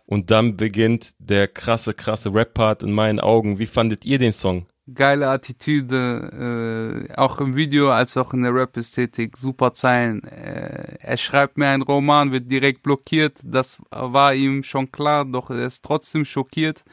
Und 0.08 0.32
dann 0.32 0.58
beginnt 0.58 1.12
der 1.20 1.48
krasse, 1.48 1.94
krasse 1.94 2.34
Rap-Part 2.34 2.82
in 2.82 2.94
meinen 2.94 3.20
Augen. 3.20 3.60
Wie 3.60 3.68
fandet 3.68 4.06
ihr 4.06 4.18
den 4.18 4.34
Song? 4.34 4.66
Geile 4.94 5.30
Attitüde, 5.30 7.08
äh, 7.10 7.14
auch 7.16 7.40
im 7.40 7.56
Video 7.56 7.92
als 7.92 8.18
auch 8.18 8.34
in 8.34 8.44
der 8.44 8.54
Rap-Ästhetik, 8.54 9.38
super 9.38 9.74
Zeilen. 9.74 10.24
Äh, 10.24 10.98
er 11.00 11.18
schreibt 11.18 11.58
mir 11.58 11.68
einen 11.68 11.84
Roman, 11.84 12.32
wird 12.32 12.50
direkt 12.50 12.84
blockiert, 12.84 13.38
das 13.44 13.82
war 13.90 14.34
ihm 14.34 14.64
schon 14.64 14.92
klar, 14.92 15.26
doch 15.26 15.50
er 15.50 15.66
ist 15.66 15.84
trotzdem 15.84 16.26
schockiert. 16.26 16.84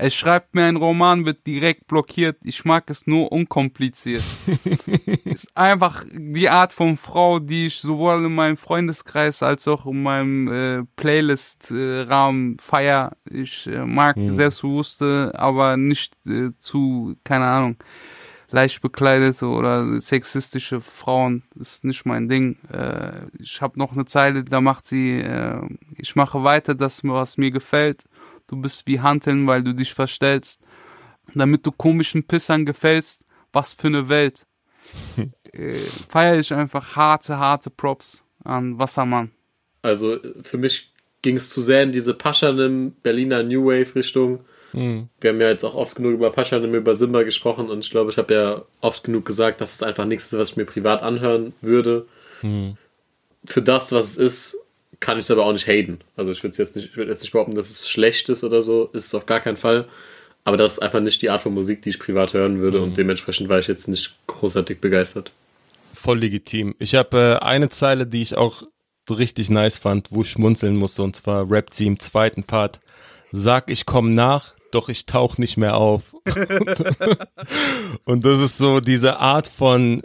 Er 0.00 0.08
schreibt 0.08 0.54
mir 0.54 0.64
einen 0.64 0.78
Roman, 0.78 1.26
wird 1.26 1.46
direkt 1.46 1.86
blockiert. 1.86 2.38
Ich 2.42 2.64
mag 2.64 2.88
es 2.88 3.06
nur 3.06 3.30
unkompliziert. 3.30 4.22
ist 5.24 5.54
einfach 5.54 6.04
die 6.10 6.48
Art 6.48 6.72
von 6.72 6.96
Frau, 6.96 7.38
die 7.38 7.66
ich 7.66 7.80
sowohl 7.80 8.24
in 8.24 8.34
meinem 8.34 8.56
Freundeskreis 8.56 9.42
als 9.42 9.68
auch 9.68 9.84
in 9.84 10.02
meinem 10.02 10.48
äh, 10.48 10.84
Playlist-Rahmen 10.96 12.56
feier. 12.58 13.12
Ich 13.30 13.66
äh, 13.66 13.84
mag 13.84 14.16
Mhm. 14.16 14.30
selbstbewusste, 14.30 15.32
aber 15.34 15.76
nicht 15.76 16.14
äh, 16.26 16.50
zu, 16.58 17.16
keine 17.22 17.46
Ahnung, 17.46 17.76
leicht 18.50 18.80
bekleidete 18.82 19.46
oder 19.46 20.00
sexistische 20.00 20.80
Frauen. 20.80 21.42
ist 21.58 21.84
nicht 21.84 22.06
mein 22.06 22.28
Ding. 22.28 22.56
Äh, 22.72 23.26
ich 23.38 23.60
habe 23.60 23.78
noch 23.78 23.92
eine 23.92 24.06
Zeile, 24.06 24.44
da 24.44 24.60
macht 24.60 24.86
sie, 24.86 25.20
äh, 25.20 25.60
ich 25.96 26.16
mache 26.16 26.42
weiter 26.42 26.74
das, 26.74 27.04
was 27.04 27.36
mir 27.36 27.50
gefällt. 27.50 28.04
Du 28.50 28.56
bist 28.56 28.84
wie 28.88 28.98
Hanteln, 28.98 29.46
weil 29.46 29.62
du 29.62 29.72
dich 29.72 29.94
verstellst. 29.94 30.60
Damit 31.36 31.64
du 31.64 31.70
komischen 31.70 32.24
Pissern 32.24 32.66
gefällst. 32.66 33.24
Was 33.52 33.74
für 33.74 33.86
eine 33.86 34.08
Welt. 34.08 34.44
äh, 35.52 35.78
Feier 36.08 36.36
ich 36.36 36.52
einfach 36.52 36.96
harte, 36.96 37.38
harte 37.38 37.70
Props 37.70 38.24
an 38.42 38.76
Wassermann. 38.76 39.30
Also 39.82 40.18
für 40.42 40.58
mich 40.58 40.92
ging 41.22 41.36
es 41.36 41.48
zu 41.48 41.62
sehr 41.62 41.84
in 41.84 41.92
diese 41.92 42.12
Paschanim 42.12 42.92
Berliner 43.04 43.44
New 43.44 43.66
Wave 43.66 43.94
Richtung. 43.94 44.40
Mhm. 44.72 45.08
Wir 45.20 45.30
haben 45.30 45.40
ja 45.40 45.48
jetzt 45.48 45.64
auch 45.64 45.76
oft 45.76 45.94
genug 45.94 46.14
über 46.14 46.32
Paschanim, 46.32 46.74
über 46.74 46.96
Simba 46.96 47.22
gesprochen 47.22 47.70
und 47.70 47.84
ich 47.84 47.90
glaube, 47.90 48.10
ich 48.10 48.18
habe 48.18 48.34
ja 48.34 48.62
oft 48.80 49.04
genug 49.04 49.26
gesagt, 49.26 49.60
dass 49.60 49.74
es 49.74 49.82
einfach 49.84 50.06
nichts 50.06 50.32
ist, 50.32 50.38
was 50.38 50.50
ich 50.50 50.56
mir 50.56 50.64
privat 50.64 51.02
anhören 51.02 51.54
würde. 51.60 52.06
Mhm. 52.42 52.76
Für 53.44 53.62
das, 53.62 53.92
was 53.92 54.12
es 54.12 54.18
ist, 54.18 54.58
kann 55.00 55.18
ich 55.18 55.24
es 55.24 55.30
aber 55.30 55.44
auch 55.44 55.52
nicht 55.52 55.66
haten. 55.66 55.98
Also 56.16 56.30
ich 56.30 56.42
würde 56.42 56.56
jetzt 56.56 56.76
nicht, 56.76 56.90
ich 56.90 56.96
würde 56.96 57.10
jetzt 57.10 57.22
nicht 57.22 57.32
behaupten, 57.32 57.54
dass 57.54 57.70
es 57.70 57.88
schlecht 57.88 58.28
ist 58.28 58.44
oder 58.44 58.62
so, 58.62 58.90
ist 58.92 59.06
es 59.06 59.14
auf 59.14 59.26
gar 59.26 59.40
keinen 59.40 59.56
Fall. 59.56 59.86
Aber 60.44 60.56
das 60.56 60.74
ist 60.74 60.78
einfach 60.80 61.00
nicht 61.00 61.20
die 61.22 61.30
Art 61.30 61.40
von 61.40 61.54
Musik, 61.54 61.82
die 61.82 61.90
ich 61.90 61.98
privat 61.98 62.32
hören 62.32 62.60
würde 62.60 62.80
und 62.80 62.96
dementsprechend 62.96 63.48
war 63.48 63.58
ich 63.58 63.66
jetzt 63.66 63.88
nicht 63.88 64.16
großartig 64.26 64.80
begeistert. 64.80 65.32
Voll 65.94 66.18
legitim. 66.18 66.74
Ich 66.78 66.94
habe 66.94 67.38
äh, 67.40 67.44
eine 67.44 67.68
Zeile, 67.68 68.06
die 68.06 68.22
ich 68.22 68.36
auch 68.36 68.62
richtig 69.10 69.50
nice 69.50 69.78
fand, 69.78 70.08
wo 70.10 70.22
ich 70.22 70.30
schmunzeln 70.30 70.76
musste, 70.76 71.02
und 71.02 71.16
zwar 71.16 71.50
rappt 71.50 71.74
sie 71.74 71.86
im 71.86 71.98
zweiten 71.98 72.44
Part. 72.44 72.80
Sag, 73.32 73.70
ich 73.70 73.86
komm 73.86 74.14
nach, 74.14 74.54
doch 74.70 74.88
ich 74.88 75.06
tauch 75.06 75.36
nicht 75.36 75.56
mehr 75.56 75.76
auf. 75.76 76.02
und 78.04 78.24
das 78.24 78.40
ist 78.40 78.58
so 78.58 78.80
diese 78.80 79.18
Art 79.18 79.48
von, 79.48 80.02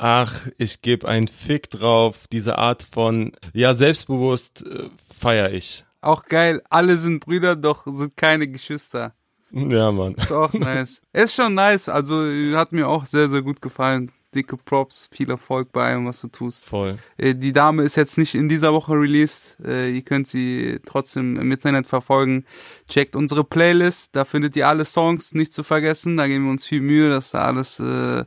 ach, 0.00 0.46
ich 0.58 0.82
gebe 0.82 1.08
einen 1.08 1.28
Fick 1.28 1.70
drauf, 1.70 2.26
diese 2.30 2.58
Art 2.58 2.86
von, 2.90 3.32
ja, 3.52 3.74
selbstbewusst 3.74 4.64
äh, 4.66 4.88
feier 5.18 5.52
ich. 5.52 5.84
Auch 6.00 6.24
geil, 6.26 6.62
alle 6.70 6.98
sind 6.98 7.20
Brüder, 7.20 7.56
doch 7.56 7.84
sind 7.86 8.16
keine 8.16 8.48
Geschwister. 8.48 9.14
Ja, 9.50 9.90
Mann. 9.90 10.14
Ist 10.14 10.32
auch 10.32 10.52
nice. 10.54 11.02
Ist 11.12 11.34
schon 11.34 11.54
nice, 11.54 11.88
also 11.88 12.24
hat 12.54 12.72
mir 12.72 12.88
auch 12.88 13.06
sehr, 13.06 13.28
sehr 13.28 13.42
gut 13.42 13.62
gefallen. 13.62 14.12
Dicke 14.34 14.58
Props, 14.58 15.08
viel 15.10 15.30
Erfolg 15.30 15.72
bei 15.72 15.88
allem, 15.88 16.04
was 16.04 16.20
du 16.20 16.28
tust. 16.28 16.66
Voll. 16.66 16.98
Äh, 17.16 17.34
Die 17.34 17.54
Dame 17.54 17.82
ist 17.82 17.96
jetzt 17.96 18.18
nicht 18.18 18.34
in 18.34 18.46
dieser 18.50 18.74
Woche 18.74 18.92
released. 18.92 19.56
Äh, 19.64 19.90
Ihr 19.90 20.02
könnt 20.02 20.28
sie 20.28 20.80
trotzdem 20.84 21.40
im 21.40 21.50
Internet 21.50 21.86
verfolgen. 21.86 22.44
Checkt 22.90 23.16
unsere 23.16 23.42
Playlist, 23.42 24.14
da 24.14 24.26
findet 24.26 24.54
ihr 24.54 24.68
alle 24.68 24.84
Songs, 24.84 25.32
nicht 25.32 25.54
zu 25.54 25.62
vergessen. 25.64 26.18
Da 26.18 26.26
geben 26.28 26.44
wir 26.44 26.50
uns 26.50 26.66
viel 26.66 26.82
Mühe, 26.82 27.08
dass 27.08 27.30
da 27.30 27.46
alles 27.46 27.80
äh, 27.80 28.26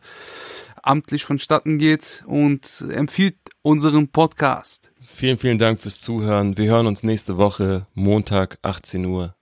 amtlich 0.84 1.26
vonstatten 1.26 1.78
geht. 1.78 2.24
Und 2.28 2.86
empfiehlt 2.90 3.38
unseren 3.62 4.10
Podcast. 4.10 4.92
Vielen, 5.02 5.38
vielen 5.38 5.58
Dank 5.58 5.80
fürs 5.80 6.02
Zuhören. 6.02 6.58
Wir 6.58 6.72
hören 6.72 6.88
uns 6.88 7.04
nächste 7.04 7.38
Woche, 7.38 7.88
Montag, 7.94 8.60
18 8.62 9.06
Uhr. 9.06 9.36